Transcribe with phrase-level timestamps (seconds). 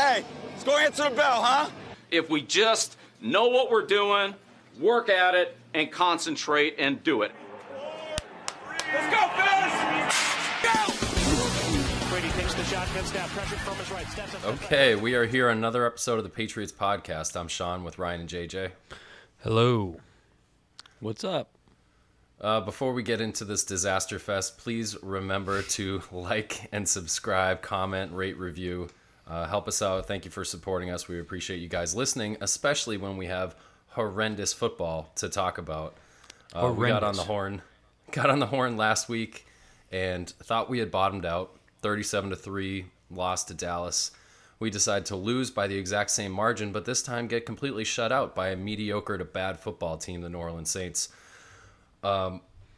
[0.00, 1.68] Hey, let's go answer the bell, huh?
[2.10, 4.34] If we just know what we're doing,
[4.80, 7.32] work at it, and concentrate and do it.
[8.94, 9.74] Let's go, fellas!
[10.62, 12.08] Go!
[12.08, 14.08] Brady takes the shotgun snap, pressure from his right.
[14.08, 17.38] Steps up Okay, we are here another episode of the Patriots podcast.
[17.38, 18.70] I'm Sean with Ryan and JJ.
[19.42, 19.96] Hello.
[21.00, 21.50] What's up?
[22.40, 28.14] Uh, before we get into this disaster fest, please remember to like and subscribe, comment,
[28.14, 28.88] rate, review.
[29.30, 30.06] Uh, help us out.
[30.06, 31.06] Thank you for supporting us.
[31.06, 33.54] We appreciate you guys listening, especially when we have
[33.88, 35.94] horrendous football to talk about.
[36.52, 37.62] Uh, we got on the horn,
[38.10, 39.46] got on the horn last week,
[39.92, 41.56] and thought we had bottomed out.
[41.82, 44.10] Thirty-seven to three, lost to Dallas.
[44.58, 48.12] We decided to lose by the exact same margin, but this time get completely shut
[48.12, 51.08] out by a mediocre to bad football team, the New Orleans Saints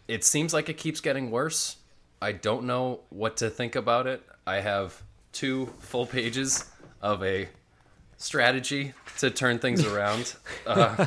[0.09, 1.77] it seems like it keeps getting worse.
[2.21, 4.23] I don't know what to think about it.
[4.47, 7.49] I have two full pages of a
[8.17, 10.35] strategy to turn things around.
[10.67, 11.07] Uh,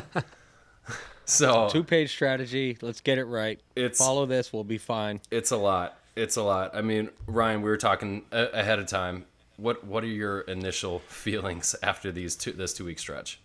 [1.24, 2.76] so Two page strategy.
[2.80, 3.60] Let's get it right.
[3.74, 4.52] It's- Follow this.
[4.52, 5.20] We'll be fine.
[5.30, 5.98] it's a lot.
[6.14, 6.74] It's a lot.
[6.74, 9.24] I mean, Ryan, we were talking a- ahead of time.
[9.56, 13.40] What what are your initial feelings after these two this two week stretch?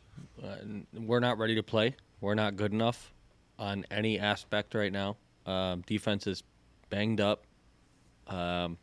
[0.94, 1.96] We're not ready to play.
[2.20, 3.14] We're not good enough
[3.58, 5.18] on any aspect right now.
[5.46, 6.44] Um, defense is
[6.90, 7.46] banged up.
[8.28, 8.78] Um,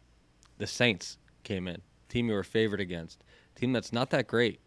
[0.56, 3.22] the Saints came in, team you were favored against,
[3.54, 4.60] team that's not that great,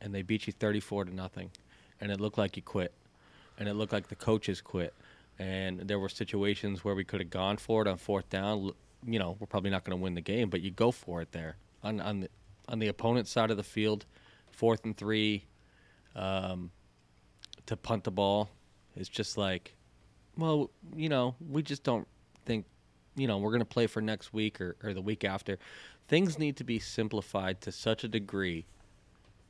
[0.00, 1.50] and they beat you 34 to nothing,
[2.00, 2.92] and it looked like you quit,
[3.58, 4.94] and it looked like the coaches quit,
[5.38, 8.72] and there were situations where we could have gone for it on fourth down.
[9.04, 11.32] You know, we're probably not going to win the game, but you go for it
[11.32, 12.28] there on on the
[12.68, 14.06] on the opponent's side of the field,
[14.50, 15.44] fourth and three,
[16.14, 16.70] um,
[17.66, 18.50] to punt the ball.
[18.96, 19.74] It's just like,
[20.36, 22.06] well, you know, we just don't
[22.44, 22.66] think,
[23.16, 25.58] you know, we're going to play for next week or, or the week after.
[26.08, 28.66] Things need to be simplified to such a degree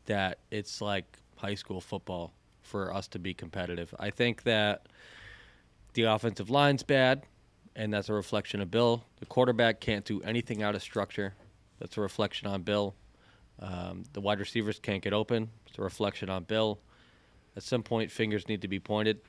[0.06, 3.95] that it's like high school football for us to be competitive.
[3.98, 4.86] I think that
[5.95, 7.24] the offensive line's bad,
[7.74, 9.05] and that's a reflection of Bill.
[9.20, 11.35] The quarterback can't do anything out of structure.
[11.79, 12.95] That's a reflection on Bill.
[13.58, 15.51] Um, the wide receivers can't get open.
[15.67, 16.79] It's a reflection on Bill.
[17.57, 19.20] At some point, fingers need to be pointed.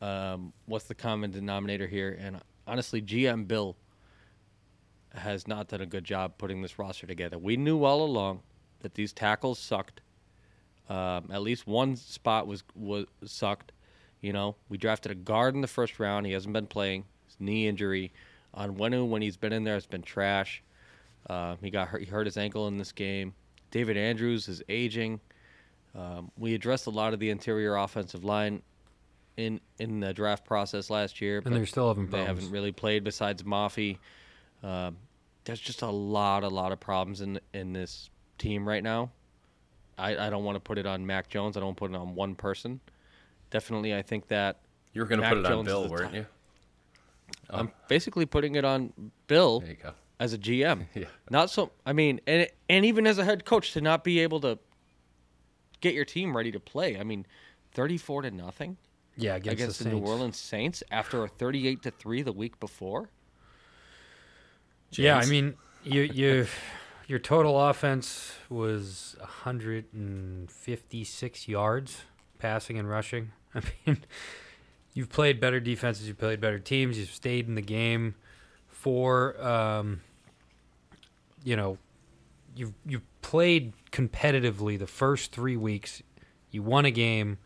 [0.00, 2.16] Um, what's the common denominator here?
[2.20, 3.76] And honestly, GM Bill
[5.14, 7.38] has not done a good job putting this roster together.
[7.38, 8.40] We knew all along
[8.80, 10.00] that these tackles sucked.
[10.88, 13.72] Um, at least one spot was was sucked.
[14.20, 16.26] You know, we drafted a guard in the first round.
[16.26, 17.04] He hasn't been playing.
[17.26, 18.12] His knee injury.
[18.56, 20.62] Onwenu, when he's been in there, it's been trash.
[21.28, 23.34] Uh, he got hurt, he hurt his ankle in this game.
[23.70, 25.20] David Andrews is aging.
[25.94, 28.62] Um, we addressed a lot of the interior offensive line
[29.36, 33.04] in in the draft process last year, but they're still having they haven't really played
[33.04, 33.98] besides Mafi.
[34.62, 34.96] Um,
[35.44, 39.10] there's just a lot, a lot of problems in in this team right now.
[39.98, 41.56] I, I don't want to put it on Mac Jones.
[41.56, 42.80] I don't put it on one person.
[43.50, 44.60] Definitely, I think that
[44.94, 46.26] You were going to put it on Jones is Bill, weren't you?
[47.50, 48.92] I'm basically putting it on
[49.26, 49.92] Bill There you go.
[50.18, 50.86] as a GM.
[50.94, 51.04] Yeah.
[51.30, 51.72] Not so.
[51.84, 54.58] I mean, and and even as a head coach to not be able to
[55.80, 56.98] get your team ready to play.
[56.98, 57.26] I mean,
[57.72, 58.76] thirty-four to nothing
[59.16, 62.58] Yeah, against, against the, the, New Orleans Saints after a thirty-eight to three the week
[62.60, 63.10] before.
[64.92, 65.54] Yeah, I mean,
[65.84, 66.46] you you
[67.06, 72.02] your total offense was 156 yards
[72.38, 73.32] passing and rushing.
[73.54, 73.98] I mean,
[74.94, 78.14] you've played better defenses, you've played better teams, you've stayed in the game
[78.68, 80.00] for um,
[81.44, 81.76] you know,
[82.54, 86.02] you've you've played competitively the first 3 weeks.
[86.50, 87.38] You won a game.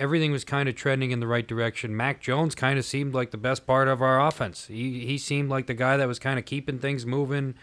[0.00, 1.94] Everything was kind of trending in the right direction.
[1.94, 4.66] Mac Jones kind of seemed like the best part of our offense.
[4.66, 7.54] He he seemed like the guy that was kind of keeping things moving,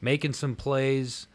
[0.00, 1.28] making some plays.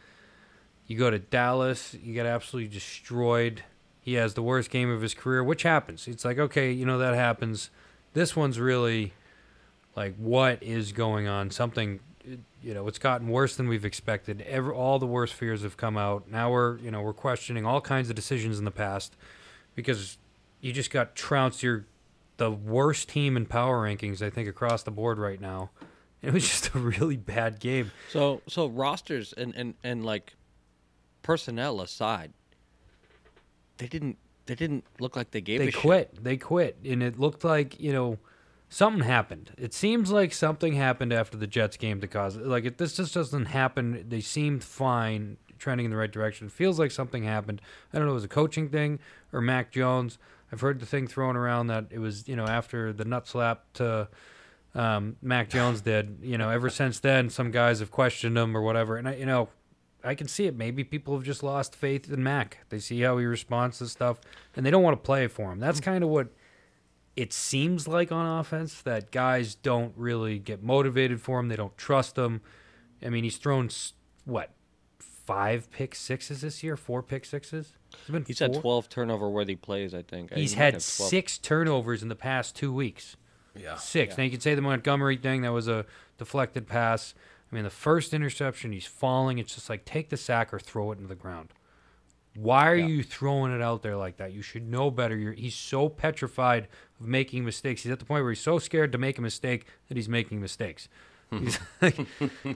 [0.88, 3.64] You go to Dallas, you get absolutely destroyed.
[4.02, 6.06] He has the worst game of his career, which happens.
[6.06, 7.70] It's like, okay, you know, that happens.
[8.14, 9.14] This one's really
[9.96, 11.50] like, what is going on?
[11.52, 12.02] Something,
[12.62, 14.42] you know, it's gotten worse than we've expected.
[14.42, 16.30] Every, all the worst fears have come out.
[16.30, 19.16] Now we're, you know, we're questioning all kinds of decisions in the past
[19.76, 20.18] because
[20.62, 21.64] you just got trounced.
[21.64, 21.86] You're
[22.38, 25.72] the worst team in power rankings, I think, across the board right now.
[26.24, 27.90] It was just a really bad game.
[28.10, 30.36] So so rosters and and and like
[31.24, 32.34] personnel aside,
[33.78, 35.82] they didn't they didn't look like they gave they a shit.
[35.82, 36.24] quit.
[36.24, 38.20] They quit, and it looked like you know
[38.70, 39.52] something happened.
[39.58, 43.16] It seems like something happened after the Jets game to cause like it, this just
[43.16, 44.06] doesn't happen.
[44.08, 46.48] They seemed fine, trending in the right direction.
[46.48, 47.62] It feels like something happened.
[47.92, 49.00] I don't know, it was a coaching thing
[49.34, 50.20] or Mac Jones.
[50.52, 53.64] I've heard the thing thrown around that it was you know after the nut slap
[53.74, 54.08] to
[54.76, 56.20] um, Mac Jones did.
[56.22, 58.98] You know, ever since then, some guys have questioned him or whatever.
[58.98, 59.50] And I, you know,
[60.04, 60.56] I can see it.
[60.56, 62.60] Maybe people have just lost faith in Mac.
[62.70, 64.20] They see how he responds to stuff,
[64.56, 65.60] and they don't want to play for him.
[65.60, 66.30] That's kind of what
[67.16, 68.82] it seems like on offense.
[68.82, 71.50] That guys don't really get motivated for him.
[71.50, 72.42] They don't trust him.
[73.04, 73.70] I mean, he's thrown
[74.26, 74.52] what
[75.00, 77.74] five pick sixes this year, four pick sixes.
[78.06, 80.34] He's been He's had 12 turnover worthy plays, I think.
[80.34, 83.16] He's He had six turnovers in the past two weeks.
[83.56, 83.76] Yeah.
[83.76, 84.18] Six.
[84.18, 85.86] Now you can say the Montgomery thing that was a
[86.18, 87.14] deflected pass.
[87.52, 89.38] I mean, the first interception, he's falling.
[89.40, 91.50] It's just like take the sack or throw it into the ground.
[92.34, 92.88] Why are Yeah.
[92.88, 94.32] you throwing it out there like that?
[94.32, 95.18] You should know better.
[95.18, 97.84] You're, he's so petrified of making mistakes.
[97.84, 100.40] He's at the point where he's so scared to make a mistake that he's making
[100.40, 100.88] mistakes.
[101.32, 101.98] He's like,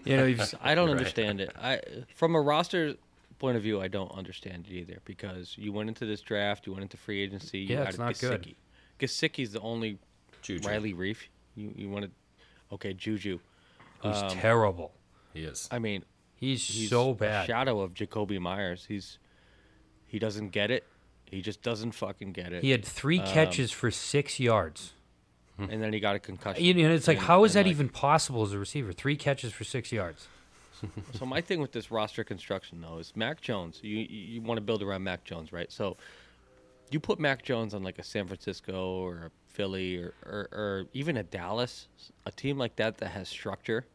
[0.06, 0.98] you know, he's, I don't Right.
[0.98, 1.50] understand it.
[1.58, 1.80] I
[2.14, 2.96] from a roster
[3.40, 6.74] point of view, I don't understand it either because you went into this draft, you
[6.74, 8.44] went into free agency, you Yeah, added it's not good.
[8.44, 8.56] Gesicki.
[9.00, 10.00] Gesicki's the only
[10.42, 10.68] Juju.
[10.68, 11.18] Riley Reiff.
[11.56, 12.12] You you wanted
[12.72, 13.40] okay, Juju.
[14.00, 14.94] who's Um, terrible.
[15.34, 15.68] He is.
[15.72, 16.04] I mean,
[16.38, 17.48] He's, he's so a bad.
[17.48, 18.86] shadow of Jakobi Meyers.
[18.88, 19.18] He's
[20.08, 20.86] he doesn't get it.
[21.26, 22.62] He just doesn't fucking get it.
[22.64, 24.94] He had three Um, catches for six yards.
[25.58, 26.64] and then he got a concussion.
[26.64, 28.92] You know, it's like, And- how is that like, even possible as a receiver?
[28.94, 30.28] Three catches for six yards.
[31.14, 33.80] So my thing with this roster construction though is Mac Jones.
[33.82, 35.72] You you, want to build around Mac Jones, right?
[35.72, 35.98] So
[36.92, 40.86] you put Mac Jones on like a San Francisco or a Philly or, or, or
[40.94, 41.88] even a Dallas,
[42.26, 43.86] a team like that that has structure,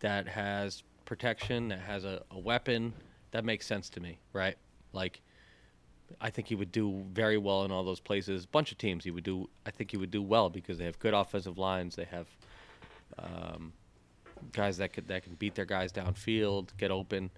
[0.00, 2.92] that has protection, that has a, a weapon,
[3.32, 4.56] that makes sense to me, right?
[4.92, 5.20] Like
[6.20, 8.44] I think he would do very well in all those places.
[8.44, 10.84] A bunch of teams he would do I think he would do well because they
[10.84, 12.28] have good offensive lines, they have
[13.18, 13.72] um,
[14.52, 17.30] guys that could that can beat their guys downfield, get open.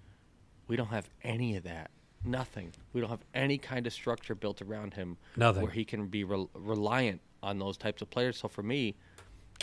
[0.66, 1.90] We don't have any of that.
[2.24, 2.72] Nothing.
[2.92, 5.62] We don't have any kind of structure built around him Nothing.
[5.62, 8.38] where he can be rel reliant on those types of players.
[8.38, 8.94] So for me,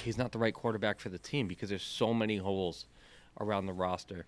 [0.01, 2.85] he's not the right quarterback for the team because there's so many holes
[3.39, 4.25] around the roster,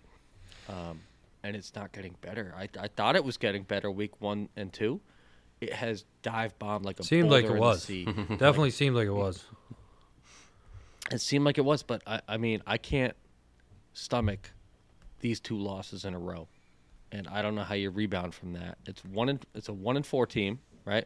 [0.68, 1.02] um,
[1.44, 2.54] and it's not getting better.
[2.58, 5.00] I, I thought it was getting better week one and two.
[5.62, 7.86] It has dive bombed like a Seemed like it was.
[7.88, 9.46] Definitely seemed like it was.
[11.12, 13.16] It seemed like it was, but I, I mean, I can't
[13.94, 14.52] stomach
[15.20, 16.48] these two losses in a row,
[17.12, 18.78] and I don't know how you rebound from that.
[18.86, 21.06] It's one in, it's a one and four team, right?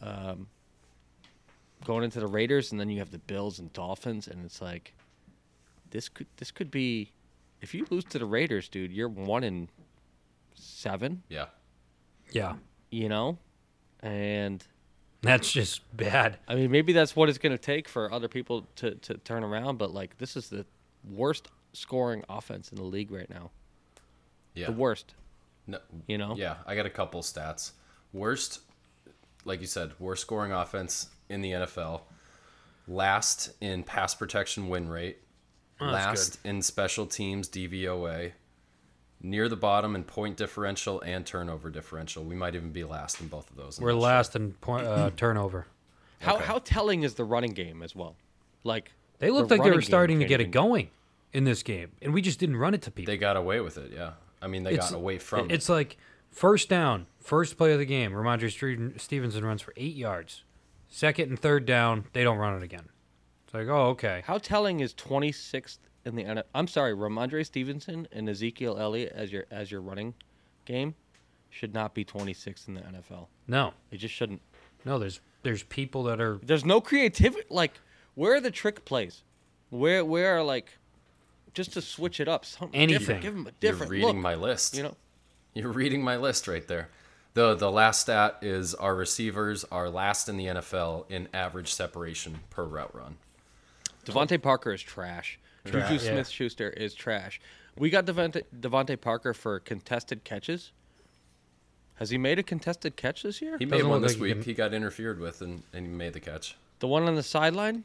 [0.00, 0.46] Um,
[1.84, 4.94] going into the Raiders, and then you have the Bills and Dolphins, and it's like
[5.90, 7.12] this could this could be
[7.60, 9.68] if you lose to the Raiders, dude, you're one in
[10.54, 11.46] seven, Yeah.
[12.30, 12.54] Yeah.
[12.90, 13.38] you know,
[14.00, 14.64] and
[15.22, 16.38] That's just bad.
[16.46, 19.42] I mean, maybe that's what it's going to take for other people to, to turn
[19.42, 20.64] around, but like this is the
[21.10, 23.50] worst scoring offense in the league right now.
[24.54, 24.66] Yeah.
[24.66, 25.14] The worst,
[25.66, 26.34] No, you know?
[26.36, 27.72] Yeah, I got a couple stats.
[28.12, 28.60] Worst,
[29.44, 32.02] like you said, worst scoring offense in the NFL.
[32.88, 35.18] Last in pass protection win rate.
[35.80, 38.32] Oh, that's last in special teams DVOA.
[39.22, 42.22] Near the bottom in point differential and turnover differential.
[42.22, 43.78] We might even be last in both of those.
[43.78, 45.66] I'm We're not last in point, uh, turnover.
[46.20, 46.44] How Okay.
[46.44, 48.16] how telling is the running game as well?
[48.62, 50.90] Like They looked the like they were starting to get it going
[51.32, 52.92] in this game, and we just didn't run it to Sure.
[52.92, 53.12] people.
[53.12, 54.12] They got away with it, yeah.
[54.42, 55.54] I mean, they It's- got away from it.
[55.54, 55.96] It's like
[56.30, 58.12] first down, first play of the game.
[58.12, 60.44] Rhamondre Stevenson runs for eight yards.
[60.88, 62.88] Second and third down, they don't run it again.
[63.44, 64.22] It's like, oh, okay.
[64.26, 69.44] how telling is 26th in the I'm sorry, Rhamondre Stevenson and Ezekiel Elliott as your
[69.50, 70.14] as your running
[70.64, 70.94] game
[71.50, 73.26] should not be 26 in the NFL.
[73.46, 74.40] No, They just shouldn't.
[74.84, 74.98] no.
[74.98, 77.44] There's there's people that are There's no creativity.
[77.50, 77.72] Like,
[78.14, 79.22] where are the trick plays?
[79.70, 80.78] Where where are like,
[81.54, 82.98] just to switch it up, something Anything.
[83.00, 83.22] different.
[83.22, 83.90] Give them a different.
[83.90, 84.22] You're reading look.
[84.22, 84.76] my list.
[84.76, 84.96] You know,
[85.54, 86.88] You're reading my list right there.
[87.34, 92.40] The the last stat is our receivers are last in the NFL in average separation
[92.50, 93.16] per route run.
[94.04, 95.38] DeVante Parker is trash.
[95.66, 96.10] Trash, Juju yeah.
[96.12, 97.40] Smith Schuster is trash.
[97.76, 100.72] We got Devante, Devontae Parker for contested catches.
[101.96, 103.56] Has he made a contested catch this year?
[103.58, 104.32] He made Doesn't one this like he week.
[104.34, 106.56] can- He got interfered with and, and he made the catch.
[106.78, 107.84] The one on the sideline,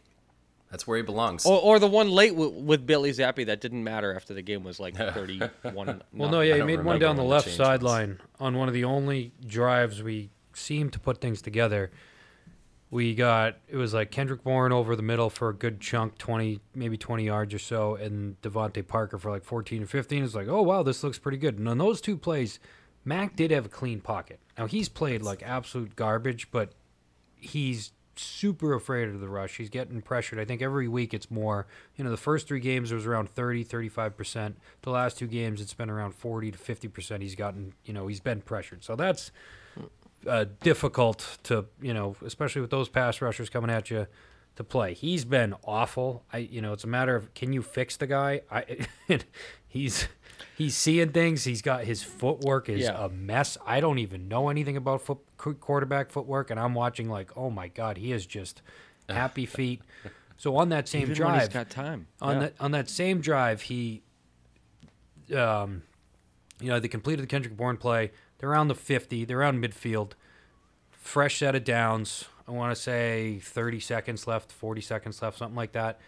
[0.70, 1.46] That's where he belongs.
[1.46, 4.64] or, or the one late with, with Bailey Zappe that didn't matter after the game
[4.66, 6.02] was like thirty-one.
[6.14, 7.68] Well, no, yeah, he made one down the left change was.
[7.68, 11.90] sideline on one of the only drives we seem to put things together.
[12.92, 16.60] We got it was like Kendrick Bourne over the middle for a good chunk, twenty
[16.76, 20.24] maybe twenty yards or so, and DeVante Parker for like fourteen or fifteen.
[20.24, 21.58] It's like, oh wow, this looks pretty good.
[21.58, 22.60] And on those two plays,
[23.06, 24.42] Mac did have a clean pocket.
[24.58, 26.74] Now he's played like absolute garbage, but
[27.38, 29.58] he's super afraid of the rush.
[29.58, 30.40] He's getting pressured.
[30.40, 31.68] I think every week it's more.
[31.96, 34.54] You know, the first three games it was around 30, 35%.
[34.82, 37.22] The last two games it's been around 40 to 50%.
[37.22, 38.84] He's gotten, you know, he's been pressured.
[38.84, 39.32] So that's
[40.28, 44.08] uh, difficult to, you know, especially with those pass rushers coming at you
[44.56, 44.94] to play.
[44.94, 46.24] He's been awful.
[46.32, 48.42] I, you know, it's a matter of can you fix the guy?
[48.52, 48.86] I,
[49.68, 50.08] He's
[50.58, 51.46] he's seeing things.
[51.46, 53.06] He's got his footwork is Yeah.
[53.06, 53.58] a mess.
[53.66, 57.70] I don't even know anything about foot, quarterback footwork, and I'm watching like, oh my
[57.70, 58.62] god, he is just
[59.08, 59.82] happy feet.
[60.36, 62.08] So on that same Even drive, he's got time.
[62.22, 62.40] on Yeah.
[62.42, 64.02] that on that same drive, he,
[65.36, 65.84] um,
[66.60, 68.12] you know, they completed the Kendrick Bourne play.
[68.42, 69.24] They're around the fifty.
[69.24, 70.14] They're around midfield.
[70.90, 72.26] Fresh set of downs.
[72.48, 76.00] I want to say thirty seconds left, forty seconds left, something like that.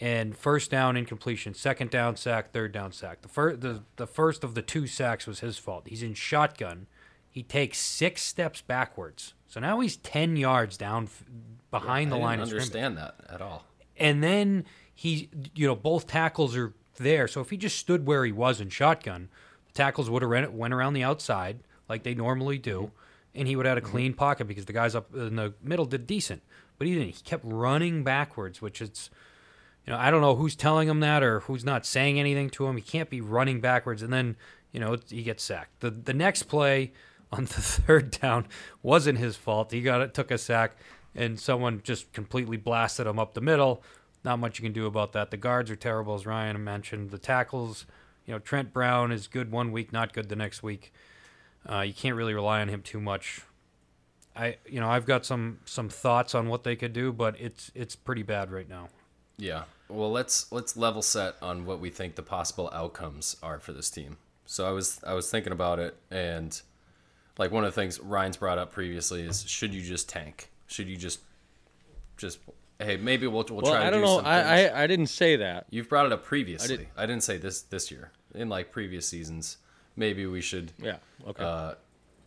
[0.00, 3.22] And first down incompletion, second down sack, third down sack.
[3.22, 5.88] The first the, the first of the two sacks was his fault.
[5.88, 6.86] He's in shotgun.
[7.30, 9.34] He takes six steps backwards.
[9.48, 11.24] So now he's ten yards down f-
[11.72, 13.64] behind I the line of scrimmage I don't understand that at all.
[13.96, 18.24] and then he you know both tackles are there so if he just stood where
[18.24, 19.28] he was in shotgun
[19.78, 22.90] tackles would have went around the outside like they normally do
[23.32, 23.92] and he would have had a mm-hmm.
[23.92, 26.42] clean pocket because the guys up in the middle did decent.
[26.76, 29.08] But he didn't he kept running backwards which is
[29.86, 32.66] you know i don't know who's telling him that or who's not saying anything to
[32.66, 32.76] him.
[32.76, 34.02] He can't be running backwards.
[34.02, 34.36] And then
[34.72, 35.78] you know he gets sacked.
[35.80, 36.92] The the next play
[37.30, 38.46] on the third down
[38.82, 39.70] wasn't his fault.
[39.70, 40.76] He got it took a sack
[41.14, 43.84] and someone just completely blasted him up the middle.
[44.24, 45.30] Not much you can do about that.
[45.30, 47.10] The guards are terrible as ryan mentioned.
[47.10, 47.86] The tackles
[48.28, 50.92] you know trent brown is good one week not good the next week
[51.68, 53.40] uh, you can't really rely on him too much
[54.36, 57.72] i you know i've got some some thoughts on what they could do but it's
[57.74, 58.88] it's pretty bad right now
[59.38, 59.62] Yeah.
[59.88, 63.88] Well, let's let's level set on what we think the possible outcomes are for this
[63.88, 64.18] team.
[64.44, 66.60] So I was I was thinking about it, and
[67.38, 70.50] like one of the things Ryan's brought up previously is should you just tank?
[70.66, 71.20] Should you just
[72.18, 72.38] just
[72.78, 74.16] hey maybe we'll we'll, Well, try to I don't do know.
[74.18, 74.26] some.
[74.26, 75.64] I, I I didn't say that.
[75.70, 76.76] You've brought it up previously.
[76.76, 78.10] did- I, didn't say this this year.
[78.38, 79.58] In like previous seasons,
[79.96, 80.98] maybe we should Yeah.
[81.26, 81.42] Okay.
[81.44, 81.74] uh,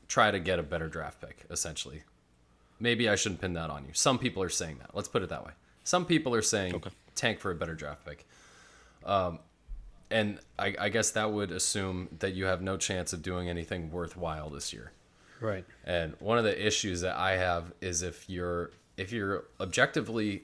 [0.07, 1.45] try to get a better draft pick.
[1.49, 2.03] Essentially,
[2.79, 3.93] maybe I shouldn't pin that on you.
[3.93, 4.95] Some people are saying that.
[4.95, 5.51] Let's put it that way.
[5.83, 6.81] Some people are saying
[7.15, 8.27] tank for a better draft pick.
[9.05, 9.39] Um,
[10.11, 13.89] and I, I guess that would assume that you have no chance of doing anything
[13.91, 14.91] worthwhile this year.
[15.39, 20.43] right And one of the issues that I have is if you're if you're objectively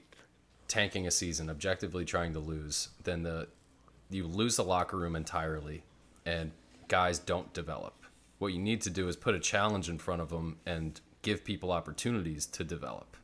[0.67, 3.47] tanking a season, objectively trying to lose, then the
[4.10, 5.84] you lose the locker room entirely,
[6.26, 6.52] and
[6.88, 7.94] guys don't develop.
[8.40, 11.44] What you need to do is put a challenge in front of them and give
[11.44, 13.18] people opportunities to develop.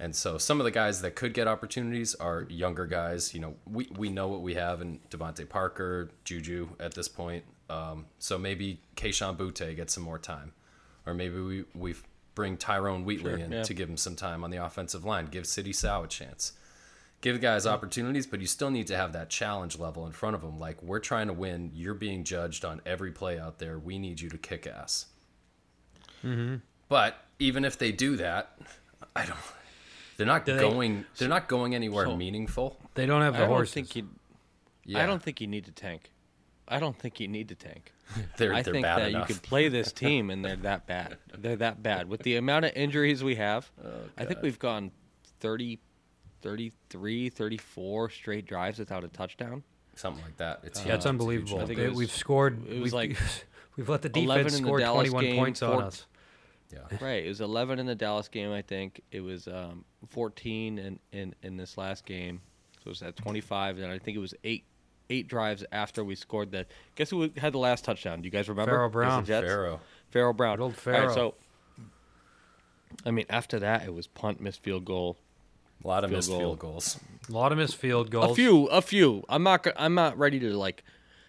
[0.00, 3.34] And so some of the guys that could get opportunities are younger guys.
[3.34, 7.44] You know, we, we know what we have in DeVante Parker, Juju at this point.
[7.68, 10.52] Um, so maybe Kayshon Boutte gets some more time.
[11.06, 11.94] Or maybe we, we
[12.34, 13.62] bring Tyrone Wheatley in yeah.
[13.62, 15.26] to give him some time on the offensive line.
[15.26, 16.54] Give Sidy Sow a chance.
[17.20, 20.40] Give guys opportunities, but you still need to have that challenge level in front of
[20.40, 20.58] them.
[20.58, 21.70] Like, we're trying to win.
[21.74, 23.78] You're being judged on every play out there.
[23.78, 25.06] We need you to kick ass.
[26.24, 26.56] Mm-hmm.
[26.88, 28.58] But even if they do that,
[29.16, 29.36] I don't.
[30.16, 31.04] They're not Do they- going.
[31.18, 32.78] They're not going anywhere So- meaningful.
[32.94, 34.08] they don't have I the don't horses think you.
[34.84, 36.10] Yeah, I don't think you need to tank.
[36.66, 37.92] I don't think you need to tank.
[38.38, 39.28] they're I they're think bad that enough.
[39.28, 41.16] you could play this team and they're that bad.
[41.36, 42.08] They're that bad.
[42.08, 44.90] With the amount of injuries we have, Oh, I think we've gone
[45.40, 45.78] 30,
[46.42, 49.62] 33, 34 straight drives without a touchdown.
[49.96, 50.60] Something like that.
[50.62, 51.10] It's yeah it's huge.
[51.10, 53.16] unbelievable I think it was- we've scored it was we've, like
[53.76, 56.06] we've let the defense in the score Dallas 21 game, points on four- us
[56.72, 56.78] Yeah.
[57.00, 57.24] Right.
[57.24, 59.00] It was 11 in the Dallas game, I think.
[59.10, 62.40] It was um, 14 in, in, in this last game.
[62.76, 63.78] So it was at 25.
[63.78, 64.64] And I think it was eight
[65.10, 66.64] eight drives after we scored the.
[66.94, 68.22] Guess who had the last touchdown?
[68.22, 68.70] Do you guys remember?
[68.70, 69.24] Pharaoh It was the Brown.
[69.24, 69.80] Jets?
[70.10, 70.56] Pharaoh Brown.
[70.56, 71.06] Good old Pharaoh.
[71.08, 71.34] right, so,
[73.04, 75.16] I mean, after that, it was punt, missed field goal.
[75.84, 76.38] A lot of Field missed goal.
[76.38, 77.00] field goals.
[77.28, 79.24] a lot of missed field goals A few, a few.
[79.28, 79.66] I'm not.
[79.76, 80.84] I'm not ready to like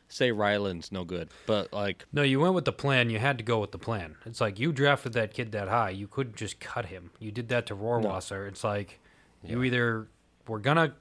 [0.09, 3.09] say Ryland's no good, but like No, you went with the plan.
[3.09, 4.15] You had to go with the plan.
[4.25, 5.91] It's like you drafted that kid that high.
[5.91, 7.11] You couldn't just cut him.
[7.19, 8.47] You did that to Rohrwasser.
[8.47, 8.99] It's like
[9.43, 10.07] you either
[10.47, 10.93] were gonna.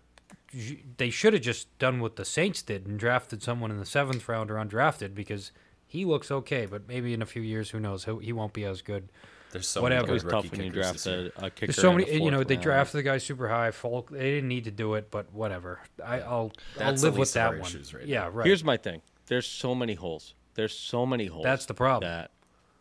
[0.96, 4.28] They should have just done what the Saints did and drafted someone in the seventh
[4.28, 5.52] round or undrafted because
[5.86, 8.04] he looks okay, but maybe in a few years, who knows?
[8.04, 9.08] He he won't be as good.
[9.50, 10.02] There's so Whatever.
[10.02, 11.66] many it was good tough when you kickers this draft a, a kicker.
[11.66, 12.62] There's so in the many, you know, fourth they round.
[12.62, 13.70] drafted the guy super high.
[13.70, 15.80] Folk, they didn't need to do it, but whatever.
[16.04, 17.72] I, I'll I'll live with that one.
[17.94, 18.46] right yeah, right.
[18.46, 19.02] Here's my thing.
[19.26, 20.34] There's so many holes.
[20.54, 21.44] There's so many holes.
[21.44, 22.10] That's the problem.
[22.10, 22.30] That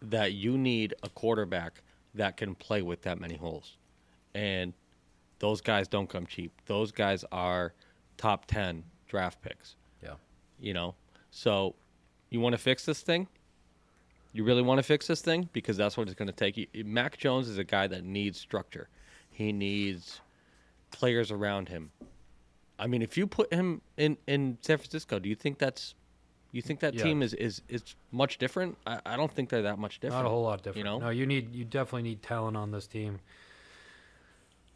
[0.02, 1.82] that you need a quarterback
[2.16, 3.78] that can play with that many holes,
[4.34, 4.74] and
[5.40, 6.52] those guys don't come cheap.
[6.66, 7.74] Those guys are
[8.18, 9.76] top ten draft picks.
[10.04, 10.14] Yeah.
[10.60, 10.96] You know,
[11.32, 11.76] so
[12.30, 13.28] you want to fix this thing.
[14.32, 16.56] You really want to fix this thing because that's what it's going to take.
[16.58, 18.88] You- Mac Jones is a guy that needs structure.
[19.32, 20.22] He needs
[20.92, 21.92] players around him.
[22.78, 25.96] I mean, if you put him in in San Francisco, do you think that's
[26.52, 27.04] you think that Yeah.
[27.04, 28.78] team is is is much different?
[28.88, 30.24] I, I don't think they're that much different.
[30.24, 30.78] Not a whole lot different.
[30.78, 33.20] You know, No, you need you definitely need talent on this team.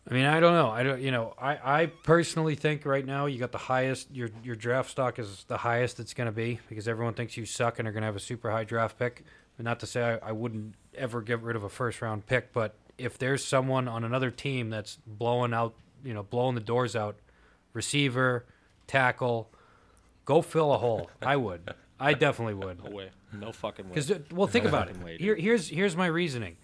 [0.10, 0.70] I mean, I don't know.
[0.70, 1.02] I don't.
[1.02, 4.12] You know, I, I personally think right now you got the highest.
[4.12, 7.46] Your your draft stock is the highest it's going to be because everyone thinks you
[7.46, 9.24] suck and are going to have a super high draft pick.
[9.60, 12.76] Not to say I, I wouldn't ever get rid of a first round pick, but
[12.98, 17.18] if there's someone on another team that's blowing out, you know, blowing the doors out,
[17.74, 18.46] receiver,
[18.88, 19.50] tackle,
[20.26, 21.10] go fill a hole.
[21.22, 21.74] I would.
[22.00, 22.84] I definitely would.
[22.84, 23.10] No way.
[23.32, 23.92] No fucking way.
[23.92, 25.02] Because uh, well, think about it.
[25.02, 25.18] way.
[25.18, 26.58] Here, here's here's my reasoning.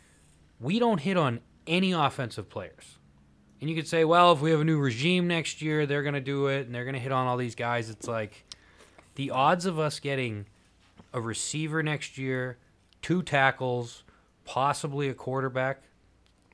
[0.59, 2.97] We don't hit on any offensive players,
[3.61, 6.19] and you could say, well, if we have a new regime next year, they're gonna
[6.19, 7.89] do it, and they're gonna hit on all these guys.
[7.89, 8.43] It's like
[9.15, 10.45] the odds of us getting
[11.13, 12.57] a receiver next year,
[13.01, 14.03] two tackles,
[14.45, 15.81] possibly a quarterback.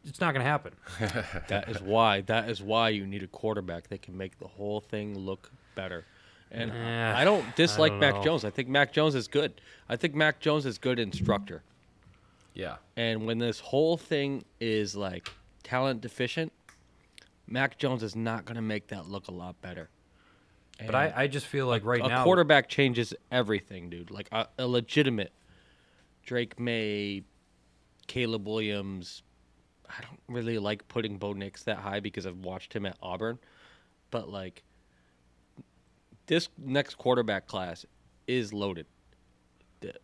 [0.03, 0.73] It's not gonna happen.
[1.47, 2.21] That is why.
[2.21, 6.05] That is why you need a quarterback that can make the whole thing look better.
[6.51, 8.23] And I don't dislike don't Mac know.
[8.23, 8.45] Jones.
[8.45, 9.59] I think Mac Jones is good.
[9.89, 11.63] I think Mac Jones is good instructor.
[12.53, 12.77] Yeah.
[12.95, 15.29] And when this whole thing is like
[15.63, 16.53] talent deficient,
[17.47, 19.89] Mac Jones is not going to make that look a lot better.
[20.85, 24.11] But I, I just feel like right a now, a quarterback changes everything, dude.
[24.11, 25.31] Like a, a legitimate
[26.25, 27.23] Drake Maye,
[28.07, 29.23] Caleb Williams.
[29.87, 33.37] I don't really like putting Bo Nix that high because I've watched him at Auburn,
[34.11, 34.63] but like
[36.25, 37.85] this next quarterback class
[38.27, 38.87] is loaded.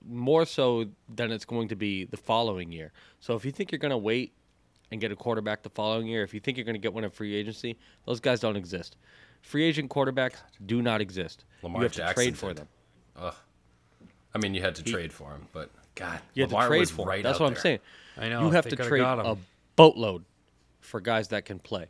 [0.08, 0.86] More so
[1.16, 2.92] than it's going to be the following year.
[3.20, 4.32] So if you think you're going to wait
[4.92, 7.04] and get a quarterback the following year, if you think you're going to get one
[7.04, 8.98] in free agency, those guys don't exist.
[9.42, 10.36] Free agent quarterbacks
[10.68, 11.46] do not exist.
[11.64, 12.58] Lamar you have to trade for did.
[12.58, 12.68] them.
[13.18, 13.34] Ugh.
[14.36, 16.90] I mean, you had to trade for him, but God, You have Lamar to trade
[16.90, 17.06] for.
[17.06, 17.62] right That's out what I'm there.
[17.62, 17.80] saying.
[18.18, 19.38] I know, You have to trade a
[19.76, 20.26] boatload
[20.80, 21.88] for guys that can play.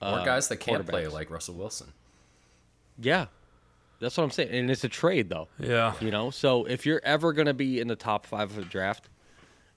[0.00, 1.92] Or uh, guys that can't play like Russell Wilson.
[2.98, 3.26] Yeah,
[4.00, 4.50] that's what I'm saying.
[4.50, 5.48] And it's a trade, though.
[5.58, 5.94] yeah.
[6.00, 8.64] You know, so if you're ever going to be in the top five of the
[8.64, 9.08] draft,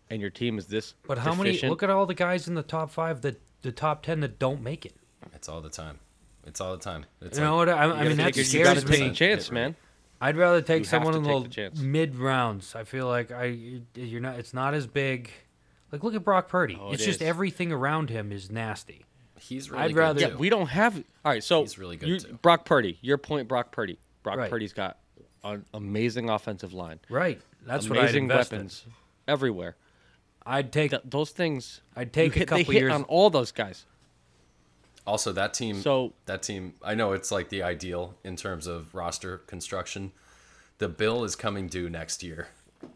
[0.10, 1.58] and your team is this, But how many?
[1.62, 4.62] Look at all the guys in the top five that the top ten that don't
[4.62, 4.94] make it.
[5.34, 6.00] It's all the time.
[6.46, 7.06] It's all the time.
[7.22, 7.70] It's You know what?
[7.70, 9.08] I, I mean, gotta that you gotta scares take me.
[9.08, 9.76] a chance, Hit man.
[10.26, 11.80] I'd rather take You someone to in take the, the chance.
[11.80, 12.76] mid rounds.
[12.76, 13.58] I feel like I
[13.96, 14.40] you're not.
[14.40, 15.30] It's not as big.
[15.92, 16.78] Like look at Brock Purdy.
[16.82, 17.28] Oh, it's it just is.
[17.28, 19.06] everything around him is nasty.
[19.40, 20.38] he's really I'd good rather- Yeah, too.
[20.38, 20.96] we don't have.
[20.98, 22.40] All right, so He's really good, you- too.
[22.42, 24.00] Brock Purdy, your point, Brock Purdy.
[24.24, 24.50] Brock Right.
[24.50, 24.98] Purdy's got
[25.44, 27.40] an amazing offensive line, Right.
[27.66, 28.58] That's what I'd amazing invest in.
[28.60, 28.86] weapons
[29.28, 29.76] everywhere.
[30.46, 30.92] I'd take.
[30.92, 33.52] Th- those things, I'd take you a hit, they couple hit years- on all those
[33.52, 33.86] guys.
[35.08, 35.82] Also, that team.
[35.82, 36.74] So- that team.
[36.84, 40.12] I know it's like the ideal in terms of roster construction.
[40.80, 42.48] The bill is coming due next year.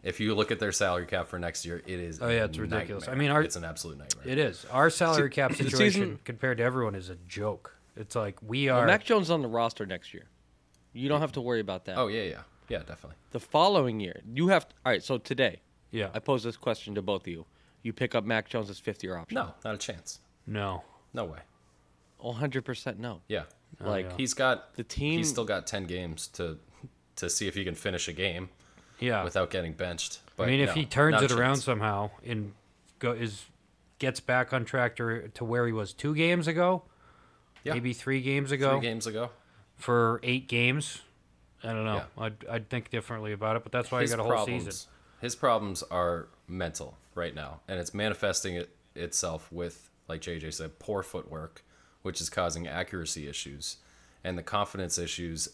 [0.03, 2.21] If you look at their salary cap for next year, it is.
[2.21, 3.07] Oh, yeah, it's ridiculous.
[3.07, 4.27] I mean, our- it's an absolute nightmare.
[4.27, 4.65] It is.
[4.71, 7.75] Our salary cap situation season- compared to everyone is a joke.
[7.95, 8.85] It's like we Well, are.
[8.87, 10.25] Mac Jones on the roster next year.
[10.93, 11.97] You don't have to worry about that.
[11.97, 13.15] Oh yeah, yeah, yeah, definitely.
[13.31, 14.67] The following year, you have.
[14.67, 16.09] To, all right, so today, yeah.
[16.13, 17.45] I pose this question to both of you.
[17.83, 19.35] You pick up Mac Jones' fifth year option.
[19.35, 20.19] No, not a chance.
[20.45, 20.83] no.
[21.13, 21.39] No way.
[22.23, 23.21] 100% no.
[23.27, 23.43] Yeah,
[23.79, 24.15] Like, oh, yeah.
[24.17, 26.57] he's got The team- He's still got ten games to
[27.17, 28.49] to see if he can finish a game
[28.99, 29.23] Yeah.
[29.25, 30.19] without getting benched.
[30.27, 32.53] I But mean, if no, he turns not a it around somehow and
[32.99, 33.45] go is
[33.99, 36.83] gets back on track to, to where he was two games ago,
[37.65, 37.73] Yeah.
[37.73, 39.31] maybe three games ago three games ago,
[39.75, 41.01] for eight games.
[41.61, 41.95] I don't know.
[42.17, 42.23] Yeah.
[42.23, 44.63] I'd, I'd think differently about it, but that's why his you got a whole problems,
[44.63, 44.89] season.
[45.19, 50.79] his problems are mental right now, and it's manifesting it itself with, like JJ said,
[50.79, 51.65] poor footwork,
[52.09, 53.77] which is causing accuracy issues,
[54.23, 55.47] and the confidence issues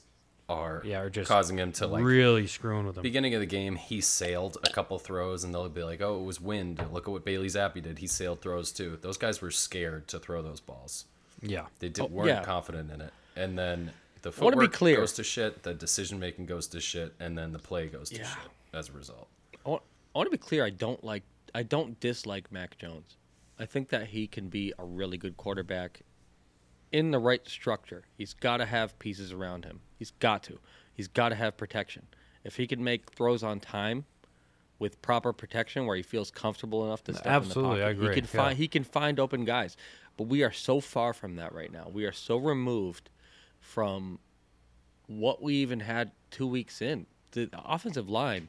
[0.48, 3.04] are Yeah, are just causing him to like really screwing with him.
[3.04, 6.24] beginning of the game, he sailed a couple throws, and they'll be like, "Oh, it
[6.24, 6.82] was wind.
[6.94, 7.98] Look at what Bailey Zappe did.
[8.00, 11.04] He sailed throws too." Those guys were scared to throw those balls.
[11.42, 11.66] yeah.
[11.80, 12.44] They did, Oh, weren't yeah.
[12.44, 13.92] confident in it, and then
[14.22, 14.98] the wanna be footwork clear.
[14.98, 15.64] goes to shit.
[15.64, 18.30] The decision making goes to shit, and then the play goes to Yeah.
[18.34, 19.28] shit as a result.
[19.66, 19.84] I want,
[20.16, 20.64] I want to be clear.
[20.64, 21.24] I don't like.
[21.54, 23.18] I don't dislike Mac Jones.
[23.58, 26.02] I think that he can be a really good quarterback
[26.96, 28.04] in the right structure.
[28.18, 29.82] He's got to have pieces around him.
[30.00, 30.60] He's got to.
[30.94, 32.08] He's got to have protection.
[32.44, 34.06] If he can make throws on time
[34.80, 37.98] with proper protection, where he feels comfortable enough to step Absolutely, in the I pocket,
[38.02, 38.44] agree, He can yeah.
[38.46, 38.58] find.
[38.58, 39.76] He can find open guys.
[40.18, 41.90] But we are so far from that right now.
[41.92, 43.10] We are so removed
[43.60, 44.20] from
[45.08, 47.06] what we even had two weeks in.
[47.32, 48.48] The offensive line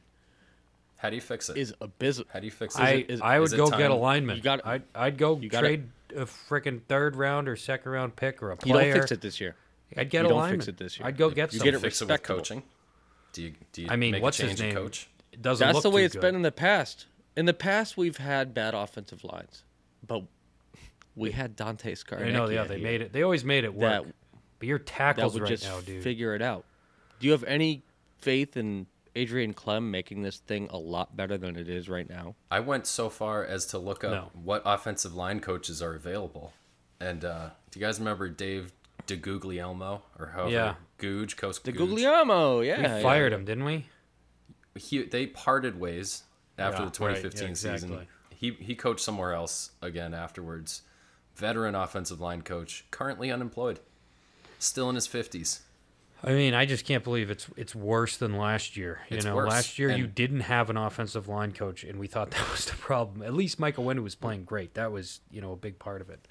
[0.97, 1.57] How do you fix it?
[1.57, 2.27] is abysmal.
[2.31, 2.81] How do you fix it?
[2.81, 3.99] I, it- is- I would is it go get a time?
[3.99, 4.37] lineman.
[4.37, 8.15] You got- I'd, I'd go you gotta- trade a freaking third round or second round
[8.15, 8.93] pick or a You player.
[8.93, 9.55] don't fix it this year.
[9.95, 10.59] I'd get You a don't lineman.
[10.59, 11.07] fix it this year.
[11.07, 11.65] I'd go get You some.
[11.65, 12.39] get it fix it with respectable.
[12.39, 12.63] coaching.
[13.33, 14.73] Do you do you I mean, make what's a his name?
[14.73, 15.09] coach?
[15.31, 16.21] It doesn't That's look the way too it's good.
[16.21, 17.05] been in the past.
[17.35, 19.63] In the past, we've had bad offensive lines,
[20.05, 20.23] but
[21.15, 22.27] we had Dante Scarnecchia.
[22.27, 23.13] I know, yeah, they made it.
[23.13, 24.05] They always made it work.
[24.05, 24.13] That-
[24.59, 26.03] but your That tackles would right just now, dude.
[26.03, 26.65] figure it out.
[27.19, 27.83] Do you have any
[28.17, 32.35] faith in Adrian Klemm making this thing a lot better than it is right now?
[32.51, 34.31] I went so far as to look up No.
[34.33, 36.53] what offensive line coaches are available,
[36.99, 38.71] And uh, do you guys remember Dave
[39.07, 40.75] DeGuglielmo or however Yeah.
[40.99, 41.77] Googe, Coach The Googe?
[41.77, 42.81] Guglielmo, We yeah.
[42.81, 43.01] yeah.
[43.01, 43.85] fired him, didn't we?
[44.75, 46.23] he they parted ways
[46.57, 47.71] after Yeah, the right, 2015 yeah, season.
[47.93, 48.07] exactly.
[48.35, 50.83] He he coached somewhere else again afterwards.
[51.35, 53.79] Veteran offensive line coach, currently unemployed,
[54.59, 55.59] still in his 50s.
[56.23, 59.01] I mean, I just can't believe it's it's worse than last year.
[59.09, 62.07] You It's know, worse, last year you didn't have an offensive line coach, and we
[62.07, 63.21] thought that was the problem.
[63.21, 64.73] At least Michael Wynn was playing great.
[64.73, 66.27] That was you know a big part of it.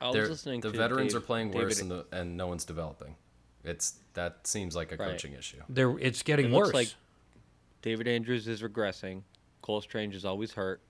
[0.00, 2.46] I was They're- listening the to veterans Dave- are playing worse, and the and no
[2.46, 3.16] one's developing.
[3.64, 5.10] It's that seems like a Right.
[5.10, 5.60] coaching issue.
[5.68, 6.66] There, it's getting It worse.
[6.68, 6.88] looks like
[7.82, 9.22] David Andrews is regressing.
[9.62, 10.80] Cole Strange is always hurt.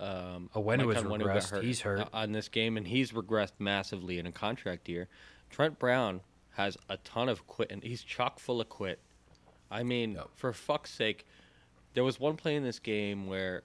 [0.00, 1.62] Um, Onwenu Mike has Onwenu regressed.
[1.62, 2.00] He's hurt.
[2.00, 5.08] uh, on this game, and he's regressed massively in a contract year.
[5.50, 6.20] Trent Brown
[6.58, 8.98] has a ton of quit, and he's chock full of quit.
[9.70, 11.24] I mean, for fuck's sake,
[11.94, 13.62] there was one play in this game where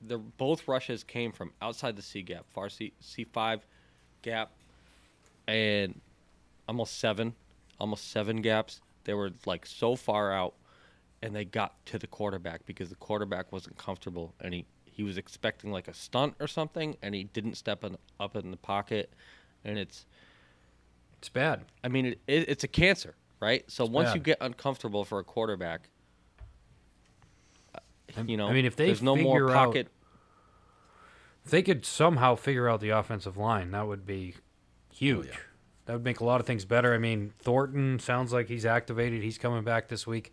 [0.00, 3.66] the both rushes came from outside the C gap, far C C five
[4.22, 4.52] gap,
[5.46, 6.00] and
[6.66, 7.34] almost seven,
[7.78, 8.80] almost seven gaps.
[9.04, 10.54] They were like so far out,
[11.20, 15.18] and they got to the quarterback because the quarterback wasn't comfortable, and he he was
[15.18, 19.12] expecting like a stunt or something, and he didn't step in, up in the pocket,
[19.62, 20.06] and it's
[21.22, 21.64] it's bad.
[21.84, 23.62] I mean it, it it's a cancer, right?
[23.70, 25.88] So once you get uncomfortable for a quarterback,
[27.72, 29.88] uh, you know, I mean, if they there's no more figure out- pocket.
[31.44, 34.34] If they could somehow figure out the offensive line, that would be
[34.92, 35.26] huge.
[35.26, 35.36] yeah.
[35.86, 36.92] That would make a lot of things better.
[36.94, 39.22] I mean, Thornton sounds like he's activated.
[39.22, 40.32] He's coming back this week.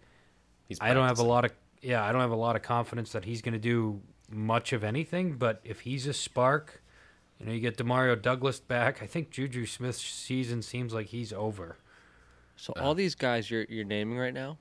[0.67, 3.11] He's I don't have a lot of yeah, I don't have a lot of confidence
[3.11, 5.33] that he's going to do much of anything.
[5.37, 6.83] But if he's a spark,
[7.39, 9.01] you know, you get Demario Douglas back.
[9.01, 11.77] I think Juju Smith's season seems like he's over.
[12.55, 14.57] So all these guys you're you're naming right now,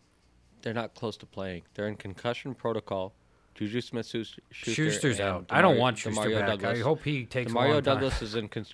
[0.63, 1.63] they're not close to playing.
[1.75, 3.13] They're in concussion protocol.
[3.57, 5.47] Juju Smith Schuster, Schuster's and out.
[5.51, 6.49] I don't want Schuster Demario back.
[6.61, 6.79] Douglas.
[6.79, 7.83] I hope he takes a Mario long.
[7.83, 8.67] Douglas is in con-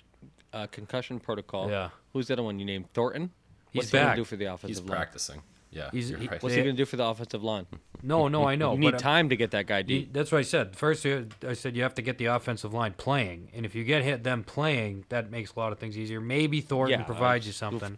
[0.53, 1.69] uh, concussion protocol.
[1.71, 1.89] Yeah.
[2.13, 2.93] Who's the other one you named?
[2.93, 3.31] Thornton.
[3.71, 4.15] He's What's he gonna back.
[4.17, 4.95] do for the He's offensive line?
[4.97, 5.41] practicing.
[5.75, 6.41] Yeah, He's- you're he- right.
[6.41, 7.67] What's he gonna do for the offensive line?
[8.01, 8.73] No, no, I know.
[8.73, 10.13] you need but, uh, time to get that guy deep.
[10.13, 10.75] that's what I said.
[10.75, 14.03] First, I said you have to get the offensive line playing, and if you get
[14.03, 16.21] hit them playing, that makes a lot of things easier.
[16.21, 17.97] Maybe Thornton Yeah, provides you something,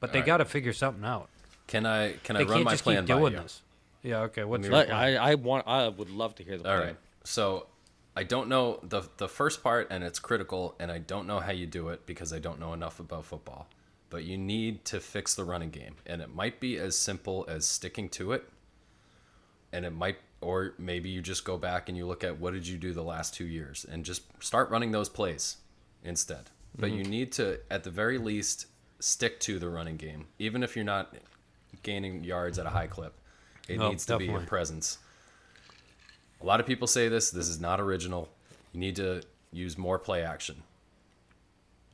[0.00, 0.26] but they Alright.
[0.26, 1.28] got to figure something out.
[1.68, 3.40] Can I can I run can't my just plan keep by doing you?
[3.40, 3.62] this.
[4.02, 4.20] Yeah.
[4.22, 4.44] Okay.
[4.44, 5.16] What's me your Let- plan?
[5.16, 5.66] I, I want.
[5.66, 6.86] I would love to hear the All plan.
[6.88, 6.96] right.
[7.24, 7.66] So
[8.14, 11.52] I don't know the the first part, and it's critical, and I don't know how
[11.52, 13.68] you do it because I don't know enough about football.
[14.08, 17.66] But you need to fix the running game, and it might be as simple as
[17.66, 18.48] sticking to it,
[19.72, 22.66] and it might, or maybe you just go back and you look at what did
[22.68, 25.56] you do the last two years, and just start running those plays
[26.04, 26.50] instead.
[26.78, 26.98] But Mm-hmm.
[26.98, 28.66] you need to, at the very least,
[29.00, 31.14] stick to the running game, even if you're not
[31.82, 33.14] gaining yards at a high clip.
[33.68, 34.44] It No, needs to be definitely.
[34.44, 34.98] a presence.
[36.40, 37.30] A lot of people say this.
[37.30, 38.28] This is not original.
[38.72, 40.62] You need to use more play action.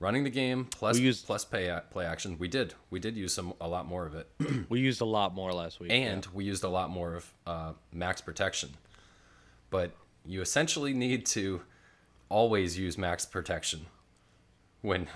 [0.02, 2.36] Running the game plus We used- plus pay play action.
[2.38, 2.74] We did.
[2.90, 4.28] We did use some a lot more of it,
[4.68, 5.92] We used a lot more last week.
[5.92, 8.70] and we used a lot more of uh, max protection.
[9.70, 9.92] But
[10.26, 11.62] you essentially need to
[12.28, 13.86] always use max protection
[14.80, 15.06] when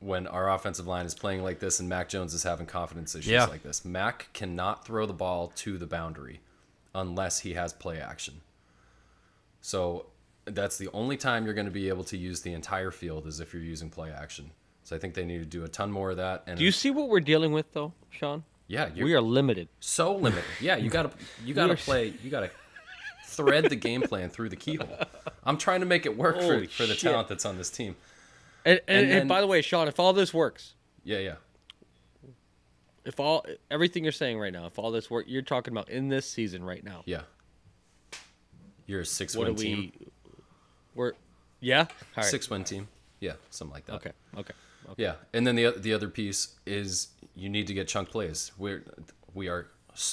[0.00, 3.32] when our offensive line is playing like this and Mac Jones is having confidence issues
[3.32, 3.46] Yeah.
[3.46, 3.82] like this.
[3.86, 6.40] Mac cannot throw the ball to the boundary
[6.94, 8.42] unless he has play action.
[9.62, 10.06] So
[10.46, 13.40] that's the only time you're going to be able to use the entire field is
[13.40, 14.50] if you're using play action.
[14.84, 16.44] So I think they need to do a ton more of that.
[16.46, 18.44] And Do you see what we're dealing with, though, Sean?
[18.68, 19.68] yeah, We are limited.
[19.80, 20.44] so limited.
[20.60, 21.10] Yeah, you gotta
[21.44, 22.14] you gotta are- play.
[22.22, 22.50] You gotta
[23.26, 24.88] thread the game plan through the keyhole.
[25.44, 27.10] I'm trying to make it work for, Holy for the shit.
[27.10, 27.96] talent that's on this team.
[28.64, 31.34] And, and, And and, by the way, Sean, if all this works, Yeah, yeah.
[33.04, 36.08] if all everything you're saying right now, if all this work, you're talking about in
[36.08, 37.02] this season right now.
[37.06, 37.22] Yeah.
[38.86, 39.92] You're a six What win team.
[39.98, 40.06] we?
[40.96, 41.12] We're
[41.60, 41.86] yeah.
[42.16, 42.26] Right.
[42.26, 42.88] Six win team.
[43.20, 43.94] Yeah, something like that.
[43.94, 44.12] Okay.
[44.36, 44.54] Okay.
[44.90, 45.02] okay.
[45.02, 48.50] Yeah, and then the the other piece is you need to get chunk plays.
[48.58, 48.82] We're
[49.34, 49.68] we are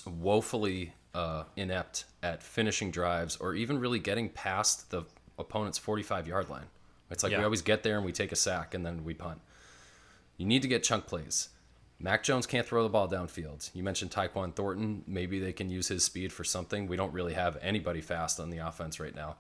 [0.06, 5.04] woefully uh, inept at finishing drives or even really getting past the
[5.38, 6.66] opponent's 45 yard line.
[7.10, 9.40] It's like we always get there and we take a sack and then we punt.
[10.38, 11.50] You need to get chunk plays.
[12.00, 13.70] Mac Jones can't throw the ball downfield.
[13.74, 15.04] You mentioned Tyquan Thornton.
[15.06, 16.88] Maybe they can use his speed for something.
[16.88, 19.38] We don't really have anybody fast on the offense right now.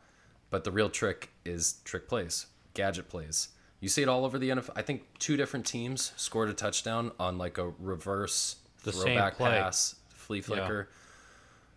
[0.54, 3.50] But the real trick is trick plays, gadget plays.
[3.80, 4.70] You see it all over the NFL.
[4.76, 9.96] I think two different teams scored a touchdown on like a reverse The throwback pass,
[10.10, 10.90] flea flicker.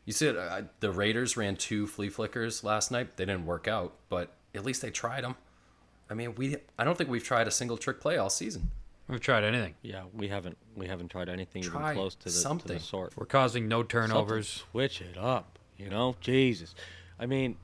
[0.04, 0.36] You see it.
[0.36, 3.16] Uh, the Raiders ran two flea flickers last night.
[3.16, 5.36] They didn't work out, but at least they tried them.
[6.10, 6.58] I mean, we.
[6.78, 8.70] I don't think we've tried a single trick play all season.
[9.08, 9.74] We've tried anything.
[9.80, 13.16] Yeah, we haven't we haven't tried anything Try even close to the, to the sort.
[13.16, 14.64] We're causing no Something turnovers.
[14.70, 16.14] Switch it up, you know.
[16.20, 16.74] Jesus,
[17.18, 17.56] I mean,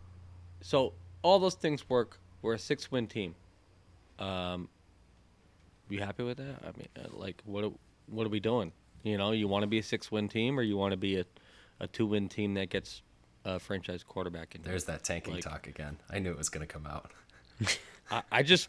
[0.62, 2.18] so all those things work.
[2.42, 3.34] We're a six-win team.
[4.18, 4.68] Um,
[5.88, 6.56] you happy with that?
[6.62, 7.72] I mean, uh, like, what are-
[8.06, 8.72] what are we doing?
[9.04, 11.24] You know, you want to be a six-win team, or you want to be a,
[11.80, 13.02] a two-win team that gets
[13.44, 14.62] a franchise quarterback in?
[14.62, 14.70] here?
[14.70, 15.98] There's that tanking Like- talk again.
[16.10, 17.10] I knew it was going to come out.
[18.10, 18.68] I, I just,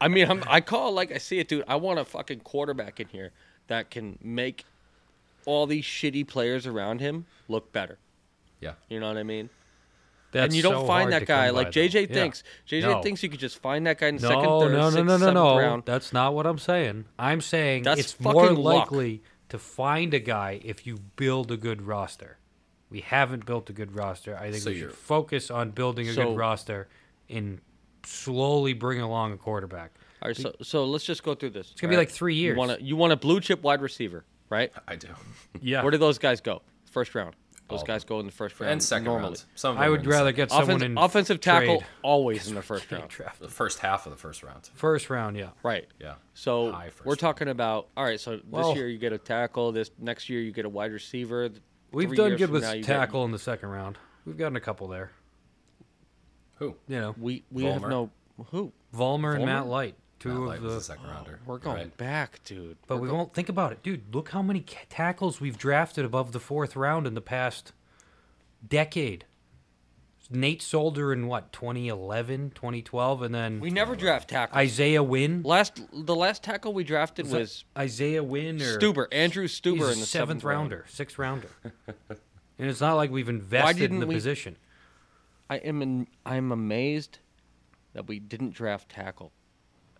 [0.00, 1.64] I mean, I'm, I call like I see it, dude.
[1.68, 3.30] I want a fucking quarterback in here
[3.68, 4.64] that can make
[5.46, 7.98] all these shitty players around him look better.
[8.60, 8.72] Yeah.
[8.88, 9.48] You know what I mean?
[10.34, 12.00] That's and you don't so find that guy like by, JJ though.
[12.00, 12.06] Yeah.
[12.22, 12.42] thinks.
[12.68, 13.02] JJ No.
[13.02, 14.96] thinks you could just find that guy in the No, second, third, no, no, sixth,
[14.96, 15.58] no, no, seventh no.
[15.58, 15.82] round.
[15.86, 17.04] That's not what I'm saying.
[17.18, 18.90] I'm saying That's it's more luck.
[18.90, 22.38] likely to find a guy if you build a good roster.
[22.90, 24.36] We haven't built a good roster.
[24.36, 26.88] I think So we should focus on building a So- good roster
[27.30, 27.60] and
[28.04, 29.92] slowly bring along a quarterback.
[30.22, 31.70] All right, so so let's just go through this.
[31.70, 32.54] It's gonna be like three years.
[32.54, 34.72] You want a you want a blue chip wide receiver, right?
[34.88, 35.08] I do.
[35.60, 36.62] Yeah, Where do those guys go?
[36.90, 37.34] First round.
[37.68, 39.24] Those All guys go in the first round And second normally.
[39.28, 39.44] round.
[39.54, 41.88] Some of I would rather get someone Offensive, in offensive tackle trade.
[42.02, 43.08] always in the first round.
[43.08, 43.40] draft.
[43.40, 44.68] the first half of the first round.
[44.74, 45.48] First round, yeah.
[45.62, 45.86] Right.
[45.98, 46.16] Yeah.
[46.34, 47.18] So High we're round.
[47.20, 48.20] talking about all right.
[48.20, 49.72] So Well- this year you get a tackle.
[49.72, 51.48] This next year you get a wide receiver.
[51.90, 53.96] We've three done good with now you get- tackle in the second round.
[54.26, 55.12] We've gotten a couple there.
[56.56, 56.76] Who?
[56.88, 58.10] You know, we we have no
[58.50, 58.72] who.
[58.94, 60.66] Vollmer and Matt Light, two Matt of Light the.
[60.66, 61.40] was a second rounder.
[61.46, 61.96] We're going right.
[61.96, 62.76] back, dude.
[62.86, 64.14] But We're we go- won't think about it, dude.
[64.14, 67.72] Look how many ca- tackles we've drafted above the fourth round in the past
[68.66, 69.24] decade.
[70.30, 74.56] Nate Solder in what 2011, 2012, and then We never draft tackles.
[74.56, 75.42] Isaiah Wynn.
[75.42, 79.92] last the last tackle we drafted that was Isaiah Wynn or Stueber, Andrew Stueber He's
[79.96, 80.72] in the seventh round.
[80.72, 81.48] rounder, sixth rounder.
[82.08, 84.56] and it's not like we've invested in didn't the we- position.
[85.50, 87.18] I am in, I'm amazed
[87.92, 89.30] that we didn't draft tackle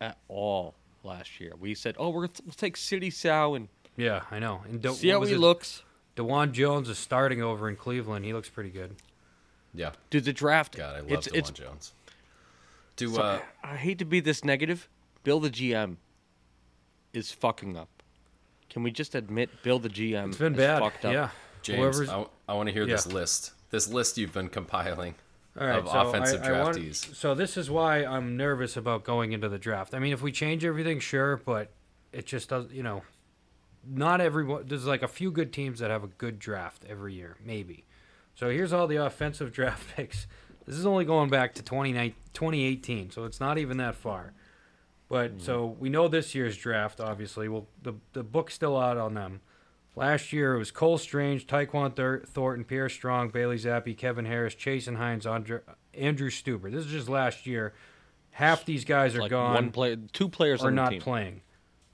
[0.00, 1.52] at all last year.
[1.58, 4.62] We said, "Oh, we're, we'll take Sidy Sow and Yeah, I know.
[4.68, 5.38] And don't, see what how he it?
[5.38, 5.82] looks."
[6.16, 8.24] Dawand Jones is starting over in Cleveland.
[8.24, 8.94] He looks pretty good.
[9.74, 9.90] Yeah.
[10.10, 10.76] Dude, the draft.
[10.76, 11.92] God, I love it's, Dawand it's, Jones.
[12.96, 14.88] Do so- uh, I hate to be this negative.
[15.24, 15.96] Bill the GM
[17.12, 17.88] is fucking up.
[18.70, 20.80] Can we just admit Bill the GM It's been is bad.
[20.80, 21.12] fucked up?
[21.12, 21.30] Yeah.
[21.62, 23.52] James, Whoever's- I, want to hear this list.
[23.70, 25.14] This list you've been compiling
[25.58, 27.14] All right, of so offensive I, I want- draftees.
[27.14, 29.94] so this is why I'm nervous about going into the draft.
[29.94, 31.70] I mean, if we change everything, sure, but
[32.12, 32.72] it just does.
[32.72, 33.02] You know,
[33.86, 34.64] not everyone.
[34.66, 37.84] There's like a few good teams that have a good draft every year, maybe.
[38.34, 40.26] So here's all the offensive draft picks.
[40.66, 44.32] This is only going back to 2018, so it's not even that far.
[45.08, 45.38] But hmm.
[45.38, 47.00] so we know this year's draft.
[47.00, 49.40] Obviously, well, the the book's still out on them.
[49.96, 54.54] Last year it was Cole Strange, Tyquan Thor- Thornton, Pierre Strong, Bailey Zappe, Kevin Harris,
[54.54, 55.60] Chasen Hines, Andre-
[55.94, 56.70] Andrew Stueber.
[56.70, 57.74] This is just last year.
[58.32, 61.00] Half these guys are Like gone one player, two players are on the not team.
[61.00, 61.40] playing.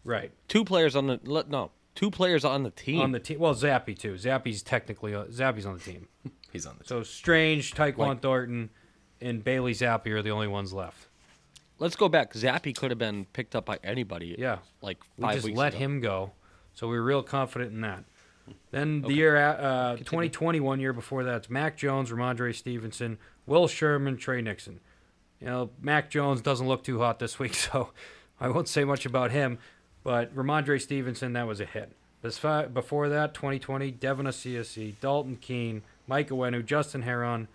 [0.03, 3.01] Right Two players on the let- no, two players on the team.
[3.03, 3.39] on the team.
[3.39, 4.15] Well, Zappe too.
[4.15, 6.09] Zappe's technically uh, Zappe's on the team.
[6.53, 6.89] He's on the team.
[6.89, 8.71] So Strange, Tyquan Like- Thornton,
[9.21, 11.07] and Bailey Zappe are the only ones left.
[11.79, 12.33] Let's go back.
[12.33, 14.35] Zappe could have been picked up by anybody.
[14.39, 14.59] Yeah.
[14.81, 15.79] like We five just weeks let ago.
[15.79, 16.33] him go,
[16.81, 18.05] so we were real confident in that.
[18.71, 24.17] Then the year, uh, 2021 year before that, it's Mac Jones, Rhamondre Stevenson, Will Sherman,
[24.17, 24.81] Tre Nixon.
[25.43, 27.91] You know, Mac Jones doesn't look too hot this week, so
[28.41, 29.59] I won't say much about him.
[30.03, 31.93] But Rhamondre Stevenson, that was a hit.
[32.23, 37.49] Before that, 2020, Devin Asiasi, Dalton Keene, Mike Onwenu, Justin Herron,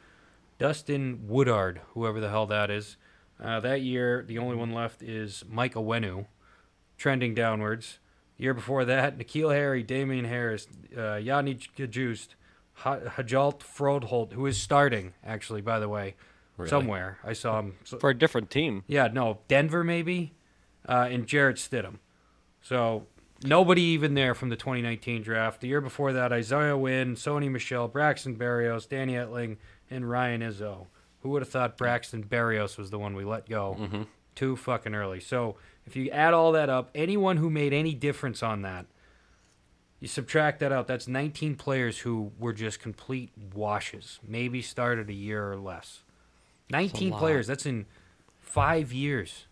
[0.60, 2.96] Dustin Woodard, whoever the hell that is.
[3.44, 6.28] Uh, that year, the only one left is Mike Onwenu,
[7.00, 7.98] trending downwards.
[8.38, 12.30] The year before that, N'Keal Harry, Damien Harris, uh, Yodny Cajuste,
[12.80, 16.16] Ha- Hjalte Froholdt, who is starting, actually, by the way,
[16.58, 16.70] Really?
[16.70, 17.18] somewhere.
[17.24, 17.76] I saw him.
[17.86, 18.84] So- for a different team.
[18.88, 20.34] yeah, no, Denver maybe,
[20.88, 22.00] uh, and Jarrett Stidham.
[22.62, 23.08] So
[23.44, 25.62] nobody even there from the 2019 draft.
[25.62, 29.58] The year before that, Isaiah Wynn, Sony Michel, Braxton Berrios, Danny Etling,
[29.90, 30.88] and Ryan Izzo.
[31.22, 35.20] Who would have thought Braxton Berrios was the one we let go too fucking early?
[35.20, 38.86] So if you add all that up, anyone who made any difference on that,
[40.00, 40.88] you subtract that out.
[40.88, 44.20] That's 19 players who were just complete washes.
[44.28, 46.04] Maybe started a year or less.
[46.72, 47.20] 19 lot.
[47.20, 47.48] players.
[47.48, 47.86] That's in
[48.40, 49.46] five years.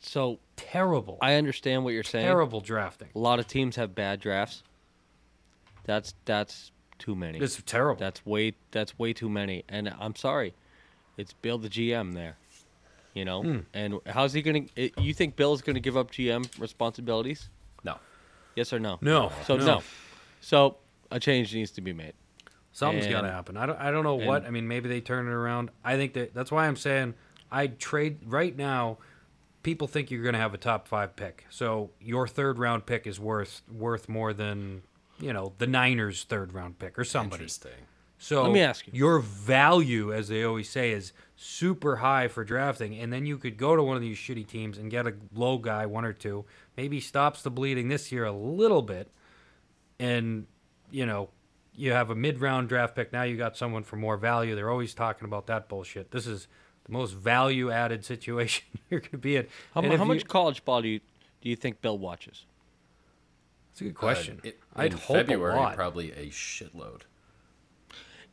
[0.00, 1.18] So Terrible.
[1.20, 2.26] I understand what you're saying.
[2.26, 3.08] terrible drafting.
[3.14, 4.62] A lot of teams have bad drafts.
[5.84, 7.38] That's that's too many.
[7.38, 7.98] It's terrible.
[7.98, 9.64] That's way that's way too many.
[9.68, 10.54] And I'm sorry,
[11.16, 12.36] it's Bill the GM there.
[13.14, 13.58] You know, Hmm.
[13.74, 14.66] and how's he gonna?
[14.76, 17.48] you think Bill's gonna give up GM responsibilities?
[17.84, 17.98] No.
[18.54, 18.98] Yes or no?
[19.00, 19.64] No, So no.
[19.66, 19.82] no.
[20.40, 20.76] So
[21.10, 22.14] a change needs to be made.
[22.72, 23.56] Something's got to happen.
[23.56, 23.78] I don't.
[23.80, 24.46] I don't know what.
[24.46, 25.70] I mean, maybe they turn it around.
[25.84, 27.14] I think that that's why I'm saying
[27.50, 28.98] I'd trade right now.
[29.64, 33.06] People think you're going to have a top five pick, so your third round pick
[33.08, 34.82] is worth worth more than
[35.18, 37.42] you know the Niners' third round pick or somebody.
[37.42, 37.72] Interesting.
[38.18, 38.92] So Let me ask you.
[38.94, 43.56] your value, as they always say, is super high for drafting, and then you could
[43.56, 46.44] go to one of these shitty teams and get a low guy, one or two,
[46.76, 49.10] maybe stops the bleeding this year a little bit,
[49.98, 50.46] and
[50.90, 51.30] you know
[51.74, 53.10] you have a mid-round draft pick.
[53.12, 54.54] Now you got someone for more value.
[54.54, 56.10] They're always talking about that bullshit.
[56.10, 56.46] This is
[56.84, 59.46] the most value-added situation you're going to be in.
[59.74, 61.00] How, And mu- how you- much college ball do you
[61.40, 62.44] do you think Bill watches?
[63.70, 64.40] That's a good question.
[64.44, 65.74] Uh, it- I'd in hope February, a lot.
[65.76, 67.02] probably a shitload.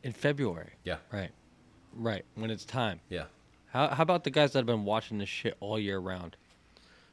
[0.02, 0.72] In February.
[0.84, 0.96] Yeah.
[1.10, 1.30] Right.
[1.94, 2.24] Right.
[2.34, 3.00] When it's time.
[3.08, 3.24] Yeah.
[3.72, 6.36] How, how about the guys that have been watching this shit all year round?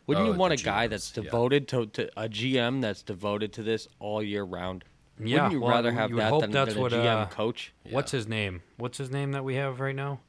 [0.08, 1.24] Wouldn't Oh, you want a the guy GMs, that's yeah.
[1.24, 4.84] devoted to, to a GM that's devoted to this all year round?
[5.20, 7.06] Yeah, Wouldn't you well, rather have would that hope than, that's than a what, GM
[7.24, 7.74] uh, coach?
[7.90, 8.62] What's his name?
[8.78, 10.20] What's his name that we have right now?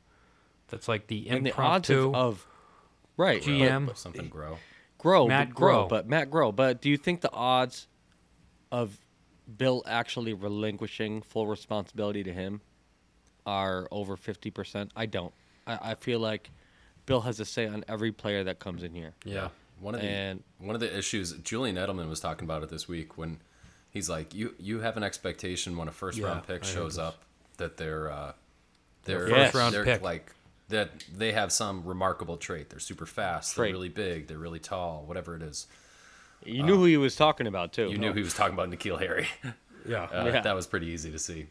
[0.69, 2.47] That's like the And the odds impromptu of, of
[3.17, 3.87] right but- GM.
[3.87, 4.59] but Something grow.
[4.99, 6.55] grow, Matt but grow, but Matt Groh.
[6.55, 7.87] But do you think the odds
[8.73, 8.99] of
[9.59, 12.61] Bill actually relinquishing full responsibility to him
[13.47, 14.91] are over fifty percent?
[14.97, 15.33] I don't.
[15.67, 16.51] I, I feel like
[17.07, 19.13] Bill has a say on every player that comes in here.
[19.25, 19.49] yeah.
[19.81, 22.89] One of the And- one of the issues Julian Edelman was talking about it this
[22.89, 23.39] week when
[23.91, 26.97] he's like, you you have an expectation when a first Yeah, round pick I shows
[26.99, 27.23] up
[27.59, 28.33] that they're uh,
[29.05, 29.53] they're Yes.
[29.53, 30.01] First-round they're pick.
[30.03, 30.33] like
[30.69, 32.71] that they have some remarkable trait.
[32.71, 33.55] They're super fast.
[33.55, 33.67] Trait.
[33.67, 34.27] They're really big.
[34.29, 35.05] They're really tall.
[35.07, 35.67] Whatever it is.
[36.45, 37.89] You knew who he was talking about too.
[37.91, 39.27] You knew he was talking about N'Keal Harry.
[39.87, 40.09] Yeah.
[40.13, 40.41] Uh, Yeah.
[40.41, 41.47] That was pretty easy to see.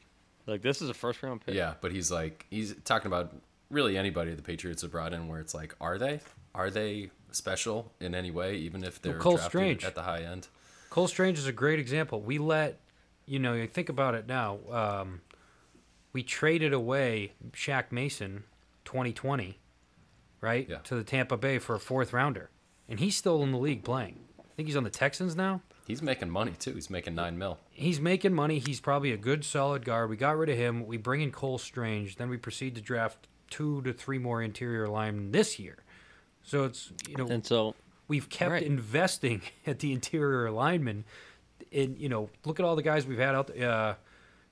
[0.47, 1.55] Like this is a first round pick.
[1.55, 3.33] Yeah, but he's like he's talking about
[3.69, 6.19] really anybody the Patriots have brought in where it's like, are they?
[6.53, 9.83] Are they special in any way, even if they're Cole drafted Strange.
[9.85, 10.47] at the high end?
[10.89, 12.21] Cole Strange is a great example.
[12.21, 12.79] We let,
[13.25, 14.59] you know, you think about it now.
[14.71, 15.21] Um,
[16.13, 18.45] we traded away Shaq Mason,
[18.85, 19.59] 2020,
[20.39, 20.77] right, Yeah.
[20.85, 22.49] to the Tampa Bay for a fourth rounder,
[22.87, 24.19] and he's still in the league playing.
[24.39, 25.61] I think he's on the Texans now.
[25.87, 26.73] He's making money too.
[26.73, 27.59] He's making nine mil.
[27.71, 28.59] He's making money.
[28.59, 30.09] He's probably a good, solid guard.
[30.09, 30.85] We got rid of him.
[30.87, 32.15] We bring in Cole Strange.
[32.15, 35.77] Then we proceed to draft two to three more interior linemen this year.
[36.43, 37.75] So it's you know And so
[38.07, 38.63] we've kept Right.
[38.63, 41.05] investing at the interior lineman.
[41.71, 43.47] And you know, look at all the guys we've had out.
[43.47, 43.69] there.
[43.69, 43.95] Uh,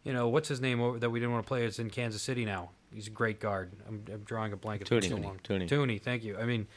[0.04, 1.66] you know, what's his name over, that we didn't want to play?
[1.66, 2.72] It's in Kansas City now.
[2.94, 3.72] He's a great guard.
[3.88, 4.82] I'm, I'm drawing a blank.
[4.82, 5.24] It's been Thuney.
[5.48, 5.54] so.
[5.54, 5.68] Thuney.
[5.70, 6.38] Thuney, thank you.
[6.38, 6.68] I mean,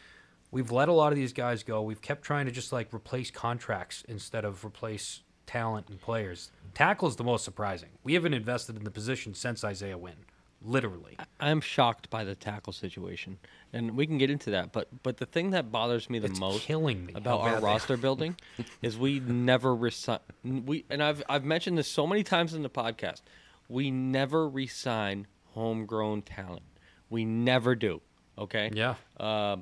[0.50, 1.82] we've let a lot of these guys go.
[1.82, 6.50] We've kept trying to just like replace contracts instead of replace talent and players.
[6.74, 7.90] Tackle is the most surprising.
[8.04, 10.26] We haven't invested in the position since Isaiah Wynn,
[10.62, 11.16] literally.
[11.40, 13.38] I'm shocked by the tackle situation,
[13.72, 14.72] and we can get into that.
[14.72, 17.96] But but the thing that bothers me the It's most killing me about our roster
[17.96, 18.37] building
[18.82, 20.18] is we never resign.
[20.44, 23.22] We and I've I've mentioned this so many times in the podcast.
[23.68, 26.62] We never resign homegrown talent.
[27.09, 28.00] We never do.
[28.38, 28.70] Okay.
[28.74, 28.96] Yeah.
[29.18, 29.56] Uh,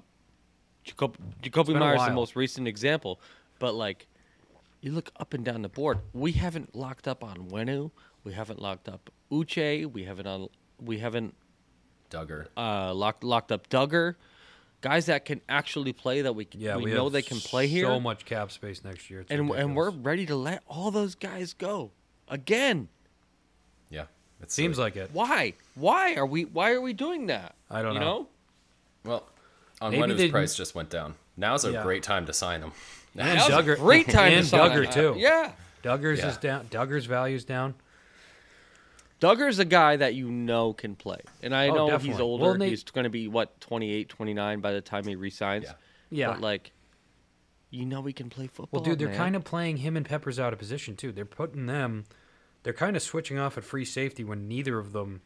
[0.84, 3.20] Jacob, Jakobi Meyers is the most recent example,
[3.58, 4.06] but like
[4.80, 7.90] you look up and down the board, we haven't locked up Onwenu,
[8.22, 10.48] we haven't locked up Uche, we haven't on
[10.80, 11.34] we haven't
[12.10, 12.48] Dugger.
[12.56, 14.16] uh, locked locked up Dugger,
[14.82, 17.86] guys that can actually play that we Yeah, we, we, know they can play here,
[17.86, 19.20] So much cap space next year.
[19.20, 21.90] It's and and we're ready to let all those guys go
[22.28, 22.88] again.
[23.88, 24.04] Yeah.
[24.42, 25.08] It seems like it.
[25.14, 25.54] Why?
[25.74, 26.44] Why are we?
[26.44, 27.54] Why are we doing that?
[27.70, 28.28] I don't you know.
[29.04, 29.24] Well,
[29.84, 31.14] on Maybe when his price didn't- just went down.
[31.36, 31.82] Now's a Yeah.
[31.82, 32.72] great time to sign him.
[33.16, 34.92] And That was a Dugger, great time to and sign Dugger him.
[34.92, 35.14] too.
[35.18, 35.52] Yeah.
[35.82, 36.28] Dugger's Yeah.
[36.30, 36.66] is down.
[36.68, 37.74] Dugger's value's down.
[39.20, 41.20] Dugger's a guy that you know can play.
[41.42, 42.42] And I Oh, know he's older.
[42.44, 45.64] Well, Nate- he's going to be, what, 28, 29 by the time he resigns.
[45.64, 45.72] Yeah.
[46.10, 46.30] Yeah.
[46.32, 46.72] But, like,
[47.70, 48.80] you know he can play football.
[48.80, 49.16] Well, dude, they're man.
[49.16, 51.12] kind of playing him and Peppers out of position too.
[51.12, 52.04] They're putting them.
[52.62, 55.22] They're kind of switching off at free safety when neither of them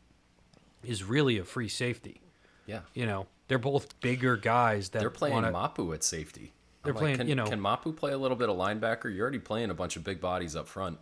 [0.85, 2.21] is really a free safety.
[2.69, 2.81] Yeah.
[2.95, 6.53] You know, they're both bigger guys that They're playing wanna, Mapu at safety.
[6.85, 9.05] They're I'm like, playing, can, you know- can Mapu play a little bit of linebacker?
[9.13, 10.99] You're already playing a bunch of big bodies up front.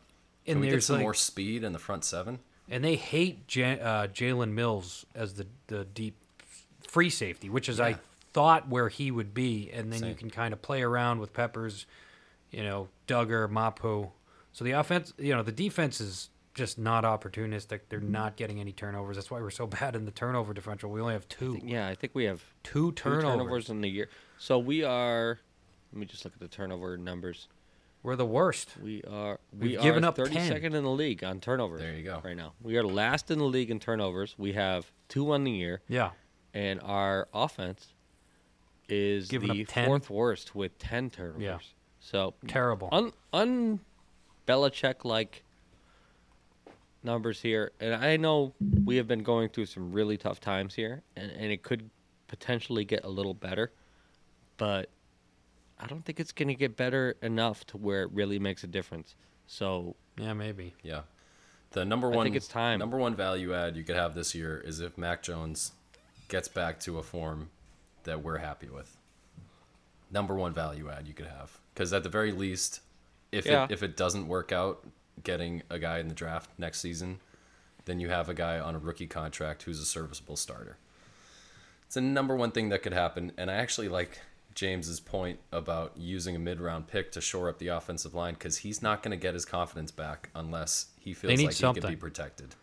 [0.46, 2.38] Can And we get there's, some like- more speed in the front seven?
[2.68, 6.16] and they hate Ja- uh, Jalen Mills as the the deep
[6.88, 7.96] free safety, which is I
[8.33, 11.87] thought where he would be, and then you can kind of play around with Peppers,
[12.50, 14.09] you know, Dugger, Mapu.
[14.52, 17.80] So the offense, you know, the defense is just not opportunistic.
[17.88, 18.10] They're mm-hmm.
[18.10, 19.16] not getting any turnovers.
[19.16, 20.90] That's why we're so bad in the turnover differential.
[20.90, 23.24] We only have two, Yeah, I think we have two two turnovers.
[23.24, 24.08] turnovers in the year.
[24.38, 25.38] So we are.
[25.92, 27.48] Let me just look at the turnover numbers.
[28.02, 28.70] We're the worst.
[28.82, 30.74] We are we We've are given up 32nd 10.
[30.74, 31.80] in the league on turnovers.
[31.80, 32.20] There you go.
[32.24, 34.34] Right now, we are last in the league in turnovers.
[34.38, 36.11] We have two on the year, Yeah,
[36.54, 37.94] and our offense
[38.88, 41.42] is Giving the fourth worst with ten turnovers.
[41.42, 41.59] Yeah.
[41.98, 42.88] So terrible.
[42.92, 43.80] un un
[44.46, 45.42] Belichick like
[47.07, 48.52] numbers here, and I know
[48.84, 51.88] we have been going through some really tough times here, and, and it could
[52.28, 53.72] potentially get a little better,
[54.59, 54.90] but
[55.78, 58.66] I don't think it's going to get better enough to where it really makes a
[58.66, 59.14] difference.
[59.46, 60.74] So yeah, maybe.
[60.82, 61.02] Yeah.
[61.70, 62.78] The number one I think it's time.
[62.78, 65.72] Number one value add you could have this year is if Mac Jones
[66.28, 67.50] gets back to a form
[68.04, 68.96] that we're happy with.
[70.11, 72.80] Number one value add you could have because at the very least,
[73.30, 73.64] if Yeah.
[73.64, 74.84] it, if it doesn't work out,
[75.22, 77.20] getting a guy in the draft next season,
[77.84, 80.76] then you have a guy on a rookie contract who's a serviceable starter.
[81.86, 84.18] It's the number one thing that could happen, and I actually like
[84.54, 88.82] James's point about using a mid-round pick to shore up the offensive line because he's
[88.82, 92.54] not going to get his confidence back unless he feels like he can be protected.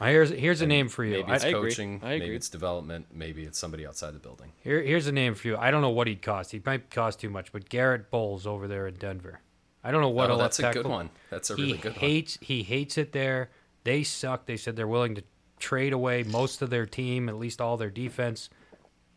[0.00, 1.18] Uh, Here's here's a name for you.
[1.18, 1.70] Maybe it's I agree.
[1.70, 4.50] coaching, I maybe it's development, maybe it's somebody outside the building.
[4.62, 5.56] here, here's a name for you.
[5.56, 6.50] I don't know what he'd cost.
[6.50, 9.40] He might cost too much, but Garett Bolles over there in Denver.
[9.84, 11.10] I don't know what oh, a that's left a good one.
[11.30, 12.00] That's a he really good one.
[12.00, 13.50] hates he hates it there.
[13.84, 14.46] They suck.
[14.46, 15.24] They said they're willing to
[15.58, 18.48] trade away most of their team, at least all their defense.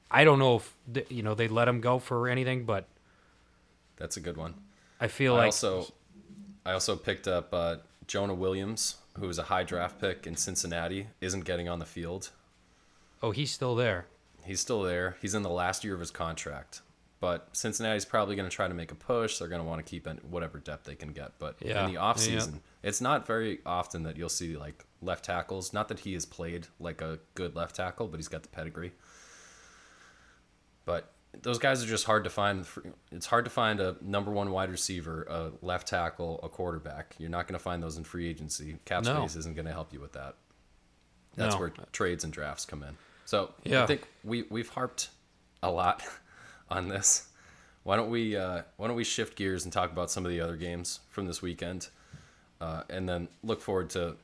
[0.10, 2.88] I don't know if th- you know they let him go for anything, but
[3.98, 4.56] That's a good one.
[5.00, 5.94] I feel I like also,
[6.66, 11.08] I also picked up uh, Jonah Williams, who was a high draft pick in Cincinnati,
[11.22, 12.30] isn't getting on the field.
[13.22, 14.06] oh he's still there.
[14.44, 15.18] He's still there.
[15.22, 16.82] He's in the last year of his contract.
[17.26, 19.40] But Cincinnati's probably going to try to make a push.
[19.40, 21.32] They're going to want to keep in whatever depth they can get.
[21.40, 21.80] But Yeah.
[21.82, 22.02] in the Yeah.
[22.02, 25.74] offseason, it's not very often that you'll see like left tackles.
[25.74, 28.94] Not that he has played like a good left tackle, but he's got the pedigree.
[30.86, 31.12] But
[31.42, 32.64] those guys are just hard to find.
[33.12, 37.16] It's hard to find a number one wide receiver, a left tackle, a quarterback.
[37.18, 38.78] You're not going to find those in free agency.
[38.86, 39.26] Cap No.
[39.26, 40.36] space isn't going to help you with that.
[41.36, 41.60] That's No.
[41.62, 42.96] where trades and drafts come in.
[43.26, 43.82] So yeah.
[43.82, 45.10] I think we we've harped
[45.64, 46.04] a lot
[46.70, 47.28] on this.
[47.84, 50.42] Why don't we uh, why don't we shift gears and talk about some of the
[50.42, 51.90] other games from this weekend,
[52.60, 54.16] uh, and then look forward to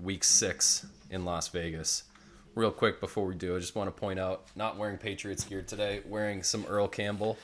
[0.00, 2.04] week six in Las Vegas.
[2.54, 5.62] Real quick before we do, I just want to point out not wearing Patriots gear
[5.62, 7.36] today, wearing some Earl Campbell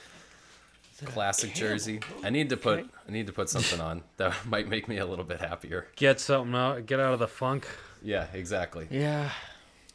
[1.05, 2.01] classic jersey.
[2.22, 5.07] I need to put I need to put something on that might make me a
[5.07, 5.88] little bit happier.
[5.97, 6.86] Get something out.
[6.86, 7.66] Get out of the funk.
[8.03, 8.86] Yeah, exactly.
[8.90, 9.30] Yeah.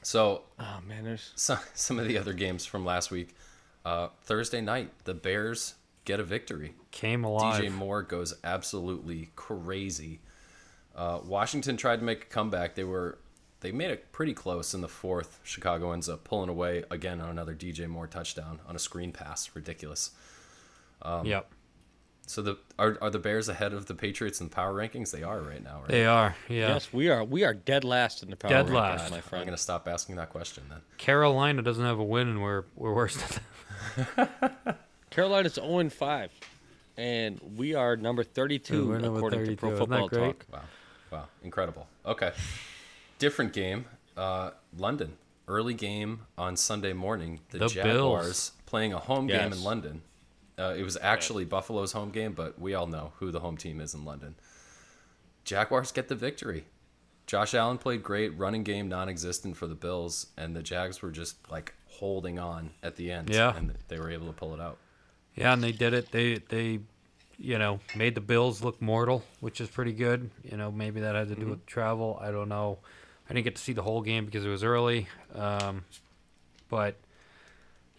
[0.02, 3.36] So Oh man, there's some some of the other games from last week.
[3.86, 5.76] Uh, Thursday night, the Bears
[6.06, 6.74] get a victory.
[6.92, 7.62] Came alive.
[7.62, 10.20] DJ Moore goes absolutely crazy.
[10.96, 12.76] Uh, Washington tried to make a comeback.
[12.76, 13.20] They were
[13.60, 15.40] they made it pretty close in the fourth.
[15.44, 19.50] Chicago ends up pulling away again on another DJ Moore touchdown on a screen pass.
[19.54, 20.12] Ridiculous.
[21.02, 21.50] um, yep,
[22.28, 25.12] So the are, are the Bears ahead of the Patriots in the power rankings?
[25.12, 25.88] They are right now, right?
[25.88, 26.36] they are.
[26.50, 26.70] Yeah.
[26.70, 28.66] yes, we are we are dead last in the power rankings.
[28.66, 29.12] Dead rankings, last.
[29.12, 29.42] my friend.
[29.42, 30.80] I'm gonna stop asking that question then.
[30.98, 33.44] Carolina doesn't have a win, and we're we're worse than them.
[35.10, 36.32] Carolina's 0 and 5,
[36.98, 39.56] and we are number 32 We're number according 32.
[39.56, 40.40] to Pro Isn't that Football great?
[40.40, 40.46] Talk.
[40.54, 40.62] Wow.
[41.12, 41.26] Wow.
[41.44, 41.88] Incredible.
[42.06, 42.32] Okay.
[43.20, 43.86] Different game.
[44.16, 45.14] Uh, London.
[45.48, 47.40] Early game on Sunday morning.
[47.52, 48.52] The, The Jaguars Bills.
[48.66, 50.02] playing a home game in London.
[50.60, 53.80] Uh, it was actually Buffalo's home game, but we all know who the home team
[53.80, 54.36] is in London.
[55.46, 56.66] Jaguars get the victory.
[57.26, 61.12] Josh Allen played great, running game non existent for the Bills, and the Jags were
[61.12, 63.30] just like holding on at the end.
[63.30, 63.56] Yeah.
[63.56, 64.78] And they were able to pull it out.
[65.36, 66.12] Yeah, and they did it.
[66.12, 66.80] They they,
[67.38, 70.30] you know, made the Bills look mortal, which is pretty good.
[70.44, 71.50] You know, maybe that had to do Mm-hmm.
[71.52, 72.18] with travel.
[72.22, 72.80] I don't know.
[73.30, 75.08] I didn't get to see the whole game because it was early.
[75.36, 75.84] Um,
[76.70, 76.96] but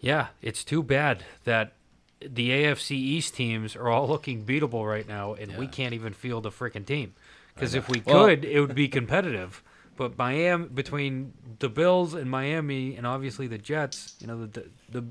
[0.01, 1.73] yeah, it's too bad that
[2.21, 6.45] the AFC East teams are all looking beatable right now, and we can't even field
[6.45, 7.13] a freaking team.
[7.53, 9.61] Because if we Well- could, it would be competitive.
[9.99, 15.03] But Miami, between the Bills and Miami, and obviously the Jets, you know, the the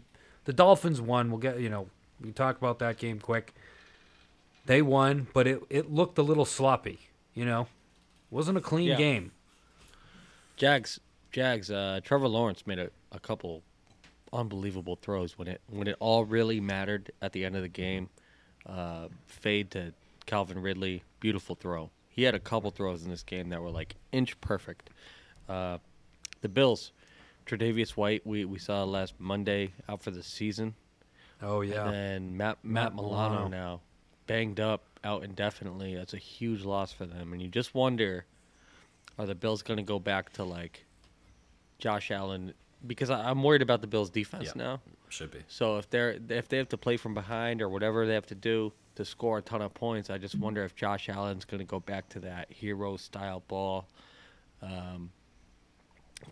[0.47, 1.31] the Dolphins won.
[1.31, 1.89] We'll get you know
[2.23, 3.55] we talk about that game quick.
[4.65, 7.01] They won, but it it looked a little sloppy.
[7.35, 7.69] You know,
[8.31, 8.97] wasn't a clean Yeah.
[8.97, 9.33] game.
[10.57, 11.01] Jags,
[11.33, 11.71] Jags.
[11.71, 13.63] Uh, Trevor Lawrence made a, a couple
[14.33, 18.09] unbelievable throws when it when it all really mattered at the end of the game.
[18.65, 19.93] Uh, fade to
[20.25, 21.91] Calvin Ridley, beautiful throw.
[22.19, 24.91] He had a couple throws in this game that were like inch perfect.
[25.49, 25.79] Uh,
[26.41, 26.91] the Bills,
[27.47, 30.75] Tre'Davious White, we, we saw last Monday out for the season.
[31.41, 33.49] Oh yeah, And then Matt Matt Matt Milano, Milano.
[33.49, 33.81] now
[34.27, 35.95] banged up out indefinitely.
[35.95, 37.33] That's a huge loss for them.
[37.33, 38.25] And you just wonder,
[39.17, 40.87] are the Bills going to go back to like
[41.79, 42.53] Josh Allen?
[42.85, 44.61] Because I, I'm worried about the Bills' defense Yeah.
[44.65, 44.81] now.
[45.11, 45.41] Should be.
[45.49, 48.35] So if they're if they have to play from behind or whatever they have to
[48.35, 51.65] do to score a ton of points, I just wonder if Josh Allen's going to
[51.65, 53.89] go back to that hero style ball,
[54.61, 55.11] um,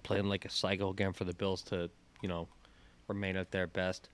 [0.03, 1.91] playing like a cycle again for the Bills to
[2.22, 2.49] you know
[3.09, 4.11] remain at their best.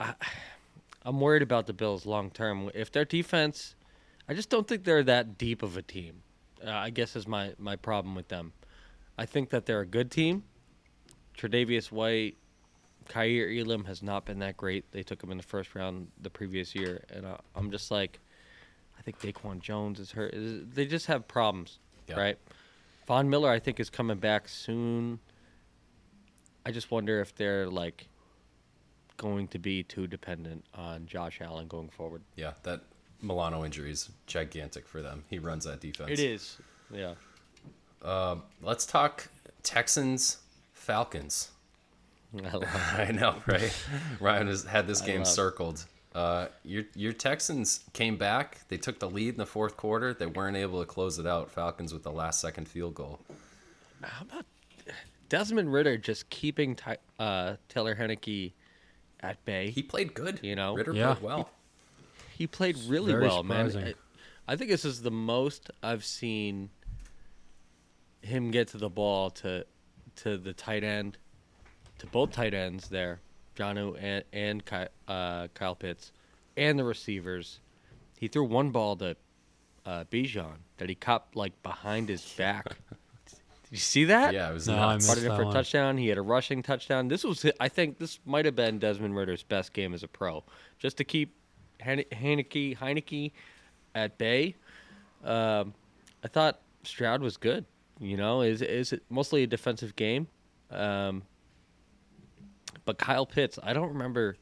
[0.00, 0.14] I,
[1.02, 2.70] I'm worried about the Bills long term.
[2.74, 3.76] If their defense,
[4.28, 6.22] I just don't think they're that deep of a team.
[6.66, 8.52] Uh, I guess is my my problem with them.
[9.16, 10.44] I think that they're a good team.
[11.36, 12.36] Tre'Davious White,
[13.08, 14.90] Kaiir Elam has not been that great.
[14.92, 18.20] They took him in the first round the previous year, and uh, I'm just like,
[18.98, 20.34] I think Daquan Jones is hurt.
[20.36, 21.78] They just have problems.
[22.06, 22.18] Yeah.
[22.20, 22.38] right?
[23.06, 25.18] Von Miller, I think, is coming back soon.
[26.64, 28.08] I just wonder if they're like
[29.16, 32.22] going to be too dependent on Josh Allen going forward.
[32.36, 32.82] Yeah, that
[33.22, 35.24] Milano injury is gigantic for them.
[35.28, 36.10] He runs that defense.
[36.10, 36.58] It is,
[36.92, 37.14] yeah.
[38.62, 39.28] Let's talk
[39.62, 40.38] Texans
[40.72, 41.50] Falcons.
[42.44, 42.64] I love
[42.98, 43.74] I know, right?
[44.20, 45.84] Ryan has had this game circled.
[46.14, 48.58] Uh, your your Texans came back.
[48.68, 50.12] They took the lead in the fourth quarter.
[50.14, 51.50] They weren't able to close it out.
[51.50, 53.20] Falcons with the last second field goal.
[54.02, 54.44] How about
[55.28, 58.52] Desmond Ridder just keeping Ty- uh, Taylor Heinicke
[59.20, 59.70] at bay.
[59.70, 60.40] He played good.
[60.42, 60.74] You know?
[60.74, 61.14] Ridder Yeah.
[61.14, 61.50] played well.
[62.36, 63.76] He played really very well, man.
[63.76, 63.94] I,
[64.52, 66.70] I think this is the most I've seen
[68.22, 69.64] him get to the ball to
[70.16, 71.16] to the tight end,
[71.98, 73.20] to both tight ends there,
[73.56, 76.12] Jonnu and and Ky, uh, Kyle Pitts,
[76.56, 77.60] and the receivers.
[78.18, 79.16] He threw one ball to
[79.86, 82.66] uh, Bijan that he caught like behind his back.
[83.26, 84.32] Did you see that?
[84.32, 84.94] Yeah, it was No, I nuts.
[84.94, 85.54] missed Brought it in that for a one.
[85.54, 85.98] touchdown.
[85.98, 87.08] He had a rushing touchdown.
[87.08, 90.42] This was, I think, this might have been Desmond Ridder's best game as a pro,
[90.78, 91.34] just to keep
[91.80, 93.32] Hane- Heinicke Heinicke
[93.94, 94.54] at bay.
[95.22, 95.74] Um,
[96.24, 97.64] I thought Stroud was good.
[98.00, 100.28] You know, is is it mostly a defensive game?
[100.70, 101.22] Um,
[102.88, 104.38] but Kyle Pitts, I don't remember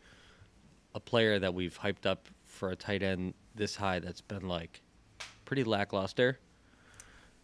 [0.94, 4.82] a player that we've hyped up for a tight end this high that's been like
[5.44, 6.38] pretty lackluster.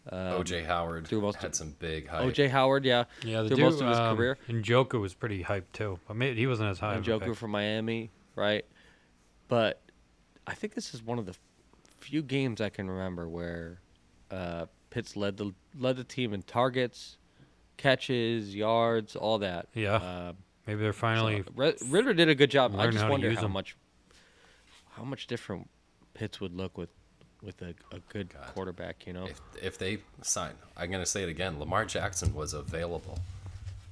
[0.09, 2.23] OJ Howard through most had of- some big hype.
[2.23, 4.37] OJ Howard, yeah, Yeah, the through dude, most of his um, career.
[4.47, 5.99] And Njoku was pretty hyped too.
[6.09, 6.91] I mean, he wasn't as high.
[6.91, 7.35] and of Joker pick.
[7.35, 8.63] from Miami, right?
[9.49, 9.81] But
[10.47, 11.35] I think this is one of the
[11.99, 13.81] few games I can remember where
[14.31, 17.17] uh, Pitts led the led the team in targets,
[17.75, 19.67] catches, yards, all that.
[19.73, 19.95] Yeah.
[19.95, 20.37] Um,
[20.67, 21.41] Maybe they're finally.
[21.41, 22.75] Uh, Ri- Ridder did a good job.
[22.77, 23.51] I just how wonder use how him.
[23.51, 23.75] much
[24.91, 25.69] how much different
[26.13, 26.89] Pitts would look with
[27.41, 28.45] with a, a good God.
[28.53, 29.05] quarterback.
[29.07, 31.59] You know, If if they sign, I'm gonna say it again.
[31.59, 33.19] Lamar Jackson was available.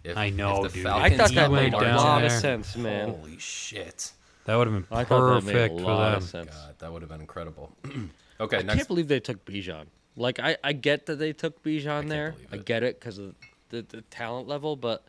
[0.04, 0.88] If, I know, if the dude.
[0.88, 3.10] I thought that made a Lamar down lot of sense, man.
[3.10, 4.14] Holy shit!
[4.46, 6.18] That would have been I thought that perfect made a for lot them.
[6.18, 6.50] of sense.
[6.52, 7.72] God, that would have been incredible.
[8.40, 8.76] okay, I next.
[8.78, 9.86] can't believe they took Bijan.
[10.16, 12.32] Like I, I get that they took Bijan there.
[12.32, 12.66] believe I it.
[12.66, 13.36] get it because of
[13.70, 15.06] the, the talent level, but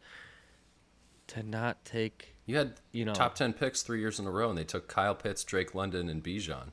[1.32, 4.48] to not take You had you know- top ten picks three years in a row,
[4.48, 6.68] and they took Kyle Pitts, Drake London, and Bijan.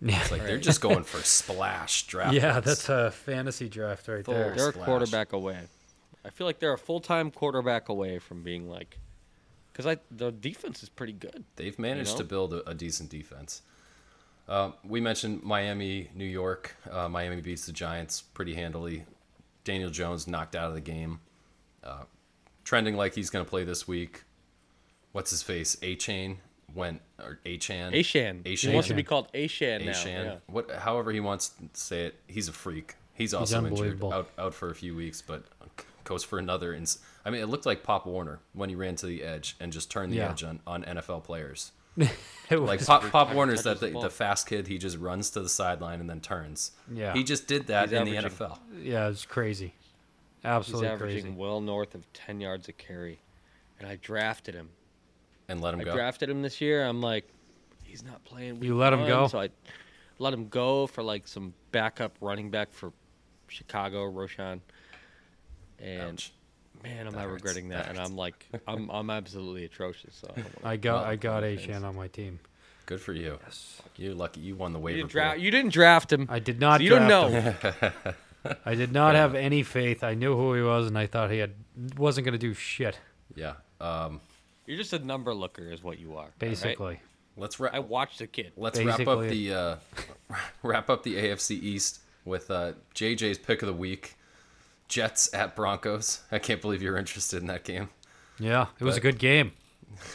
[0.00, 2.34] Yeah, It's like they're just going for splash draft.
[2.34, 2.66] yeah, picks.
[2.66, 4.54] that's a fantasy draft right Full- there.
[4.54, 5.58] they're a quarterback away.
[6.24, 8.98] I feel like they're a full time quarterback away from being like,
[9.72, 11.44] because I the defense is pretty good.
[11.56, 12.18] They've managed know?
[12.18, 13.62] to build a, a decent defense.
[14.46, 16.76] Uh, we mentioned Miami, New York.
[16.90, 19.04] Uh, Miami beats the Giants pretty handily.
[19.64, 21.20] Daniel Jones knocked out of the game.
[21.82, 22.02] Uh,
[22.64, 24.24] trending like he's going to play this week.
[25.12, 25.76] What's his face?
[25.82, 26.38] A Chain
[26.74, 27.92] went or A Chan.
[27.92, 28.68] Ashan, Ashan.
[28.68, 29.92] he wants to be called Ashan now.
[29.92, 30.24] Ashan.
[30.24, 30.34] Yeah.
[30.46, 30.70] What?
[30.70, 32.16] However he wants to say it.
[32.26, 32.94] He's a freak.
[33.14, 34.12] He's also injured, unbelievable.
[34.12, 35.44] out out for a few weeks, but
[36.02, 36.74] goes for another.
[36.74, 39.72] Ins- I mean, it looked like Pop Warner when he ran to the edge and
[39.72, 40.30] just turned the Yeah.
[40.30, 41.72] edge on, on NFL players.
[42.50, 44.66] Like Pop, Pop Warner's that the the, fast kid.
[44.66, 46.72] He just runs to the sideline and then turns.
[46.92, 47.14] Yeah.
[47.14, 49.72] He just did that He's in the NFL yeah, it's crazy.
[50.44, 51.30] He's averaging crazy.
[51.36, 53.20] well north of ten yards a carry,
[53.78, 54.68] and I drafted him.
[55.48, 55.94] and let him I go.
[55.94, 56.84] drafted him this year.
[56.86, 57.26] I'm like,
[57.82, 58.62] he's not playing.
[58.62, 59.26] You week let him go?
[59.28, 59.48] So I
[60.18, 62.92] let him go for like some backup running back for
[63.48, 64.60] Chicago, Roschon.
[65.80, 66.32] And Ouch.
[66.82, 67.34] man, am That I hurts.
[67.42, 67.90] regretting That that.
[67.90, 67.98] And.
[67.98, 70.14] I'm like, I'm I'm absolutely atrocious.
[70.14, 70.32] So
[70.64, 71.64] I I got Well, I got thanks.
[71.64, 72.38] Ashan on my team.
[72.86, 73.38] Good for you.
[73.96, 74.40] You're lucky.
[74.42, 74.96] You won the waiver.
[74.98, 76.26] you, didn't dra- you didn't draft him.
[76.30, 76.80] I did not.
[76.80, 77.90] So you don't draft know.
[78.44, 78.56] him.
[78.64, 80.02] I did not have any faith.
[80.04, 81.54] I knew who he was, and I thought he had
[81.96, 82.98] wasn't going to do shit.
[83.34, 83.54] Yeah.
[83.80, 84.20] Um,
[84.66, 86.16] You're just a number looker, is what you are.
[86.18, 86.38] all right?
[86.38, 87.00] Basically,
[87.36, 87.74] let's wrap.
[87.74, 88.52] I watched the kid.
[88.56, 89.76] Let's wrap up the uh,
[90.62, 94.14] wrap up the AFC East with uh, JJ's pick of the week:
[94.88, 96.20] Jets at Broncos.
[96.30, 97.88] I can't believe you're interested in that game.
[98.38, 99.52] yeah, it was a good game.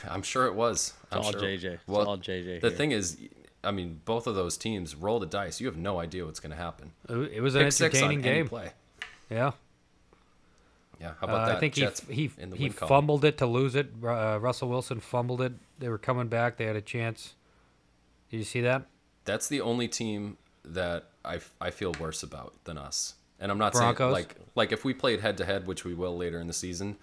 [0.10, 0.94] I'm sure it was.
[1.12, 1.42] I'm all sure.
[1.42, 1.64] JJ.
[1.64, 2.78] It's Well, all JJ The here.
[2.78, 3.18] thing is,
[3.64, 5.60] I mean, both of those teams roll the dice.
[5.60, 6.91] You have no idea what's going to happen.
[7.10, 8.47] It was an Pick entertaining game.
[8.47, 8.72] play.
[9.30, 9.51] Yeah,
[10.99, 11.14] Yeah.
[11.20, 11.57] How uh, about that?
[11.57, 13.91] I think Jets he he he fumbled it to lose it.
[14.03, 15.53] Uh, Russell Wilson fumbled it.
[15.78, 16.57] They were coming back.
[16.57, 17.36] They had a chance.
[18.32, 18.86] Did you see that?
[19.26, 23.16] That's the only team that I, I feel worse about than us.
[23.39, 23.97] And I'm not Broncos?
[23.97, 26.53] saying like like if we played head to head, which we will later in the
[26.53, 26.97] season,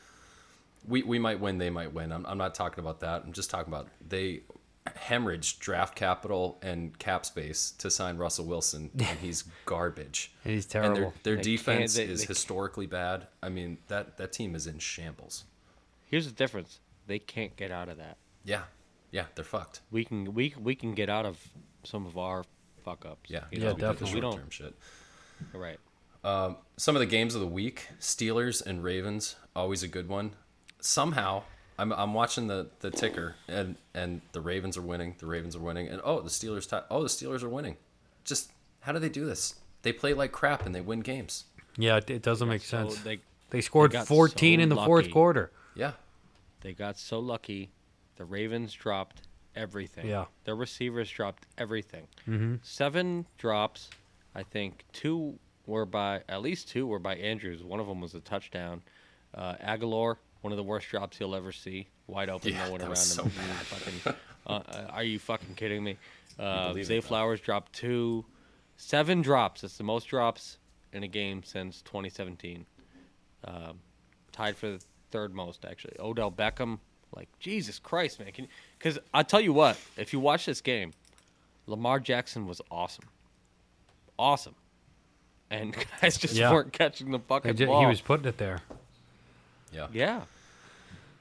[0.87, 1.59] we we might win.
[1.59, 2.13] They might win.
[2.13, 3.23] I'm I'm not talking about that.
[3.25, 4.43] I'm just talking about they
[4.87, 10.33] hemorrhaged draft capital and cap space to sign Russell Wilson, and he's garbage.
[10.45, 11.15] And he's And their terrible.
[11.23, 13.27] their defense they- is they- historically bad.
[13.43, 15.45] I mean that that team is in shambles.
[16.07, 16.81] Here's the difference.
[17.07, 18.17] They can't get out of that.
[18.45, 18.63] Yeah,
[19.11, 19.81] yeah, they're fucked.
[19.91, 21.39] We can we we can get out of
[21.85, 22.45] some of our
[22.85, 23.31] fuck ups.
[23.31, 24.15] Yeah, you Yeah, know, definitely.
[24.15, 24.41] We Short don't.
[24.41, 24.75] term shit.
[25.53, 25.79] Right.
[26.25, 30.33] Um, some of the games of the week: Steelers and Ravens, always a good one.
[30.81, 31.45] Somehow,
[31.79, 35.15] I'm I'm watching the the ticker, and and the Ravens are winning.
[35.19, 36.69] The Ravens are winning, and oh, the Steelers.
[36.69, 37.77] T- oh, the Steelers are winning.
[38.25, 38.51] Just
[38.81, 39.57] how do they do this?
[39.83, 41.45] They play like crap and they win games.
[41.77, 43.01] Yeah, it, it doesn't make So sense.
[43.03, 43.21] they
[43.51, 45.53] they scored got 14 so in the fourth quarter.
[45.75, 45.93] Yeah,
[46.63, 47.71] they got so lucky.
[48.17, 49.23] The Ravens dropped
[49.55, 50.07] everything.
[50.07, 50.25] Yeah.
[50.45, 52.07] Their receivers dropped everything.
[52.27, 52.57] Mm-hmm.
[52.63, 53.91] Seven drops.
[54.35, 57.63] I think two were by at least two were by Andrews.
[57.63, 58.83] One of them was a touchdown.
[59.35, 60.17] Uh, Agholor,
[60.47, 61.89] one of the worst drops you'll ever see.
[62.07, 63.31] Wide open, Yeah, no one that around was him.
[63.31, 64.15] so You fucking,
[64.47, 65.97] uh, uh, are you fucking kidding me?
[66.39, 67.01] Uh, believe it, Zay though.
[67.01, 68.25] Flowers dropped two,
[68.77, 69.63] seven drops.
[69.63, 70.59] That's the most drops
[70.93, 72.65] in a game since 2017.
[73.45, 73.81] Um,
[74.31, 74.81] tied for the
[75.11, 75.95] third most actually.
[75.99, 76.79] Odell Beckham,
[77.15, 78.31] like Jesus Christ, man!
[78.79, 80.93] Because I tell you what, if you watch this game,
[81.67, 83.07] Lamar Jackson was awesome,
[84.17, 84.55] awesome,
[85.51, 86.53] and guys just Yeah.
[86.53, 87.81] weren't catching the They fucking ju- ball.
[87.81, 88.61] he was putting it there.
[89.73, 89.89] yeah.
[89.93, 90.21] yeah.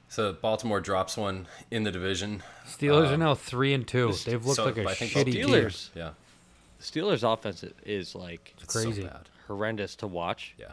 [0.08, 2.42] So Baltimore drops one in the division.
[2.66, 4.12] Steelers are Um, now three and two.
[4.12, 5.48] the They've looked so like a I think shitty team.
[5.48, 5.90] Steelers.
[5.94, 6.10] Yeah,
[6.80, 9.02] Steelers offense is like it's so Crazy.
[9.04, 9.28] bad.
[9.48, 10.54] horrendous to watch.
[10.58, 10.72] Yeah,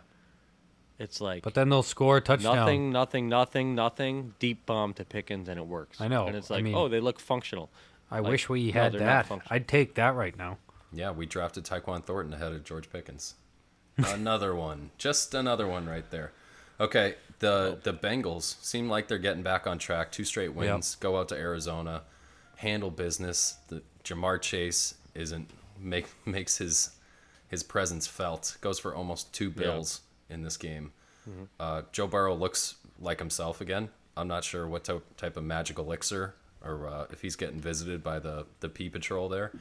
[0.99, 2.55] It's like But then they'll score a touchdown.
[2.55, 4.33] nothing, nothing, nothing, nothing.
[4.39, 5.99] Deep bomb to Pickens and it works.
[6.01, 7.69] I know, And it's I like, mean- oh, they look functional.
[8.11, 9.29] I like, wish we had they're that.
[9.49, 10.57] I'd take that right now.
[10.91, 11.09] yeah.
[11.11, 13.35] We drafted Tyquan Thornton ahead of George Pickens.
[13.97, 16.31] another one, just another one right there.
[16.79, 20.11] Okay, the the Bengals seem like they're getting back on track.
[20.11, 20.95] Two straight wins.
[20.95, 22.01] Go out to Arizona,
[22.57, 23.57] handle business.
[23.67, 25.49] The Ja'Marr Chase isn't
[25.79, 26.91] make makes his
[27.47, 28.57] his presence felt.
[28.61, 30.91] Goes for almost two bills in this game.
[31.59, 33.89] Uh, Joe Burrow looks like himself again.
[34.17, 38.03] I'm not sure what to- type of magic elixir or uh, if he's getting visited
[38.03, 39.51] by the the P Patrol there,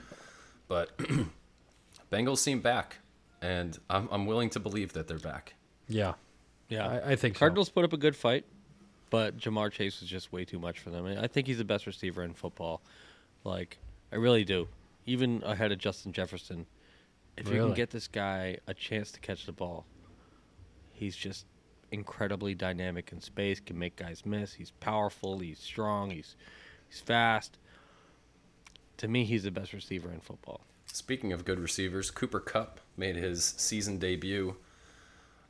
[0.69, 0.91] but
[2.13, 2.99] Bengals seem back,
[3.41, 5.55] and I'm I'm willing to believe that they're back.
[5.89, 6.15] Yeah.
[6.73, 7.41] Yeah, I- I think so.
[7.41, 8.45] Cardinals put up a good fight,
[9.11, 11.07] but Ja'Marr Chase was just way too much for them.
[11.07, 12.81] I think he's the best receiver in football.
[13.45, 13.79] Like,
[14.13, 14.69] I really do.
[15.07, 16.67] Even ahead of Justin Jefferson.
[17.37, 19.85] If you can get this guy a chance to catch the ball,
[20.93, 21.47] he's just
[21.91, 23.59] incredibly dynamic in space.
[23.61, 24.55] Can make guys miss.
[24.55, 25.39] He's powerful.
[25.41, 26.11] He's strong.
[26.11, 26.37] He's
[26.89, 27.59] he's fast.
[28.99, 30.61] To me, he's the best receiver in football.
[30.87, 34.57] Speaking of good receivers, Cooper Kupp made his season debut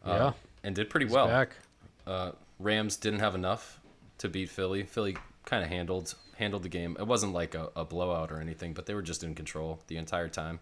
[0.05, 0.33] uh, yeah.
[0.65, 1.27] And did pretty He's well.
[1.29, 1.57] back.
[2.07, 3.81] Uh, Rams didn't have enough
[4.19, 4.85] to beat Philly.
[4.85, 6.97] Philly kind of handled handled the game.
[6.99, 9.97] It wasn't like a, a blowout or anything, but they were just in control the
[9.97, 10.61] entire time.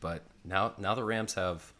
[0.00, 1.72] But now now the Rams have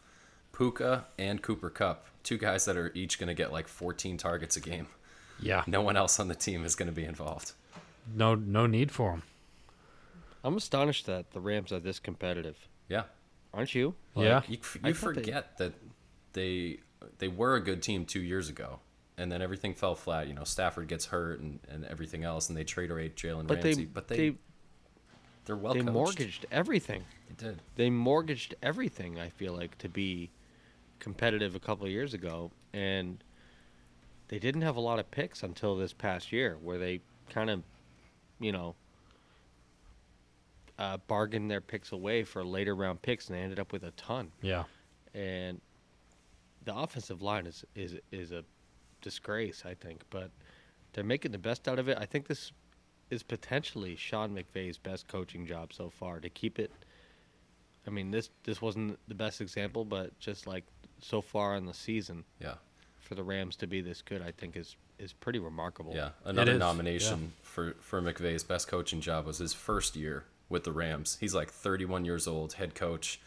[0.53, 4.55] Puka and Cooper Kupp, two guys that are each going to get like 14 targets
[4.57, 4.87] a game.
[5.39, 5.63] Yeah.
[5.67, 7.53] No one else on the team is going to be involved.
[8.15, 9.23] No no need for them.
[10.43, 12.57] I'm astonished that the Rams are this competitive.
[12.89, 13.03] Yeah.
[13.53, 13.95] Aren't you?
[14.15, 14.41] Yeah.
[14.47, 15.73] You, you thought they- forget that
[16.33, 16.79] they
[17.19, 18.79] they were a good team two years ago,
[19.17, 20.27] and then everything fell flat.
[20.27, 23.63] You know, Stafford gets hurt and, and everything else, and they trade away Jalen But
[23.63, 23.73] Ramsey.
[23.73, 24.35] they, but they, they,
[25.45, 25.93] they are well they coached.
[25.93, 27.03] mortgaged everything.
[27.29, 27.61] They did.
[27.75, 29.19] They mortgaged everything.
[29.19, 30.29] I feel like to be
[30.99, 33.23] competitive a couple of years ago, and
[34.27, 37.63] they didn't have a lot of picks until this past year, where they kind of,
[38.39, 38.75] you know,
[40.77, 43.91] uh, bargained their picks away for later round picks, and they ended up with a
[43.91, 44.31] ton.
[44.41, 44.63] Yeah.
[45.13, 45.59] And
[46.63, 48.43] the offensive line is is is a
[49.01, 50.31] disgrace, I think, but
[50.93, 51.97] they're making the best out of it.
[51.99, 52.51] I think this
[53.09, 56.71] is potentially Sean McVay's best coaching job so far to keep it.
[57.87, 60.65] I mean, this this wasn't the best example, but just like
[60.99, 62.55] so far in the season, Yeah.
[62.99, 65.95] for the Rams to be this good, I think is is pretty remarkable.
[65.95, 66.09] Yeah.
[66.25, 70.71] Another is, nomination for for McVay's best coaching job was his first year with the
[70.71, 71.17] Rams.
[71.19, 73.19] He's like 31 years old, head coach,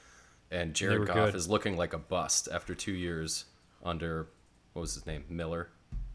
[0.50, 1.34] and Jared Goff good.
[1.34, 3.44] is looking like a bust after two years
[3.84, 4.28] under
[4.72, 5.68] what was his name Miller.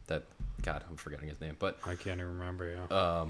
[0.08, 0.24] That
[0.62, 2.96] God, I'm forgetting his name, but I can't even remember, yeah.
[2.96, 3.28] Uh,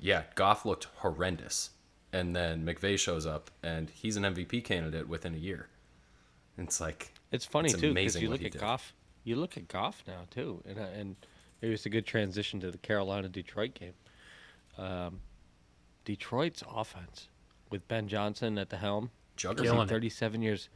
[0.00, 1.70] yeah, Goff looked horrendous.
[2.12, 5.68] And then McVay shows up and he's an MVP candidate within a year.
[6.56, 8.60] It's like It's funny It's too because amazing you look at did.
[8.60, 8.94] Goff.
[9.24, 11.16] You look at Goff now too, and uh, and
[11.60, 13.92] maybe it's a good transition to the Carolina Detroit game.
[14.78, 15.20] Um,
[16.06, 17.28] Detroit's offense
[17.70, 19.10] with Ben Johnson at the helm.
[19.36, 19.64] Juggernaut.
[19.66, 19.90] Is he Killing it.
[19.90, 20.68] 37 years.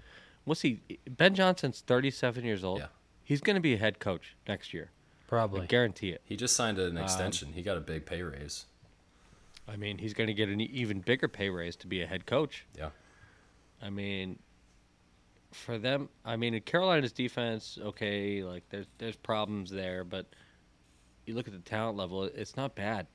[0.44, 0.80] What's he?
[1.08, 2.80] Ben Johnson's 37 years old.
[2.80, 2.86] Yeah.
[3.24, 4.90] He's going to be a head coach next year.
[4.92, 5.66] I Probably.
[5.66, 6.20] guarantee it.
[6.24, 7.52] he just signed Um, an extension.
[7.54, 8.66] he got a big pay raise.
[9.66, 12.06] I mean, he's going to get an e- even bigger pay raise to be a
[12.06, 12.66] head coach.
[12.76, 12.90] Yeah.
[13.80, 14.38] I mean,
[15.52, 20.26] for them, I mean, in Carolina's defense, okay, like there's there's problems there, but
[21.26, 23.06] you look at the talent level, it's not bad.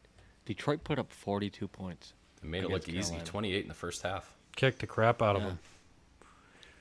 [0.45, 2.13] Detroit put up 42 points.
[2.43, 3.11] It made it look Against easy.
[3.11, 3.25] Carolina.
[3.31, 4.33] 28 in the first half.
[4.55, 5.47] Kicked the crap out of Yeah.
[5.49, 5.59] him.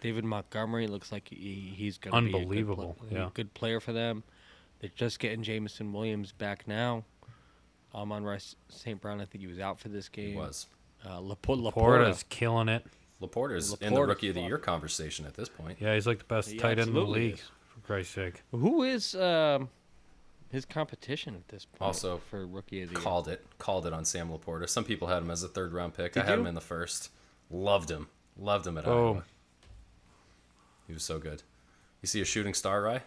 [0.01, 3.31] David Montgomery looks like he, he's going to be a good, Unbelievable, pla- yeah.
[3.35, 4.23] good player for them.
[4.81, 7.05] They're just getting Jameson Williams back now.
[7.95, 8.37] Amon-Ra
[8.69, 9.01] St.
[9.01, 10.31] Brown, I think he was out for this game.
[10.33, 10.67] He was.
[11.05, 11.73] Uh, Laporta, Laporta.
[11.73, 12.85] Porta's killing it.
[13.23, 15.79] Laporta's in the Laporta, rookie of the year conversation at this point.
[15.81, 17.35] Yeah, he's like the best He tight end in the league.
[17.35, 17.41] is.
[17.75, 18.43] For Christ's sake.
[18.51, 19.71] Who is um,
[20.51, 21.83] his competition at this point?
[21.83, 23.03] Also, for rookie of the year?
[23.03, 23.45] Called it.
[23.59, 24.69] Called it on Sam Laporta.
[24.69, 26.13] Some people had him as a third round pick.
[26.13, 26.41] Did I had you?
[26.41, 27.11] him in the first.
[27.51, 28.09] Loved him.
[28.39, 29.07] Loved him at Oh.
[29.15, 29.25] Iowa.
[30.87, 31.43] He was so good.
[32.03, 33.03] You see a shooting star, Rye?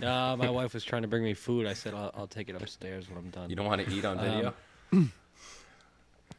[0.00, 1.66] No, my wife was trying to bring me food.
[1.66, 3.50] I said I'll, I'll take it upstairs when I'm done.
[3.50, 4.54] You don't want to eat on video?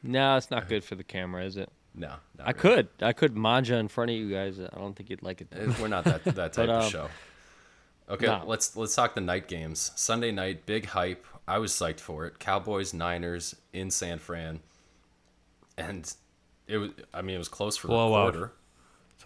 [0.03, 1.69] no, it's not good for the camera, is it?
[1.93, 2.07] no.
[2.07, 2.53] not I really.
[2.59, 2.87] could.
[3.01, 4.59] I could manja in front of you guys.
[4.59, 5.49] I don't think you'd like it.
[5.51, 5.73] though.
[5.81, 7.09] We're not that that type of um, show.
[8.09, 8.43] Okay, no.
[8.45, 9.91] let's let's talk the night games.
[9.95, 11.25] Sunday night, big hype.
[11.47, 12.37] I was psyched for it.
[12.39, 14.59] Cowboys Niners in San Fran,
[15.77, 16.11] and
[16.67, 16.91] it was.
[17.13, 18.29] I mean, it was close for Blowout.
[18.29, 18.51] a quarter.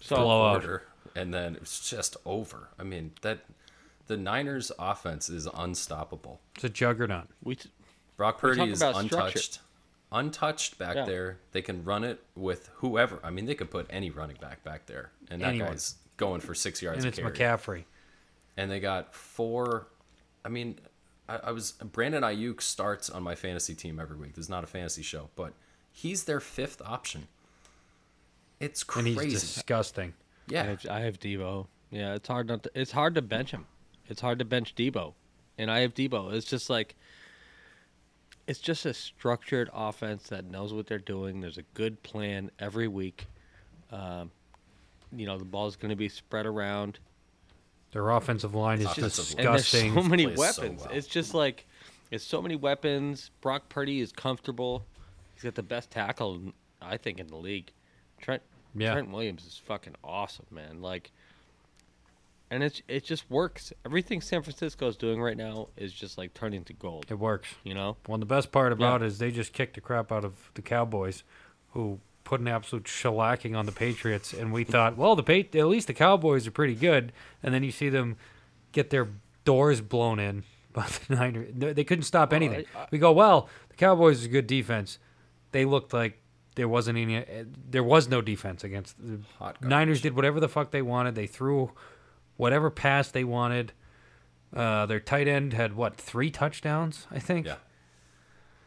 [0.00, 0.60] So, Blowout.
[0.62, 0.82] quarter,
[1.14, 2.68] and then it was just over.
[2.78, 3.40] I mean that
[4.06, 6.40] the Niners offense is unstoppable.
[6.54, 7.28] It's a juggernaut.
[7.42, 7.70] we t-
[8.16, 9.16] Brock Purdy talk is about structure.
[9.16, 9.58] untouched.
[10.12, 11.04] Untouched back Yeah.
[11.04, 11.38] there.
[11.52, 13.20] They can run it with whoever.
[13.22, 15.70] I mean, they could put any running back back there, and that Anyone.
[15.70, 17.04] guy's going for six yards.
[17.04, 17.30] And it's carry.
[17.30, 17.84] McCaffrey.
[18.56, 19.88] And they got four.
[20.44, 20.78] I mean,
[21.28, 24.34] I, I was Brandon Aiyuk starts on my fantasy team every week.
[24.34, 25.52] This is not a fantasy show, but
[25.92, 27.28] he's their fifth option.
[28.58, 29.30] It's And crazy.
[29.30, 30.14] he's disgusting.
[30.50, 31.66] I yeah, have, I have Deebo.
[31.90, 32.64] Yeah, it's hard not.
[32.64, 33.66] To, it's hard to bench him.
[34.08, 35.14] It's hard to bench Deebo,
[35.56, 36.32] and I have Deebo.
[36.32, 36.96] It's just like.
[38.46, 41.40] It's just a structured offense that knows what they're doing.
[41.40, 43.26] There's a good plan every week.
[43.92, 44.32] Um,
[45.14, 46.98] you know the ball's going to be spread around.
[47.92, 49.94] Their offensive line is Offensive and there's disgusting.
[49.94, 50.82] so many Plays so weapons.
[50.84, 50.90] well.
[50.94, 51.66] It's just like
[52.10, 53.30] it's so many weapons.
[53.40, 54.84] Brock Purdy is comfortable.
[55.34, 56.40] He's got the best tackle,
[56.80, 57.72] I think, in the league.
[58.20, 58.42] Trent
[58.74, 58.92] Yeah.
[58.92, 60.80] Trent Williams is fucking awesome, man.
[60.82, 61.10] Like,
[62.50, 63.72] and it's it just works.
[63.84, 67.06] Everything San Francisco is doing right now is just like turning to gold.
[67.08, 67.48] It works.
[67.64, 69.06] You know, Well, the best part about Yeah.
[69.06, 71.22] it is they just kicked the crap out of the Cowboys,
[71.72, 75.66] who put an absolute shellacking on the Patriots, and we thought, well, the Pat- at
[75.66, 77.12] least the Cowboys are pretty good,
[77.42, 78.16] and then you see them
[78.72, 79.08] get their
[79.44, 81.48] doors blown in by the Niners.
[81.56, 82.64] They they couldn't stop anything.
[82.76, 84.98] I- I- we go, well, the Cowboys is a good defense.
[85.52, 86.18] They looked like
[86.54, 87.16] there wasn't any.
[87.18, 89.98] uh, There was no defense against the Hot Niners.
[89.98, 90.02] garbage.
[90.02, 91.14] Did whatever the fuck they wanted.
[91.14, 91.72] They threw
[92.36, 93.72] whatever pass they wanted.
[94.54, 97.46] Uh, their tight end had what three touchdowns, I think.
[97.46, 97.54] yeah.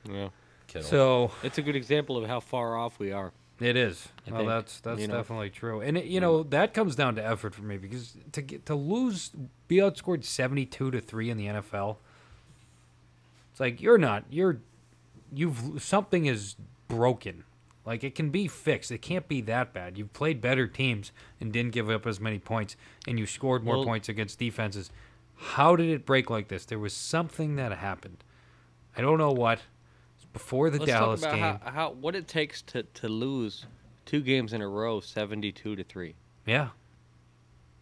[0.10, 0.30] yeah.
[0.68, 0.88] Kittle.
[0.90, 3.32] So It's a good example of how far off we are.
[3.64, 4.10] It is.
[4.28, 5.16] I well, think, that's that's you know.
[5.16, 8.42] definitely true, and it, you know that comes down to effort for me because to
[8.42, 9.32] get to lose,
[9.68, 11.98] be outscored seventy-two to three in the NFL.
[13.52, 14.60] It's like you're not you're
[15.34, 16.56] you've something is
[16.88, 17.44] broken.
[17.86, 18.92] Like it can be fixed.
[18.92, 19.98] It can't be that bad.
[19.98, 21.12] You've played better teams
[21.42, 22.76] and didn't give up as many points,
[23.08, 24.90] and you scored more Well- points against defenses.
[25.36, 26.64] How did it break like this?
[26.64, 28.24] There was something that happened.
[28.96, 29.60] I don't know what.
[30.34, 31.68] Before the Let's Dallas talk about game.
[31.68, 33.66] how, how what it takes to to lose
[34.06, 36.16] two games in a row, seventy-two to three.
[36.46, 36.70] yeah,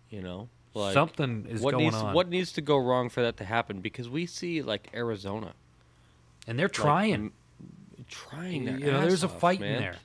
[0.10, 2.14] You know, like something is what going needs on.
[2.14, 3.80] what needs to go wrong for that to happen?
[3.82, 5.54] Because we see like Arizona
[6.48, 7.14] and they're like, trying.
[7.14, 7.34] m-
[8.10, 8.64] trying.
[8.68, 9.76] you their know, there's a fight man.
[9.76, 9.96] in there.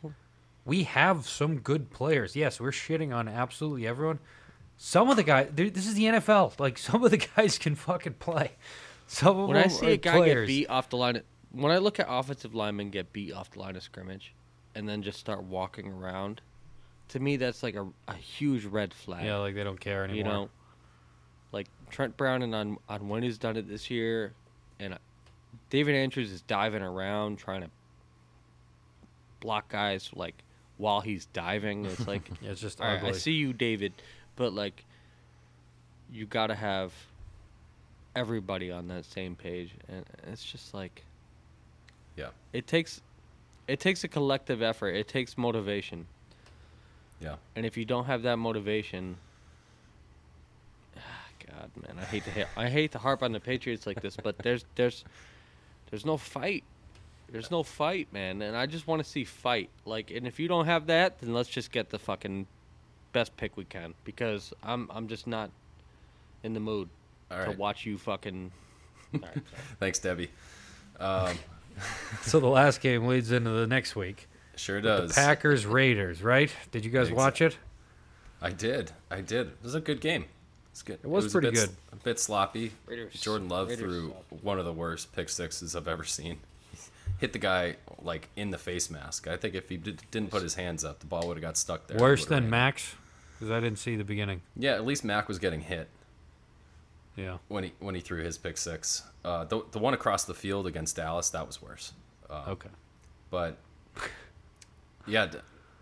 [0.65, 2.35] We have some good players.
[2.37, 4.19] Yes, we're shitting on absolutely everyone.
[4.79, 6.59] Some of the guys, this is the NFL.
[6.61, 8.53] Like some of the guys can fucking play.
[9.09, 10.47] Some of When them I see a guy players.
[10.49, 11.23] get beat off the line,
[11.57, 14.33] when I look at offensive linemen get beat off the line of scrimmage,
[14.75, 16.41] and then just start walking around,
[17.09, 19.25] to me that's like a, a huge red flag.
[19.25, 20.17] yeah, like they don't care anymore.
[20.17, 20.49] you know,
[21.53, 24.33] like Trent Brown and on on when he's done it this year,
[24.79, 24.99] and uh,
[25.71, 27.71] David Andrews is diving around trying to
[29.41, 30.35] block guys like
[30.77, 31.87] while he's diving.
[31.87, 33.03] It's like Yeah, it's just right.
[33.03, 33.93] I see you, David,
[34.37, 34.85] but like,
[36.13, 36.93] you got to have
[38.15, 41.05] everybody on that same page, and it's just like
[42.17, 43.01] yeah, it takes,
[43.69, 44.91] it takes a collective effort.
[44.91, 46.07] It takes motivation,
[47.21, 47.37] yeah.
[47.55, 49.17] and if you don't have that motivation,
[50.97, 51.01] ah,
[51.47, 54.17] God, man, I hate to ha- I hate to harp on the Patriots like this,
[54.17, 55.05] but there's there's
[55.91, 56.65] there's no fight.
[57.29, 59.69] There's no fight, man, and I just want to see fight.
[59.85, 62.47] Like, and if you don't have that, then let's just get the fucking
[63.13, 65.51] best pick we can because I'm I'm just not
[66.45, 66.89] in the mood
[67.31, 67.59] All to right.
[67.59, 68.53] watch you fucking.
[69.13, 69.23] Right.
[69.81, 70.31] Thanks, Debbie.
[71.01, 71.37] Um,
[72.23, 74.29] So the last game leads into the next week.
[74.57, 75.13] sure The does.
[75.15, 76.51] Packers Raiders, right?
[76.73, 77.59] Did you guys Exact- watch it?
[78.43, 78.93] I did.
[79.11, 79.49] I did.
[79.49, 80.25] It was a good game.
[80.73, 80.99] It's good.
[81.03, 81.71] It was a pretty bit good.
[81.93, 82.73] A bit sloppy.
[82.87, 84.43] Raiders- Jordan Love Raiders threw suck.
[84.45, 86.39] one of the worst pick sixes I've ever seen.
[87.19, 89.27] hit the guy like in the face mask.
[89.29, 91.57] I think if he did, didn't put his hands up, the ball would have got
[91.57, 91.99] stuck there.
[91.99, 92.51] Worse than.
[92.51, 92.95] Max,
[93.39, 94.43] because I didn't see the beginning.
[94.57, 95.89] Yeah, at least Mac was getting hit
[97.17, 97.39] Yeah.
[97.49, 99.03] when he when he threw his pick six.
[99.25, 101.93] Uh, the the one across the field against Dallas that was worse.
[102.31, 102.69] Okay.
[103.31, 103.57] But
[105.07, 105.31] yeah,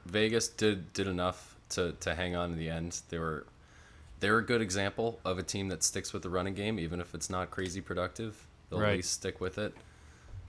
[0.06, 3.00] Vegas did did enough to to hang on in the end.
[3.08, 3.46] They were
[4.20, 7.14] they're a good example of a team that sticks with the running game, even if
[7.14, 8.46] it's not crazy productive.
[8.70, 8.90] They'll Right.
[8.90, 9.74] at least stick with it.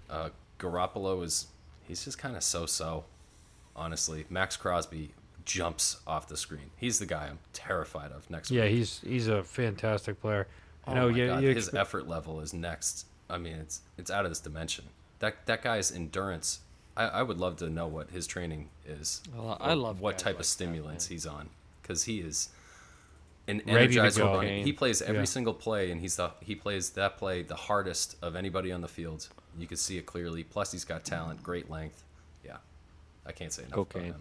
[0.10, 0.30] Uh,
[0.60, 1.48] Garoppolo is
[1.88, 3.06] he's just kind of so so.
[3.76, 5.12] Honestly, Maxx Crosby
[5.44, 6.72] jumps off the screen.
[6.78, 8.58] He's the guy I'm terrified of next week.
[8.58, 8.72] Yeah, week.
[8.74, 10.48] he's he's a fantastic player.
[10.88, 13.06] I Oh know my you, God, you his expe- effort level is next.
[13.30, 14.86] I mean, it's it's out of this dimension.
[15.20, 16.60] That that guy's endurance.
[16.98, 19.22] I, I would love to know what his training is.
[19.36, 21.16] Well, I love what type like of stimulants man.
[21.16, 21.50] he's on,
[21.82, 22.50] because he is
[23.48, 24.34] an Ready energizer go.
[24.34, 24.64] bunny.
[24.64, 25.26] He plays every Yeah.
[25.26, 28.88] single play, and he's the he plays that play the hardest of anybody on the
[28.88, 29.28] field.
[29.58, 30.44] You can see it clearly.
[30.44, 32.04] Plus, he's got talent, great length.
[32.46, 32.58] Yeah,
[33.26, 34.04] I can't say enough Cocaine.
[34.10, 34.16] about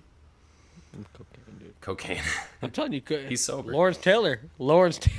[0.94, 1.06] him.
[1.12, 1.80] Cocaine, dude.
[1.80, 2.22] Cocaine.
[2.62, 3.72] I'm telling you, He's sober.
[3.72, 5.10] Lawrence Taylor, Lawrence, Ta-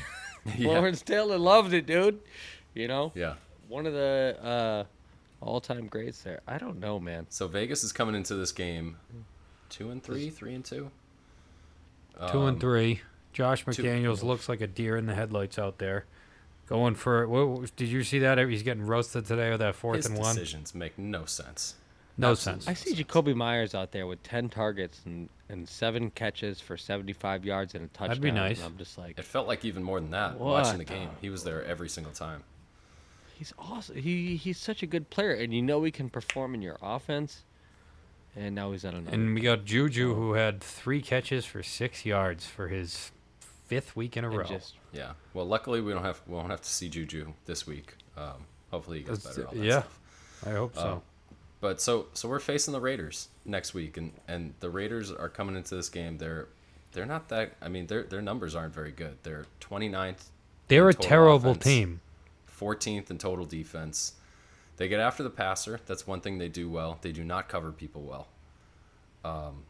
[0.57, 0.67] Yeah.
[0.69, 2.19] Lawrence Taylor loved it, dude.
[2.73, 3.33] You know, yeah.
[3.67, 4.83] one of the uh,
[5.45, 6.41] all-time greats there.
[6.47, 7.25] I don't know, man.
[7.29, 8.97] So Vegas is coming into this game,
[9.69, 10.91] two and three, three and two.
[12.29, 13.01] two Um, and three.
[13.33, 16.05] Josh McDaniels looks like a deer in the headlights out there,
[16.67, 17.27] going for.
[17.27, 18.37] What, what- did you see that?
[18.37, 20.35] He's getting roasted today with that fourth His and one.
[20.35, 21.75] decisions make no sense.
[22.17, 22.63] No Absolutely.
[22.65, 22.67] sense.
[22.69, 27.43] I see Jakobi Meyers out there with 10 targets and, and seven catches for 75
[27.43, 28.07] yards and a touchdown.
[28.09, 28.57] That'd be nice.
[28.59, 30.39] And I'm just like, It felt like even more than that.
[30.39, 32.43] What Watching the the- game, he was there every single time.
[33.37, 33.97] he's awesome.
[33.97, 37.43] He he's such a good player, and you know he can perform in your offense.
[38.37, 39.13] And now he's at another.
[39.15, 44.15] And we got Juju, who had three catches for six yards for his fifth week
[44.17, 44.43] in a and row.
[44.45, 45.13] just Yeah.
[45.33, 47.95] Well, luckily we don't have we won't have to see Juju this week.
[48.17, 49.47] Um, hopefully he gets better.
[49.47, 49.71] All that yeah.
[49.81, 49.99] Stuff.
[50.45, 51.01] I hope so.
[51.61, 55.55] But so so we're facing the Raiders next week, and and the Raiders are coming
[55.55, 56.17] into this game.
[56.17, 56.47] They're
[56.91, 57.53] they're not that.
[57.61, 59.17] I mean, their their numbers aren't very good.
[59.23, 60.29] They're 29th,
[60.67, 61.63] They're a terrible offense.
[61.63, 62.01] team.
[62.59, 64.13] 14th in total defense.
[64.77, 65.79] They get after the passer.
[65.85, 66.97] That's one thing they do well.
[67.01, 68.27] They do not cover people well.
[69.25, 69.63] Um,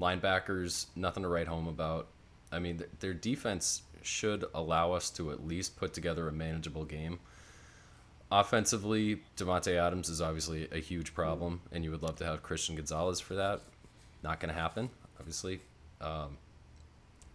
[0.00, 2.08] linebackers, nothing to write home about.
[2.50, 6.84] I mean, th- their defense should allow us to at least put together a manageable
[6.84, 7.18] game.
[8.32, 12.74] Offensively, Davante Adams is obviously a huge problem, and you would love to have Christian
[12.76, 13.60] Gonzalez for that.
[14.22, 15.60] Not going to happen, obviously.
[16.00, 16.38] Um,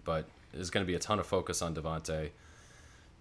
[0.03, 2.31] but there's going to be a ton of focus on Davante.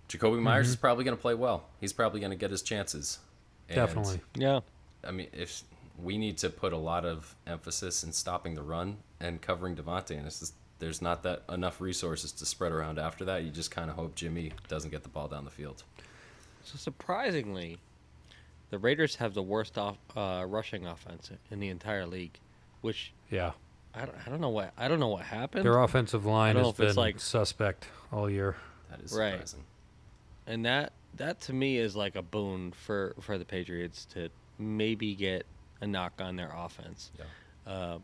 [0.09, 1.65] Jakobi Meyers is probably going to play well.
[1.79, 3.19] He's probably going to get his chances.
[3.69, 4.21] And, Definitely.
[4.37, 4.61] yeah.
[5.07, 5.63] I mean, if
[6.03, 10.17] we need to put a lot of emphasis in stopping the run and covering Davante,
[10.17, 13.43] and it's just, there's not that enough resources to spread around after that.
[13.43, 15.83] You just kind of hope Jimmy doesn't get the ball down the field.
[16.67, 17.79] So surprisingly,
[18.71, 22.39] the Raiders have the worst off, uh, rushing offense in the entire league,
[22.81, 23.53] which Yeah.
[23.95, 25.65] I don't, I don't know what I don't know what happened.
[25.65, 28.57] Their offensive line has it's been like- suspect all year.
[28.91, 29.33] That is Right.
[29.33, 29.65] surprising.
[30.47, 35.15] and that that to me is like a boon for for the Patriots to maybe
[35.15, 35.47] get
[35.81, 37.11] a knock on their offense.
[37.19, 37.73] Yeah.
[37.73, 37.99] Uh,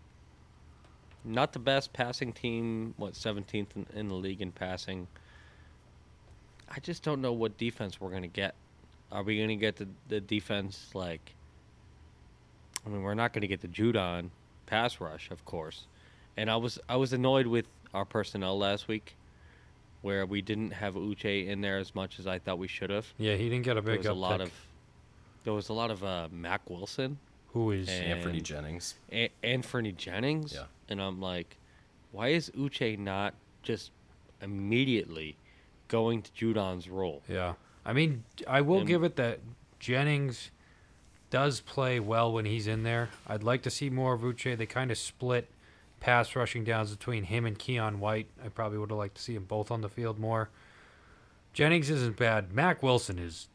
[1.24, 5.08] not the best passing team, what 17th in, in the league in passing.
[6.74, 8.54] I just don't know what defense we're gonna get.
[9.10, 11.34] Are we gonna get the the defense like?
[12.84, 14.30] I mean, we're not gonna get the Judon
[14.66, 15.86] pass rush, of course.
[16.36, 19.14] And I was I was annoyed with our personnel last week,
[20.00, 23.06] where we didn't have Uche in there as much as I thought we should have.
[23.18, 23.86] Yeah, he didn't get a big.
[23.86, 24.44] There big was a lot uptick.
[24.44, 24.52] of
[25.44, 27.18] there was a lot of uh, Mack Wilson,
[27.52, 28.94] Who is and- Anthony Jennings.
[29.12, 30.64] a- Anthony Jennings, Yeah.
[30.88, 31.56] and I'm like,
[32.12, 33.90] why is Uche not just
[34.40, 35.36] immediately
[35.92, 37.22] going to Judon's role?
[37.28, 37.54] Yeah.
[37.84, 39.40] I mean, I will And- give it that
[39.78, 40.50] Jennings
[41.30, 43.10] does play well when he's in there.
[43.26, 44.56] I'd like to see more of Uche.
[44.56, 45.50] They kind of split
[46.00, 48.28] pass rushing downs between him and Keion White.
[48.44, 50.50] I probably would have liked to see them both on the field more.
[51.52, 52.52] Jennings isn't bad.
[52.52, 53.48] Mack Wilson is,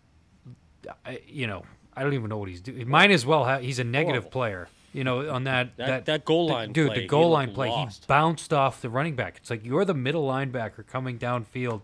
[1.28, 1.64] you know,
[1.96, 2.88] I don't even know what he's doing.
[2.88, 3.62] Might as well have.
[3.64, 4.32] He's a negative Horrible.
[4.32, 4.68] player.
[4.94, 7.70] You know, on that That- that goal the- line dude, play, the goal line play.
[7.70, 8.04] lost.
[8.04, 9.38] He bounced off the running back.
[9.38, 11.84] It's like you're the middle linebacker coming downfield,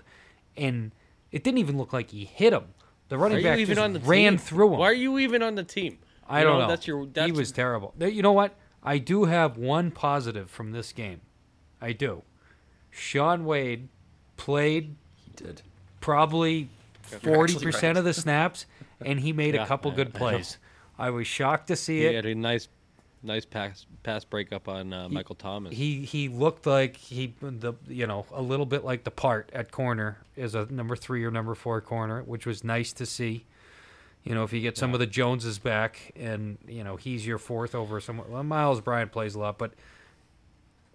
[0.57, 0.91] and
[1.31, 2.65] it didn't even look like he hit him.
[3.09, 4.37] The Why are running back even just on the ran team?
[4.39, 4.79] through him.
[4.79, 5.99] Why are you even on the team?
[6.27, 6.67] I You don't know.
[6.67, 7.05] That's your.
[7.05, 7.93] That's, he was terrible.
[7.99, 8.55] You know what?
[8.81, 11.21] I do have one positive from this game.
[11.81, 12.23] I do.
[12.91, 13.89] Shaun Wade
[14.37, 15.61] played He did.
[15.99, 16.69] probably
[17.01, 17.97] forty percent right.
[17.97, 18.65] of the snaps,
[19.01, 20.57] and he made Yeah, a couple I- good I plays.
[20.97, 22.15] I was shocked to see He it.
[22.15, 22.67] had a nice,
[23.23, 25.75] nice pass pass breakup on uh, Michael Thomas.
[25.75, 29.71] He he looked like he the you know a little bit like the part at
[29.71, 33.45] corner as a number three or number four corner, which was nice to see.
[34.23, 37.37] You know, if you get some of the Joneses back, and you know he's your
[37.37, 38.31] fourth over someone.
[38.31, 39.73] Well, Myles Bryant plays a lot, but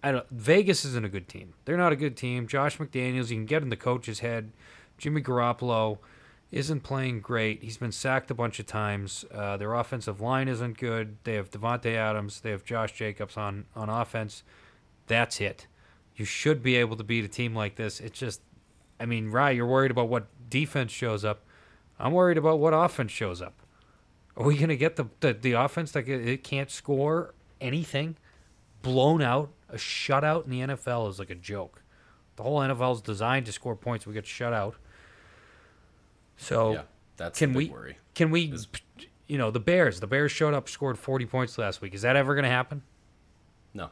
[0.03, 0.25] I don't.
[0.31, 1.53] Vegas isn't a good team.
[1.65, 2.47] They're not a good team.
[2.47, 4.51] Josh McDaniels, you can get in the coach's head.
[4.97, 5.99] Jimmy Garoppolo
[6.51, 7.63] isn't playing great.
[7.63, 9.23] He's been sacked a bunch of times.
[9.31, 11.17] Uh, their offensive line isn't good.
[11.23, 12.41] They have Davante Adams.
[12.41, 14.43] They have Josh Jacobs on on offense.
[15.07, 15.67] That's it.
[16.15, 17.99] You should be able to beat a team like this.
[17.99, 18.41] It's just,
[18.99, 21.45] I mean, Rye, you're worried about what defense shows up.
[21.99, 23.53] I'm worried about what offense shows up.
[24.35, 28.17] Are we going to get the, the the offense that it can't score anything?
[28.81, 31.83] Blown out, a shutout in the NFL is like a joke.
[32.37, 34.07] The whole NFL is designed to score points.
[34.07, 34.75] We get shut out.
[36.39, 36.81] So Yeah,
[37.17, 37.97] that's can we worry.
[38.15, 38.53] can we
[39.27, 39.99] you know the Bears?
[39.99, 41.93] The Bears showed up, scored 40 points last week.
[41.93, 42.81] Is that ever going to happen?
[43.73, 43.89] No,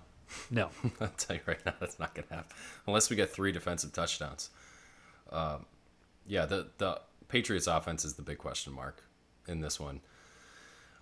[0.50, 0.70] No.
[1.02, 2.56] I'll tell you right now, that's not going to happen
[2.88, 4.50] unless we get three defensive touchdowns.
[5.32, 5.66] Um,
[6.26, 9.04] yeah, the the Patriots offense is the big question mark
[9.48, 10.00] in this one.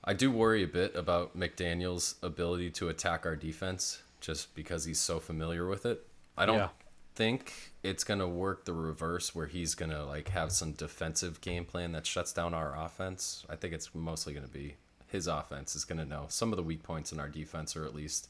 [0.03, 4.99] I do worry a bit about McDaniels' ability to attack our defense just because he's
[4.99, 6.05] so familiar with it.
[6.37, 6.69] I don't Yeah.
[7.15, 11.41] Think it's going to work the reverse where he's going to like have some defensive
[11.41, 13.45] game plan that shuts down our offense.
[13.49, 14.75] I think it's mostly going to be
[15.07, 17.85] his offense is going to know some of the weak points in our defense or
[17.85, 18.27] at least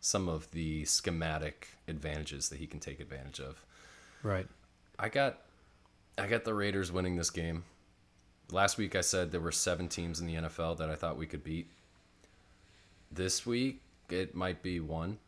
[0.00, 3.64] some of the schematic advantages that he can take advantage of.
[4.22, 4.46] right.
[4.98, 5.38] I got
[6.18, 7.64] I got the Raiders winning this game.
[8.50, 11.26] Last week I said there were seven teams in the NFL that I thought we
[11.26, 11.70] could beat.
[13.10, 15.18] This week it might be one.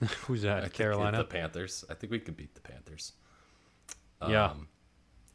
[0.26, 0.62] Who's that?
[0.62, 1.18] think Carolina.
[1.18, 1.84] The Panthers.
[1.88, 3.12] I think we could beat the Panthers.
[4.26, 4.46] yeah.
[4.46, 4.68] Um,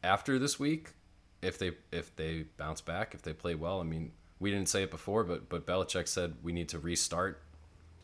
[0.02, 0.90] After this week,
[1.42, 4.82] if they if they bounce back, if they play well, I mean, we didn't say
[4.82, 7.42] it before, but but Belichick said we need to restart.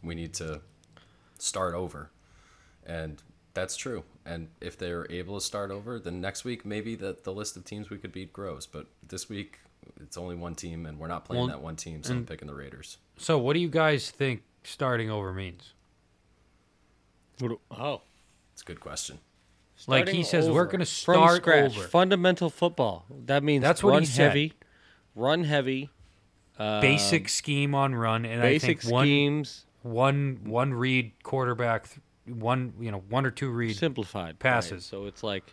[0.03, 0.61] We need to
[1.39, 2.11] start over.
[2.85, 3.23] And
[3.55, 4.05] that's true.
[4.25, 7.65] And if they're able to start over, then next week maybe the, the list of
[7.65, 8.67] teams we could beat grows.
[8.67, 9.59] But this week
[10.01, 12.49] it's only one team and we're not playing Well, that one team, so I'm picking
[12.49, 12.99] the Raiders.
[13.17, 15.73] So, what do you guys think starting over means?
[17.71, 18.03] Oh,
[18.53, 19.19] It's a good question.
[19.87, 21.77] Like he Starting says, we're going to from start scratch.
[21.77, 21.87] over.
[21.89, 23.05] Fundamental football.
[23.27, 24.29] That means That's what run he said.
[24.29, 24.53] heavy,
[25.15, 25.91] run heavy,
[26.59, 31.89] um, basic scheme on run, and basic I think one schemes, one one read quarterback,
[32.27, 33.77] one you know one or two read.
[33.77, 34.39] simplified right?
[34.39, 34.87] passes.
[34.87, 35.45] So it's like,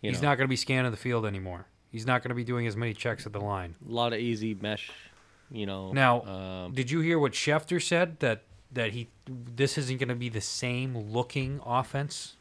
[0.00, 1.66] you He's know, not going to be scanning the field anymore.
[1.90, 3.74] He's not going to be doing as many checks at the line.
[3.84, 4.92] a lot of easy mesh.
[5.50, 5.92] You know.
[5.92, 10.14] Now, um, did you hear what Schefter said that that he this isn't going to
[10.14, 12.36] be the same looking offense?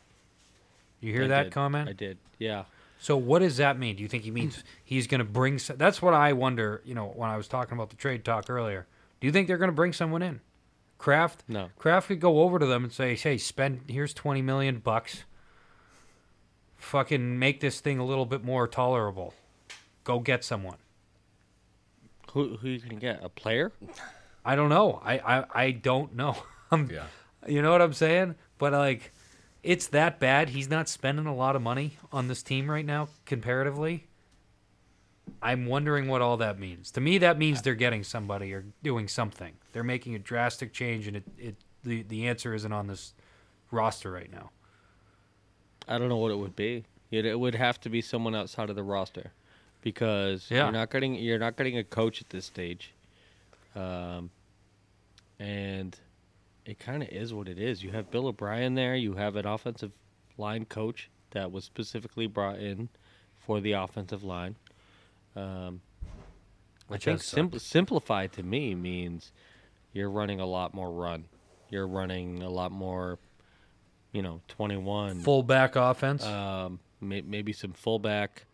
[1.01, 1.51] You hear I that did.
[1.53, 1.89] comment?
[1.89, 2.17] I did.
[2.37, 2.63] Yeah.
[3.01, 3.95] So what does that mean?
[3.95, 5.55] Do you think he means he's going to bring?
[5.55, 6.81] s- That's what I wonder.
[6.83, 8.87] You know, when I was talking about the trade talk earlier,
[9.21, 10.41] do you think they're going to bring someone in?
[10.97, 11.43] Kraft.
[11.47, 11.69] No.
[11.77, 15.23] Kraft could go over to them and say, "Hey, spend here's twenty million bucks.
[16.77, 19.33] Fucking make this thing a little bit more tolerable.
[20.03, 20.77] Go get someone."
[22.33, 23.23] Who who you gonna get?
[23.23, 23.71] A player?
[24.45, 25.01] I don't know.
[25.03, 26.35] I I, I don't know.
[26.71, 27.05] Yeah.
[27.47, 28.35] You know what I'm saying?
[28.59, 29.11] But like,
[29.63, 30.49] it's that bad.
[30.49, 34.05] He's not spending a lot of money on this team right now, comparatively.
[35.41, 36.91] I'm wondering what all that means.
[36.91, 39.53] To me, that means they're getting somebody or doing something.
[39.73, 43.13] They're making a drastic change, and it, it the the answer isn't on this
[43.71, 44.51] roster right now.
[45.87, 46.83] I don't know what it would be.
[47.09, 49.31] It, it would have to be someone outside of the roster,
[49.81, 50.63] because Yeah.
[50.65, 52.93] you're not getting you're not getting a coach at this stage,
[53.79, 54.29] um,
[55.39, 55.97] and
[56.65, 57.83] it kind of is what it is.
[57.83, 58.95] You have Bill O'Brien there.
[58.95, 59.91] You have an offensive
[60.37, 62.89] line coach that was specifically brought in
[63.37, 64.55] for the offensive line.
[65.35, 65.81] Um,
[66.89, 69.31] I think sim- simplified to me means
[69.93, 71.25] you're running a lot more run.
[71.69, 73.19] You're running a lot more,
[74.11, 76.25] you know, 21 Fullback offense.
[76.25, 78.45] um, may, maybe some fullback.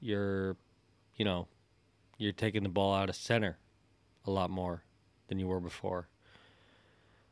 [0.00, 0.56] You're,
[1.16, 1.46] you know,
[2.18, 3.58] you're taking the ball out of center
[4.26, 4.82] a lot more
[5.28, 6.08] than you were before.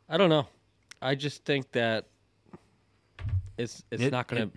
[0.08, 0.46] I don't know.
[1.00, 2.06] I just think that
[3.56, 4.46] it's it's It- not gonna.
[4.46, 4.52] it-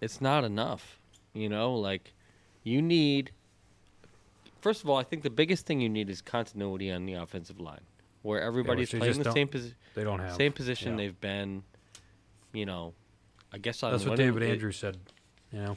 [0.00, 0.98] it's not enough.
[1.32, 2.12] You know, like
[2.62, 3.32] you need.
[4.60, 7.60] First of all, I think the biggest thing you need is continuity on the offensive
[7.60, 7.82] line,
[8.22, 10.96] where everybody's they playing the same position they don't have same position yeah.
[10.96, 11.62] they've been.
[12.52, 12.94] You know,
[13.52, 14.96] I guess That's what David Andrews said.
[15.52, 15.74] You know,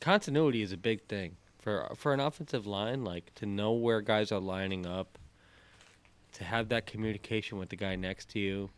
[0.00, 1.36] continuity is a big thing
[1.66, 3.02] for for an offensive line.
[3.02, 5.18] Like to know where guys are lining up,
[6.34, 8.70] to have that communication with the guy next to you.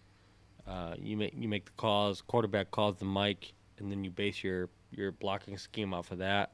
[0.66, 2.22] Uh, you make you make the calls.
[2.22, 6.52] Quarterback calls the mic, and then you base your your blocking scheme off of that.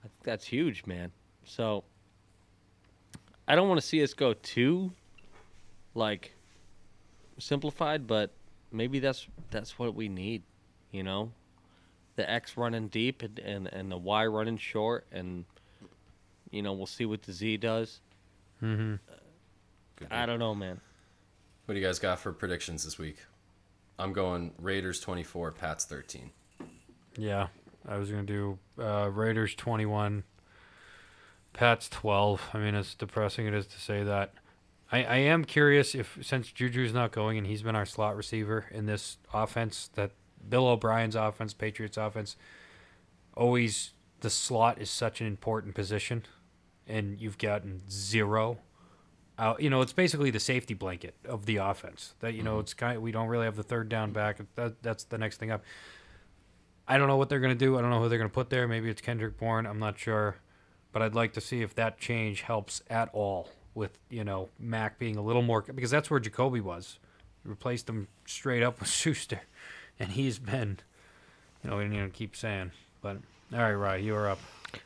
[0.00, 1.12] I think that's huge, man.
[1.44, 1.84] So
[3.46, 4.90] I don't want to see us go too
[5.94, 6.34] like
[7.38, 8.32] simplified, but
[8.72, 10.42] maybe that's that's what we need.
[10.90, 11.30] You know,
[12.16, 15.44] the X running deep and, and, and the Y running short and
[16.52, 18.00] You know, we'll see what the Z does.
[18.62, 18.94] Mm-hmm.
[20.10, 20.80] I don't know, man.
[21.64, 23.18] What do you guys got for predictions this week?
[23.98, 26.30] I'm going Raiders 24, Pats 13.
[27.16, 27.48] Yeah,
[27.86, 30.24] I was gonna do uh, Raiders twenty one,
[31.52, 32.40] Pats twelve.
[32.54, 34.32] I mean, as depressing it is to say that,
[34.90, 38.66] I, I am curious if since Juju's not going and he's been our slot receiver
[38.70, 40.12] in this offense, that
[40.48, 42.36] Bill O'Brien's offense, Patriots offense,
[43.34, 46.24] always the slot is such an important position,
[46.86, 48.58] and you've gotten zero.
[49.38, 52.14] Out, you know, it's basically the safety blanket of the offense.
[52.20, 52.60] That you know, mm-hmm.
[52.60, 53.00] it's kind.
[53.00, 54.38] we don't really have the third down back.
[54.56, 55.64] That that's the next thing up.
[56.86, 57.78] I don't know what they're going to do.
[57.78, 58.66] I don't know who they're going to put there.
[58.66, 59.66] Maybe it's Kendrick Bourne.
[59.66, 60.36] I'm not sure.
[60.92, 64.98] But I'd like to see if that change helps at all with, you know, Mac
[64.98, 65.62] being a little more.
[65.62, 66.98] Because that's where Jakobi was.
[67.44, 69.40] Replaced him straight up with Schuster.
[69.98, 70.80] And he's been,
[71.62, 72.72] you know, we didn't even keep saying.
[73.00, 73.18] But,
[73.52, 74.40] all right, Rye, you're up.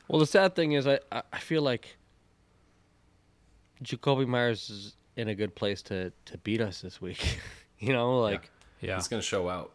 [0.09, 1.97] Well, the sad thing is, I I I feel like
[3.82, 7.39] Jakobi Meyers is in a good place to to beat us this week.
[7.78, 8.97] you know, like Yeah.
[8.97, 9.72] He's going to show out.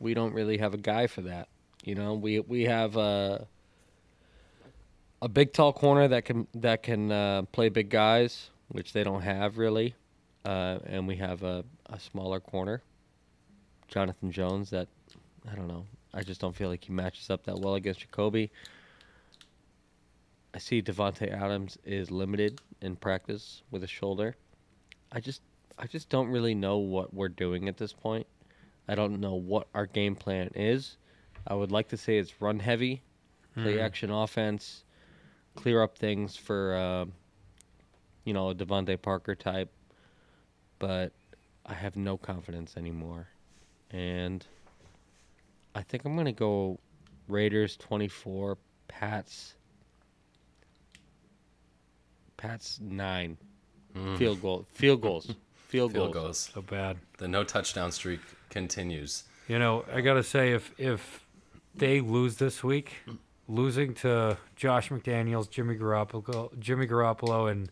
[0.00, 1.48] we don't really have a guy for that.
[1.84, 3.46] You know, we we have a
[5.20, 9.22] a big tall corner that can that can uh, play big guys, which they don't
[9.22, 9.94] have really,
[10.44, 12.82] uh, and we have a, a smaller corner,
[13.88, 14.70] Jonathan Jones.
[14.70, 14.88] That
[15.50, 15.86] I don't know.
[16.14, 18.50] I just don't feel like he matches up that well against Jakobi.
[20.54, 24.34] I see Davante Adams is limited in practice with a shoulder.
[25.12, 25.42] I just
[25.78, 28.26] I just don't really know what we're doing at this point.
[28.88, 30.96] I don't know what our game plan is.
[31.46, 33.02] I would like to say it's run heavy,
[33.54, 34.84] play action offense,
[35.54, 37.04] clear up things for, uh,
[38.24, 39.70] you know, a DeVante Parker type.
[40.78, 41.12] But
[41.66, 43.28] I have no confidence anymore.
[43.90, 44.46] And
[45.78, 46.80] I think I'm going to go
[47.28, 48.58] Raiders 24,
[48.88, 49.54] Pats.
[52.36, 53.38] Pats 9.
[54.16, 54.66] Field goal.
[54.72, 55.26] Field goals.
[55.68, 56.26] Field, Field goals.
[56.26, 56.38] goes.
[56.52, 56.96] So bad.
[57.18, 58.18] The no touchdown streak
[58.50, 59.22] continues.
[59.46, 61.24] You know, I got to say, if, if
[61.76, 62.94] they lose this week,
[63.46, 67.70] losing to Josh McDaniels, Jimmy Garoppolo, Jimmy Garoppolo, and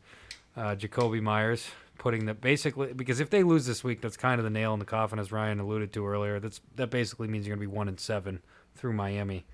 [0.57, 1.67] uh, Jakobi Meyers,
[2.07, 4.79] putting that basically because if they lose this week, that's kind of the nail in
[4.79, 6.39] the coffin, as Ryan alluded to earlier.
[6.39, 8.43] That's that basically means you're going to be one and seven
[8.77, 9.45] through Miami.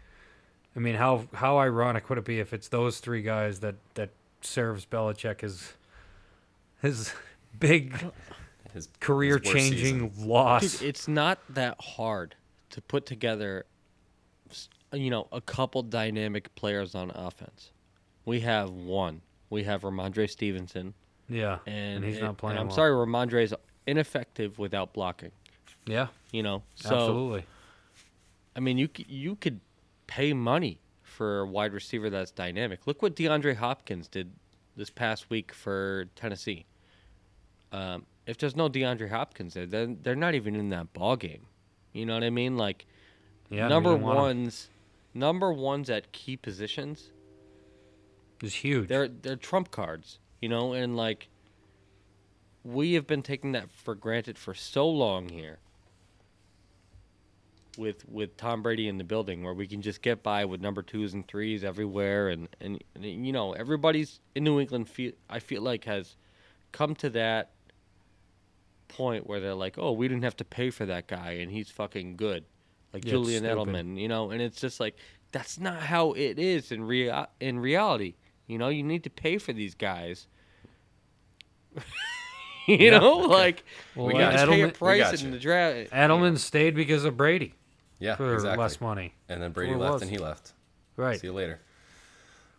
[0.76, 4.10] I mean, how how ironic would it be if it's those three guys that that
[4.42, 5.72] serves Belichick his
[6.82, 7.14] his
[7.58, 8.12] big
[8.74, 10.10] His career his worst season.
[10.10, 10.78] changing loss?
[10.78, 12.34] Dude, it's not that hard
[12.68, 13.64] to put together,
[14.92, 17.70] you know, a couple dynamic players on offense.
[18.26, 19.22] We have one.
[19.48, 20.92] We have Rhamondre Stevenson,
[21.32, 22.52] yeah, and, he's and- not playing.
[22.52, 22.76] And I'm well.
[22.76, 23.54] sorry, is
[23.86, 25.32] ineffective without blocking.
[25.86, 27.44] Yeah, You know, so absolutely.
[28.54, 29.58] I mean, you you could
[30.06, 32.86] pay money for a wide receiver that's dynamic.
[32.86, 34.30] Look what DeAndre Hopkins did
[34.76, 36.66] this past week for Tennessee.
[37.72, 41.46] Um, if there's no DeAndre Hopkins there, then they're not even in that ball game.
[41.92, 42.56] You know what I mean?
[42.56, 42.86] Like
[43.50, 44.22] Yeah, number don't want him.
[44.22, 44.68] ones,
[45.14, 47.10] number ones at key positions.
[48.42, 48.88] is huge.
[48.88, 50.18] They're they're trump cards.
[50.42, 51.28] You know, and like
[52.64, 55.58] we have been taking that for granted for so long here.
[57.78, 60.82] With with Tom Brady in the building, where we can just get by with number
[60.82, 64.90] twos and threes everywhere, and and, and you know everybody's in New England.
[64.90, 66.16] Feel I feel like has
[66.72, 67.52] come to that
[68.88, 71.70] point where they're like, oh, we didn't have to pay for that guy, and he's
[71.70, 72.44] fucking good,
[72.92, 73.44] like Yeah, Julian.
[73.44, 74.30] Edelman, you know.
[74.30, 74.96] And it's just like
[75.30, 78.16] that's not how it is in rea- in reality.
[78.46, 80.26] You know, you need to pay for these guys.
[82.66, 84.50] you Yeah, know, like Well, you got just you.
[84.50, 85.90] pay a price in the draft.
[85.90, 87.54] Edelman stayed because of Brady
[87.98, 88.62] Yeah, for exactly.
[88.62, 89.14] less money.
[89.28, 90.02] And then Brady left was.
[90.02, 90.52] and he left.
[90.96, 91.20] Right.
[91.20, 91.60] See you later.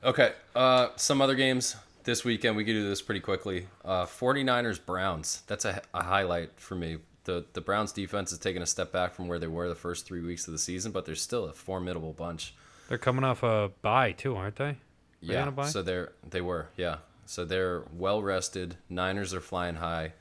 [0.04, 0.34] Okay.
[0.56, 2.56] Uh, some other games this weekend.
[2.58, 3.68] We could do this pretty quickly.
[3.86, 5.44] Uh, 49ers Browns.
[5.48, 6.98] That's a, a highlight for me.
[7.26, 10.06] The the Browns defense has taken a step back from where they were the first
[10.06, 12.54] three weeks of the season, but they're still a formidable bunch.
[12.90, 14.76] They're coming off a bye too, aren't they?
[15.22, 15.48] They Yeah.
[15.48, 15.68] a bye?
[15.68, 16.98] So they're they were yeah.
[17.26, 18.78] So they're well rested.
[18.90, 20.14] Niners are flying high.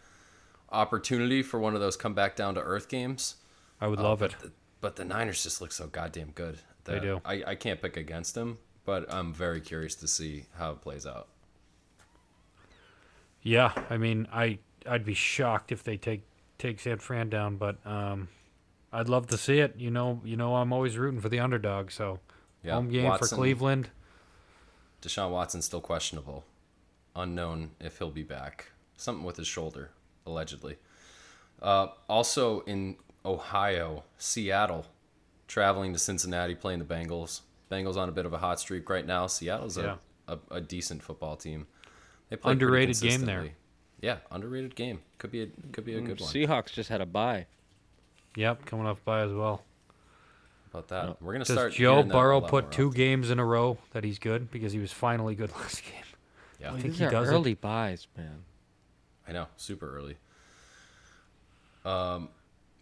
[0.70, 3.36] Opportunity for one of those come back down to earth games.
[3.80, 4.38] I would Uh, love but it.
[4.40, 6.58] The, but the Niners just look so goddamn good.
[6.84, 7.20] They do.
[7.24, 11.06] I, I can't pick against them, but I'm very curious to see how it plays
[11.06, 11.28] out.
[13.42, 16.22] Yeah, I mean, I I'd be shocked if they take
[16.58, 18.28] take San Fran down, but um,
[18.92, 19.74] I'd love to see it.
[19.76, 21.90] You know, you know, I'm always rooting for the underdog.
[21.90, 22.20] So
[22.62, 23.90] Yeah, home game Watson- for Cleveland.
[25.02, 26.44] Deshaun Watson's still questionable.
[27.14, 28.72] Unknown if he'll be back.
[28.96, 29.90] Something with his shoulder,
[30.26, 30.76] allegedly.
[31.60, 34.86] Uh, also in Ohio, Seattle,
[35.48, 37.40] traveling to Cincinnati, playing the Bengals.
[37.70, 39.26] Bengals on a bit of a hot streak right now.
[39.26, 39.96] Seattle's Yeah.
[40.28, 41.66] a a, a decent football team.
[42.30, 43.48] They play pretty Underrated game there.
[44.00, 45.00] Yeah, underrated game.
[45.18, 46.30] Could be a could be a good one.
[46.32, 47.46] Seahawks just had a bye.
[48.36, 49.62] Yep, coming off by as well.
[50.70, 51.20] about that.
[51.20, 51.72] We're gonna Does start.
[51.72, 54.72] Joe hearing that a Burrow put two games in a row that he's good because
[54.72, 56.01] he was finally good last game?
[56.62, 57.32] Yeah, I think These he are does it.
[57.32, 58.44] early buys, man.
[59.28, 60.16] I know, super early.
[61.84, 62.28] Um,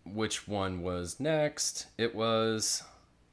[0.05, 1.86] which one was next?
[1.98, 2.82] It was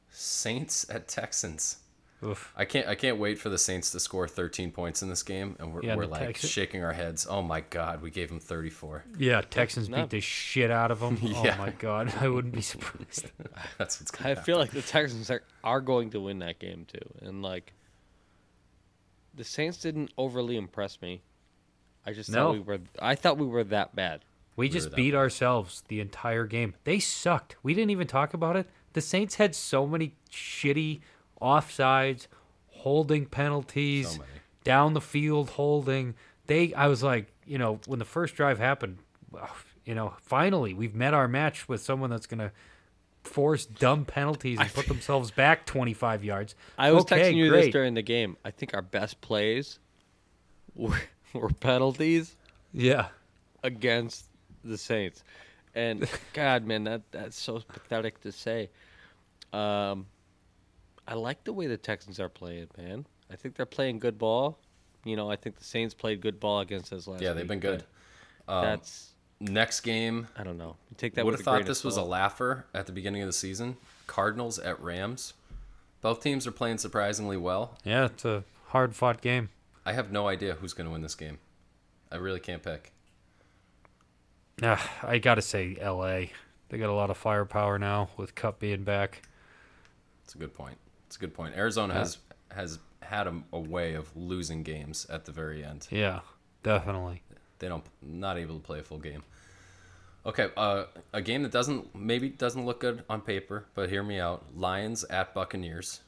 [0.10, 1.78] Saints at Texans.
[2.24, 2.52] Oof.
[2.58, 5.56] I can't I can't wait for the Saints to score 13 points in this game,
[5.60, 7.28] and we're, Yeah, we're like Texans- shaking our heads.
[7.30, 9.04] Oh my God, we gave them 34.
[9.20, 11.18] Yeah, Texans not- beat the shit out of them.
[11.22, 11.56] Yeah.
[11.56, 13.30] Oh my god, I wouldn't be surprised.
[13.78, 14.44] That's what's gonna I happen.
[14.46, 17.74] feel like the Texans are, are going to win that game too, and like
[19.38, 21.22] the Saints didn't overly impress me.
[22.06, 22.48] I just No.
[22.48, 22.80] thought we were.
[23.00, 24.26] I thought we were that bad.
[24.56, 26.74] We were just that beat ourselves the entire game.
[26.84, 27.56] They sucked.
[27.64, 28.68] We didn't even talk about it.
[28.94, 31.02] The Saints had so many shitty
[31.42, 32.28] offsides,
[32.72, 34.24] holding penalties, So
[34.64, 36.16] down the field holding.
[36.48, 38.98] They I was like, you know, when the first drive happened,
[39.86, 42.52] you know, finally we've met our match with someone that's going to
[43.28, 46.56] force dumb penalties and put themselves back 25 yards.
[46.78, 48.38] I was Okay, texting you this during the game.
[48.46, 49.80] I think our best plays
[50.76, 51.00] were,
[51.34, 52.36] were penalties
[52.74, 53.08] Yeah.
[53.64, 54.26] against
[54.64, 55.24] the Saints,
[55.76, 58.70] and God, man, that that's so pathetic to say.
[59.54, 60.08] Um,
[61.08, 63.06] I like the way the Texans are playing, man.
[63.32, 64.60] I think they're playing good ball.
[65.06, 67.22] You know, I think the Saints played good ball against us last.
[67.22, 67.84] Yeah, they've week, been good.
[68.50, 70.78] Um, That's Next game, I don't know.
[70.90, 71.26] You take that.
[71.26, 72.10] would have thought this was a salt.
[72.10, 73.78] laugher at the beginning of the season.
[74.08, 75.34] Cardinals at Rams.
[76.02, 77.78] Both teams are playing surprisingly well.
[77.84, 79.50] Yeah, it's a hard-fought game.
[79.86, 81.38] I have no idea who's going to win this game.
[82.12, 82.92] I really can't pick.
[84.64, 86.28] Ah, I got to say LA.
[86.70, 89.22] They got a lot of firepower now with Kupp being back.
[90.24, 90.78] It's a good point.
[91.06, 91.56] It's a good point.
[91.56, 92.18] Arizona has
[92.52, 95.88] has had a, a way of losing games at the very end.
[95.92, 96.22] Yeah,
[96.64, 97.22] definitely.
[97.60, 99.24] They don't not able to play a full game.
[100.26, 104.20] Okay, uh, a game that doesn't maybe doesn't look good on paper, but hear me
[104.20, 104.44] out.
[104.56, 106.02] Lions at Buccaneers.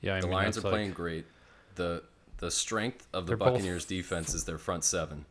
[0.00, 1.26] Yeah, I The mean, Lions are like- playing great.
[1.74, 2.04] The
[2.38, 5.24] the strength of the They're both- Buccaneers defense is their front seven.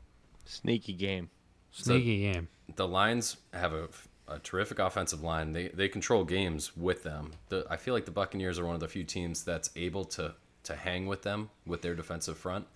[0.46, 1.30] sneaky game.
[1.72, 2.48] sneaky game.
[2.76, 3.88] The Lions have a,
[4.28, 5.54] a terrific offensive line.
[5.54, 7.32] They they control games with them.
[7.50, 10.36] The, I feel like the Buccaneers are one of the few teams that's able to
[10.64, 12.68] to hang with them with their defensive front.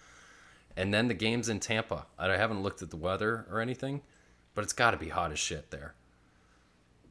[0.77, 2.05] And then the game's in Tampa.
[2.17, 4.01] I haven't looked at the weather or anything,
[4.55, 5.93] but it's got to be hot as shit there.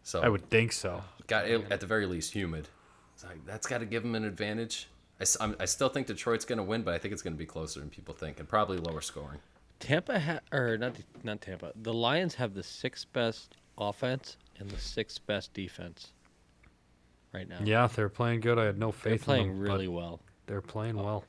[0.03, 1.03] So I would think so.
[1.27, 2.69] got at the very least humid.
[3.15, 4.89] It's like, that's got to give them an advantage.
[5.19, 7.35] I, s- I'm- I still think Detroit's going to win, but I think it's going
[7.35, 9.41] to be closer than people think, and probably lower scoring.
[9.81, 11.73] Tampa ha- or not not Tampa.
[11.77, 16.13] The Lions have the sixth best offense and the sixth best defense
[17.33, 17.59] right now.
[17.63, 18.59] Yeah, they're playing good.
[18.59, 19.03] I had no faith.
[19.03, 20.21] they're faith in playing them, really well.
[20.47, 21.05] They're playing oh.
[21.05, 21.25] well.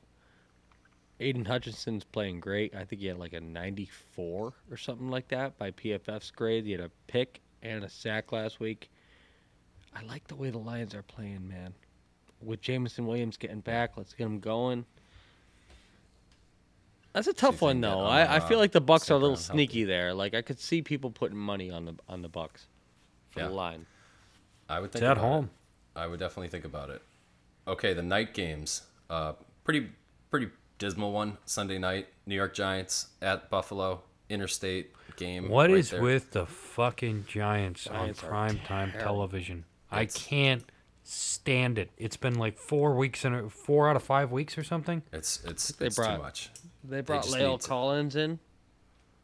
[1.20, 2.74] Aidan Hutchinson's playing great.
[2.76, 6.66] I think he had like a 94 or something like that by PFF's grade.
[6.66, 8.90] He had a pick and a sack last week.
[9.96, 11.74] I like the way the Lions are playing, man.
[12.41, 14.86] With Jameson Williams getting back, let's get him going.
[17.14, 18.00] That's a tough one, though.
[18.00, 20.14] on, I, I feel uh, like the Bucks are a little Brown's sneaky there.
[20.14, 22.68] Like I could see people putting money on the on the Bucks
[23.32, 23.48] for Yeah.
[23.48, 23.86] the line.
[24.70, 25.28] I would It's think at about it.
[25.28, 25.50] home.
[25.96, 27.02] I would definitely think about it.
[27.68, 28.84] Okay, the night games.
[29.10, 29.34] Uh,
[29.64, 29.90] pretty
[30.30, 32.07] pretty dismal one Sunday night.
[32.26, 34.01] New York Giants at Buffalo.
[34.30, 35.49] Interstate game.
[35.49, 36.01] What right is there.
[36.01, 39.06] with the fucking Giants, Giants on are prime time terrible.
[39.14, 39.65] television?
[39.91, 40.64] I can't
[41.03, 41.89] stand it.
[41.97, 45.01] It's been like four weeks and a- four out of five weeks or something.
[45.11, 46.49] It's it's They it's brought- too much.
[46.84, 48.39] They brought just Lale need to- Collins in,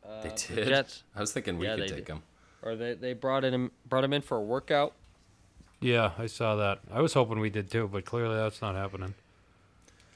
[0.04, 0.68] uh, They the did.
[0.70, 1.04] Jets.
[1.16, 2.06] I was thinking we Yeah, could take did.
[2.08, 2.24] them.
[2.64, 4.94] or they they brought in brought him in for a workout.
[5.80, 6.80] Yeah, I saw that.
[6.92, 9.14] I was hoping we did too, but clearly that's not happening.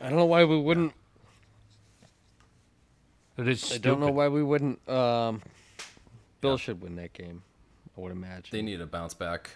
[0.01, 0.93] I don't know why we wouldn't.
[3.39, 4.87] It is I don't know why we wouldn't.
[4.89, 5.41] Um,
[6.41, 7.41] Bill should win that game.
[7.97, 8.49] I would imagine.
[8.51, 9.51] They need a bounce back.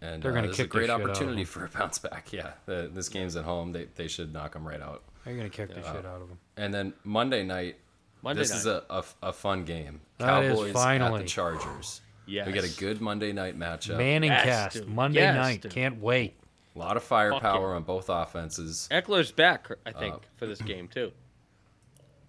[0.00, 1.68] And They're uh, gonna this is a kick great shit out of opportunity for a
[1.68, 2.32] bounce back.
[2.32, 3.72] Yeah, the, this game's at home.
[3.72, 5.02] They, they should knock them right out.
[5.24, 6.38] They're gonna kick the shit out of them.
[6.56, 7.76] And then Monday night,
[8.22, 8.58] Monday this night.
[8.58, 10.00] is a, a, a fun game.
[10.18, 11.22] That is Cowboys at finally.
[11.22, 12.00] the Chargers.
[12.26, 13.96] We get a good Monday night matchup.
[13.98, 14.88] Manning Yes, cast dude.
[14.88, 15.60] Monday Yes, night.
[15.62, 15.72] dude.
[15.72, 16.34] Can't wait.
[16.74, 18.88] A lot of firepower on both offenses.
[18.90, 21.12] Ekeler's back, I Uh, think, for this game too.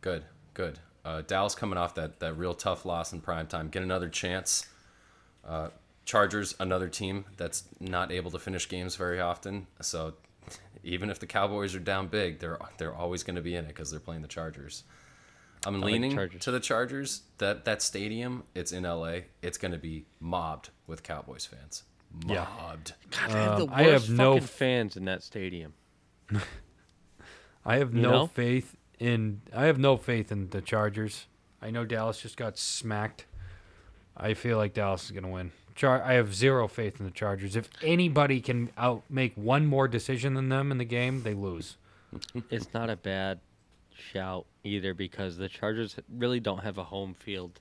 [0.02, 0.24] Good,
[0.54, 0.80] good.
[1.06, 3.68] Uh, Dallas coming off that, that real tough loss in prime time.
[3.70, 4.68] Get another chance.
[5.46, 5.70] Uh,
[6.06, 9.68] Chargers, another team that's not able to finish games very often.
[9.82, 10.14] So
[10.84, 13.70] even if the Cowboys are down big, they're they're always going to be in it
[13.70, 14.84] because they're playing the Chargers.
[15.66, 16.42] I'm like leaning Chargers.
[16.44, 17.22] to the Chargers.
[17.38, 19.20] That that stadium, it's in LA.
[19.42, 21.84] It's going to be mobbed with Cowboys fans.
[22.28, 22.46] Yeah.
[22.60, 22.94] Mobbed.
[23.12, 25.74] God, they have the Um, I have no fucking f- fans in that stadium.
[27.66, 28.28] I have You no know?
[28.28, 31.28] faith and I have no faith in the Chargers.
[31.62, 33.26] I know Dallas just got smacked.
[34.16, 35.52] I feel like Dallas is going to win.
[35.76, 37.56] Char- I have zero faith in the Chargers.
[37.56, 41.78] If anybody can out make one more decision than them in the game, they lose.
[42.52, 43.40] It's not a bad
[43.96, 47.60] shout either because the Chargers really don't have a home field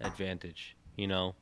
[0.00, 0.76] advantage.
[0.96, 1.34] You know,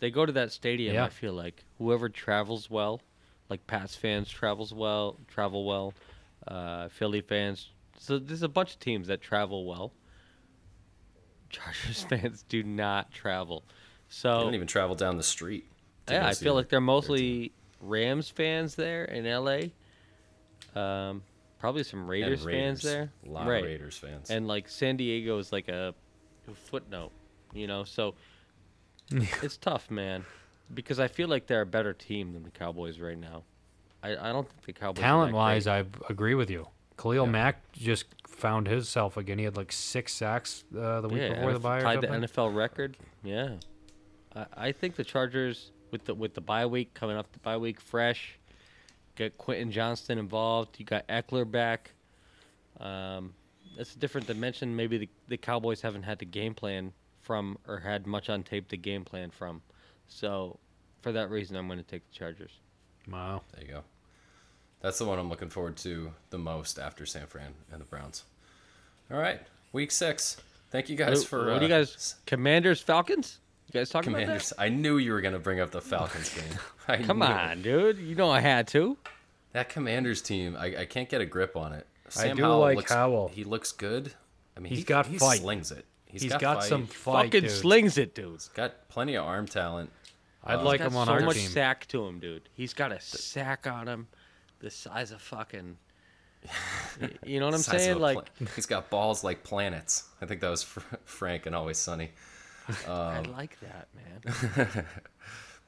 [0.00, 0.94] they go to that stadium.
[0.94, 1.04] Yeah.
[1.04, 3.00] I feel like whoever travels well,
[3.48, 5.94] like Pats fans travels well, travel well.
[6.46, 7.70] Uh, Philly fans.
[7.98, 9.92] So there's a bunch of teams that travel well.
[11.50, 13.64] Chargers fans do not travel.
[14.08, 15.66] So They So don't even travel down the street.
[16.08, 19.68] yeah, I feel like they're mostly Rams fans there in LA.
[20.80, 21.22] Um,
[21.58, 23.10] probably some And Raiders, fans there.
[23.26, 23.58] A lot right.
[23.58, 24.30] of Raiders fans.
[24.30, 25.94] And like San Diego is like a,
[26.50, 27.12] a footnote,
[27.52, 27.84] you know.
[27.84, 28.14] So
[29.10, 30.24] it's tough, man,
[30.74, 33.44] because I feel like they're a better team than the Cowboys right now.
[34.02, 34.98] I, I don't think the Cowboys.
[34.98, 35.72] are that Talent wise, great.
[36.08, 36.68] I agree with you.
[37.00, 37.30] Khalil Yeah.
[37.30, 39.38] Mack just found himself again.
[39.38, 42.00] He had like six sacks uh, the week yeah, before the NF bye or tied
[42.02, 42.28] the something.
[42.28, 42.96] NFL record.
[43.22, 43.54] Yeah,
[44.34, 47.56] I, I think the Chargers with the with the bye week coming up, the bye
[47.56, 48.38] week fresh,
[49.16, 50.78] get Quentin Johnston involved.
[50.78, 51.92] You got Ekeler back.
[52.80, 53.34] Um,
[53.76, 54.74] it's a different dimension.
[54.74, 58.68] Maybe the, the Cowboys haven't had the game plan from or had much on tape
[58.68, 59.62] to game plan from.
[60.08, 60.58] So,
[61.02, 62.52] for that reason, I'm going to take the Chargers.
[63.10, 63.42] Wow.
[63.52, 63.82] There you go.
[64.80, 68.24] That's the one I'm looking forward to the most after San Fran and the Browns.
[69.10, 69.40] All right,
[69.72, 70.36] week six.
[70.70, 71.46] Thank you guys What, for.
[71.50, 72.16] what do you uh, guys?
[72.26, 73.38] Commanders, Falcons?
[73.68, 74.24] You guys talking about it?
[74.26, 74.52] Commanders.
[74.58, 76.58] I knew you were gonna bring up the Falcons game.
[76.88, 76.98] I?
[77.02, 77.98] Come knew on, dude.
[77.98, 78.96] You know I had to.
[79.52, 81.86] That Commanders team, I, I can't get a grip on it.
[82.08, 83.28] Sam do Howell like looks, Howell.
[83.34, 84.12] He looks good.
[84.56, 85.40] I mean, He's he, got he fight.
[85.40, 85.84] slings it.
[86.06, 87.50] he's got, some fight, Fucking dude.
[87.50, 88.40] slings it, dude.
[88.54, 89.90] got plenty of arm talent.
[90.44, 91.30] I'd like He's him got on so our team.
[91.32, 92.48] So much sack to him, dude.
[92.52, 94.08] He's got a sack on him,
[94.60, 95.76] the size of fucking.
[97.24, 97.98] You know what I'm Size saying?
[97.98, 100.04] Like, pla- he's got balls like planets.
[100.22, 102.10] I think that was Fr- Frank and Always Sunny.
[102.88, 104.84] I like that, man.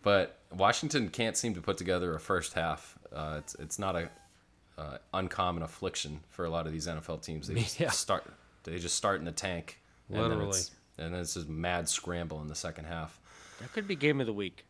[0.03, 2.99] But Washington can't seem to put together a first half.
[3.15, 4.11] Uh, it's it's not a
[4.79, 7.49] uh, uncommon affliction for a lot of these NFL teams.
[7.49, 7.91] They just Yeah.
[7.91, 8.25] start
[8.65, 10.49] they just start in the tank, and then Literally.
[10.51, 13.21] it's and then it's just mad scramble in the second half.
[13.61, 14.65] That could be game of the week.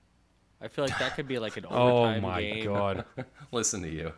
[0.63, 2.25] I feel like that could be like an oh overtime game.
[2.25, 2.65] Oh my game.
[2.65, 3.05] god.
[3.53, 4.13] Listen to you.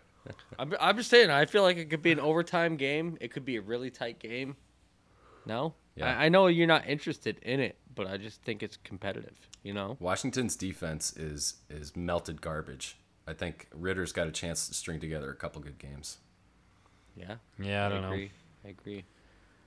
[0.58, 1.30] I'm, I'm just saying.
[1.30, 3.18] I feel like it could be an overtime game.
[3.20, 4.56] It could be a really tight game.
[5.46, 6.16] No, Yeah.
[6.16, 9.36] I, I know you're not interested in it, but I just think it's competitive.
[9.64, 12.96] You know, Washington's defense is is melted garbage.
[13.26, 16.18] I think Ridder's got a chance to string together a couple good games.
[17.16, 17.36] yeah.
[17.58, 18.08] Yeah, I don't know.
[18.12, 18.30] agree.
[18.64, 19.04] I agree.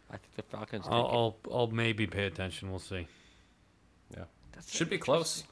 [0.09, 0.85] I think the Falcons.
[0.89, 2.69] I'll, I'll I'll maybe pay attention.
[2.69, 3.07] We'll see.
[4.15, 5.43] Yeah, That's should be close.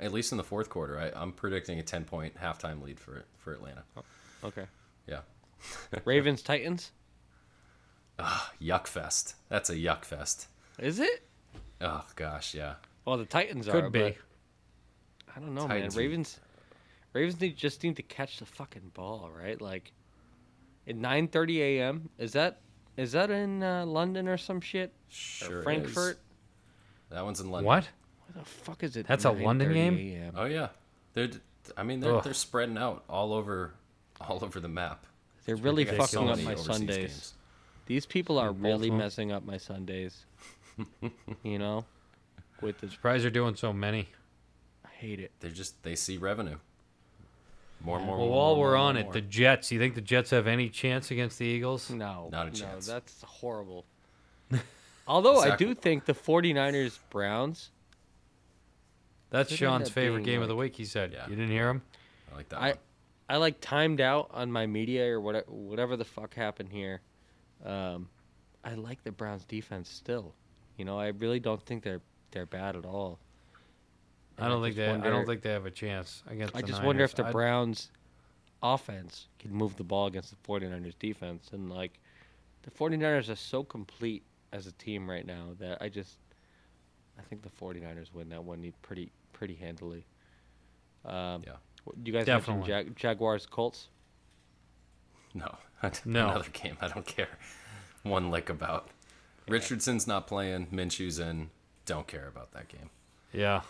[0.00, 3.24] At least in the fourth quarter, I, I'm predicting a 10 point halftime lead for
[3.38, 3.82] for Atlanta.
[4.42, 4.64] Okay.
[5.06, 5.20] Yeah,
[6.04, 6.90] Ravens Titans.
[8.18, 9.34] yuck fest.
[9.48, 10.48] That's a yuck fest.
[10.78, 11.26] Is it?
[11.80, 12.74] Oh gosh, yeah.
[13.04, 13.90] Well, the Titans Could are.
[13.90, 14.00] be.
[14.00, 14.16] but
[15.36, 16.06] I don't know, Titans are- man.
[16.08, 16.40] Ravens.
[17.12, 19.60] Ravens need just need to catch the fucking ball, right?
[19.60, 19.92] Like,
[20.86, 22.08] at 9:30 a.m.
[22.18, 22.60] Is that
[22.96, 24.92] is that in uh, London or some shit?
[25.08, 25.56] Sure.
[25.56, 25.64] or is.
[25.64, 26.18] Frankfurt?
[27.10, 27.66] That one's in London.
[27.66, 27.88] What?
[28.32, 29.06] Where the fuck is it?
[29.06, 29.96] That's a London game?
[29.96, 30.34] a.m.?
[30.36, 30.68] Oh yeah,
[31.14, 31.28] they're.
[31.28, 31.38] d-
[31.76, 32.24] I mean, they're Ugh.
[32.24, 33.72] they're spreading out all over,
[34.20, 35.06] all over the map.
[35.44, 36.96] They're really They so fucking up my Sundays.
[36.96, 37.34] games.
[37.86, 38.98] These people are both really of 'em.
[38.98, 40.24] messing up my Sundays.
[41.42, 41.84] you know,
[42.60, 44.08] with the surprise they're doing so many.
[44.84, 45.32] I hate it.
[45.40, 46.56] They're just they see revenue.
[47.82, 48.18] More, and more.
[48.18, 49.12] Well, more, while more, we're more, on more, it, more.
[49.14, 49.72] the Jets.
[49.72, 51.88] You think the Jets have any chance against the Eagles?
[51.90, 52.86] No, Not a chance.
[52.88, 53.86] no, that's horrible.
[55.08, 57.70] Although I do think the 49ers Browns.
[59.30, 60.76] That's Sean's up favorite being game of the week.
[60.76, 61.12] He said.
[61.12, 61.28] Yeah.
[61.28, 61.82] You didn't hear him?
[62.32, 62.58] I like that.
[62.60, 62.78] I one.
[63.28, 67.00] I like timed out on my media or whatever whatever the fuck happened here.
[67.64, 68.08] Um,
[68.64, 70.34] I like the Browns defense still.
[70.76, 72.02] You know, I really don't think they're
[72.32, 73.20] they're bad at all.
[74.38, 75.08] I don't think just they.
[75.08, 76.56] I don't think they have a chance against.
[76.56, 77.90] I the just wonder if the I'd- Browns
[78.62, 81.98] offense can move the ball against the 49ers defense and like
[82.62, 86.18] the 49ers are so complete as a team right now that I just
[87.18, 89.10] I think the 49ers win that one pretty
[89.40, 90.04] pretty handily.
[91.02, 91.56] Um, Yeah.
[91.84, 92.68] what- You guys Definitely.
[92.70, 93.88] mentioned Jag- Jaguars Colts.
[95.32, 95.56] No.
[96.04, 96.28] No.
[96.28, 97.38] Another game I don't care
[98.02, 98.90] one lick about.
[99.48, 100.66] Richardson's not playing.
[100.66, 101.48] Minshew's in.
[101.86, 102.90] Don't care about that game.
[103.32, 103.62] Yeah.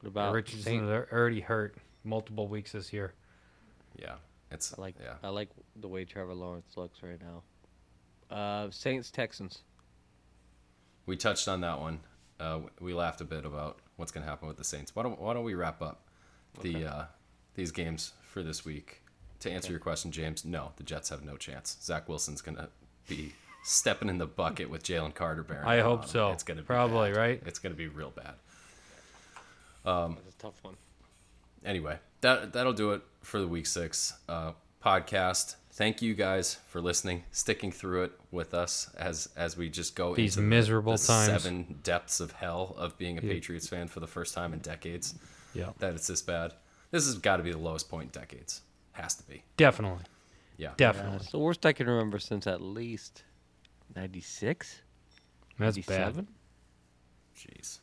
[0.00, 3.14] What about Richardson Saint- is already hurt multiple weeks this year.
[3.94, 4.16] Yeah.
[4.50, 5.14] It's I like yeah.
[5.22, 7.44] I like the way Trevor Lawrence looks right now.
[8.36, 9.62] Uh, Saints Texans.
[11.06, 12.00] We touched on that one.
[12.40, 14.94] Uh, we laughed a bit about what's going to happen with the Saints.
[14.94, 16.02] Why don't Why don't we wrap up
[16.62, 17.04] the uh,
[17.54, 19.02] these games for this week?
[19.40, 21.76] To answer your question, James, no, the Jets have no chance.
[21.82, 22.68] Zach Wilson's going to
[23.06, 25.66] be stepping in the bucket with Jalen Carter bearing.
[25.66, 26.30] I hope so.
[26.30, 27.18] It's gonna be Probably, bad.
[27.18, 27.42] right?
[27.44, 28.34] It's gonna be real bad.
[29.84, 30.76] That's a tough one.
[31.64, 34.52] anyway, that that'll do it for the week six uh,
[34.90, 35.56] podcast.
[35.72, 40.14] Thank you guys for listening, sticking through it with us as as we just go
[40.14, 41.26] These into miserable the times.
[41.42, 45.14] seven depths of hell of being a Patriots fan for the first time in decades.
[45.54, 45.70] Yeah.
[45.80, 46.54] That it's this bad.
[46.92, 48.62] This has got to be the lowest point in decades.
[48.92, 49.42] Has to be.
[49.56, 50.04] Definitely.
[50.56, 50.68] Yeah.
[50.68, 51.16] Yeah, Definitely.
[51.16, 53.24] it's the worst I can remember since at least
[53.96, 54.80] '96.
[55.58, 56.26] That's bad.
[57.36, 57.80] Jeez.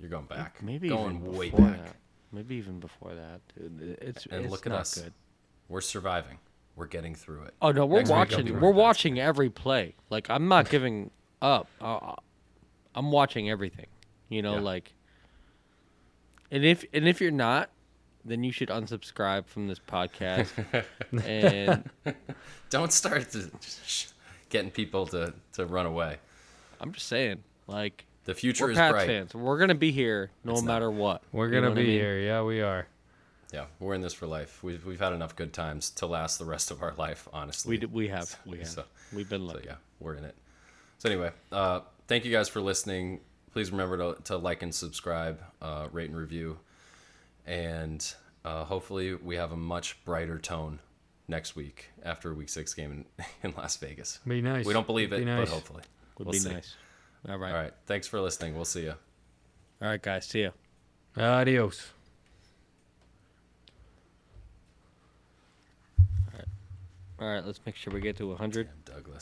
[0.00, 0.62] You're going back.
[0.62, 1.84] Maybe going even way before back.
[1.84, 1.96] that.
[2.32, 3.98] Maybe even before that, dude.
[4.00, 4.94] It's And it's look at not us.
[4.94, 5.12] good.
[5.68, 6.38] We're surviving.
[6.76, 7.54] We're getting through it.
[7.62, 8.46] Oh no, we're Next watching.
[8.46, 9.94] do my We're watching every play.
[10.10, 11.10] Like I'm not giving
[11.40, 11.68] up.
[11.80, 12.14] Uh,
[12.94, 13.86] I'm watching everything.
[14.28, 14.60] You know, Yeah.
[14.60, 14.92] like.
[16.50, 17.70] And if and if you're not,
[18.24, 20.52] then you should unsubscribe from this podcast.
[21.26, 21.88] and
[22.70, 23.50] Don't start to
[24.50, 26.18] getting people to, to run away.
[26.80, 29.06] I'm just saying, like, The future we're is Pats bright.
[29.06, 29.34] fans.
[29.34, 30.72] We're gonna be here no It's not.
[30.74, 31.22] matter what.
[31.32, 31.98] We're gonna know what I be mean?
[31.98, 32.18] here.
[32.20, 32.86] Yeah, we are.
[33.52, 34.62] Yeah, we're in this for life.
[34.62, 37.70] We've, we've had enough good times to last the rest of our life, honestly.
[37.70, 39.66] We d- we have we have So- we've been So lucky.
[39.66, 40.34] yeah, we're in it.
[40.98, 43.20] So anyway, uh, thank you guys for listening.
[43.52, 46.58] Please remember to, to like and subscribe, uh, rate and review,
[47.46, 48.14] and
[48.44, 50.80] uh, hopefully we have a much brighter tone
[51.28, 54.18] next week after week six game in, in Las Vegas.
[54.26, 54.66] Be nice.
[54.66, 55.48] We don't believe it, nice.
[55.48, 55.82] but hopefully.
[56.18, 56.52] Would we'll be see.
[56.52, 56.74] nice.
[57.28, 57.52] All right.
[57.54, 57.72] All right.
[57.86, 58.54] Thanks for listening.
[58.54, 58.94] We'll see you.
[59.82, 60.26] All right, guys.
[60.26, 60.52] See you.
[61.16, 61.92] Adios.
[67.18, 67.44] All right.
[67.44, 68.68] Let's make sure we get to 100.
[68.84, 69.14] Douglas.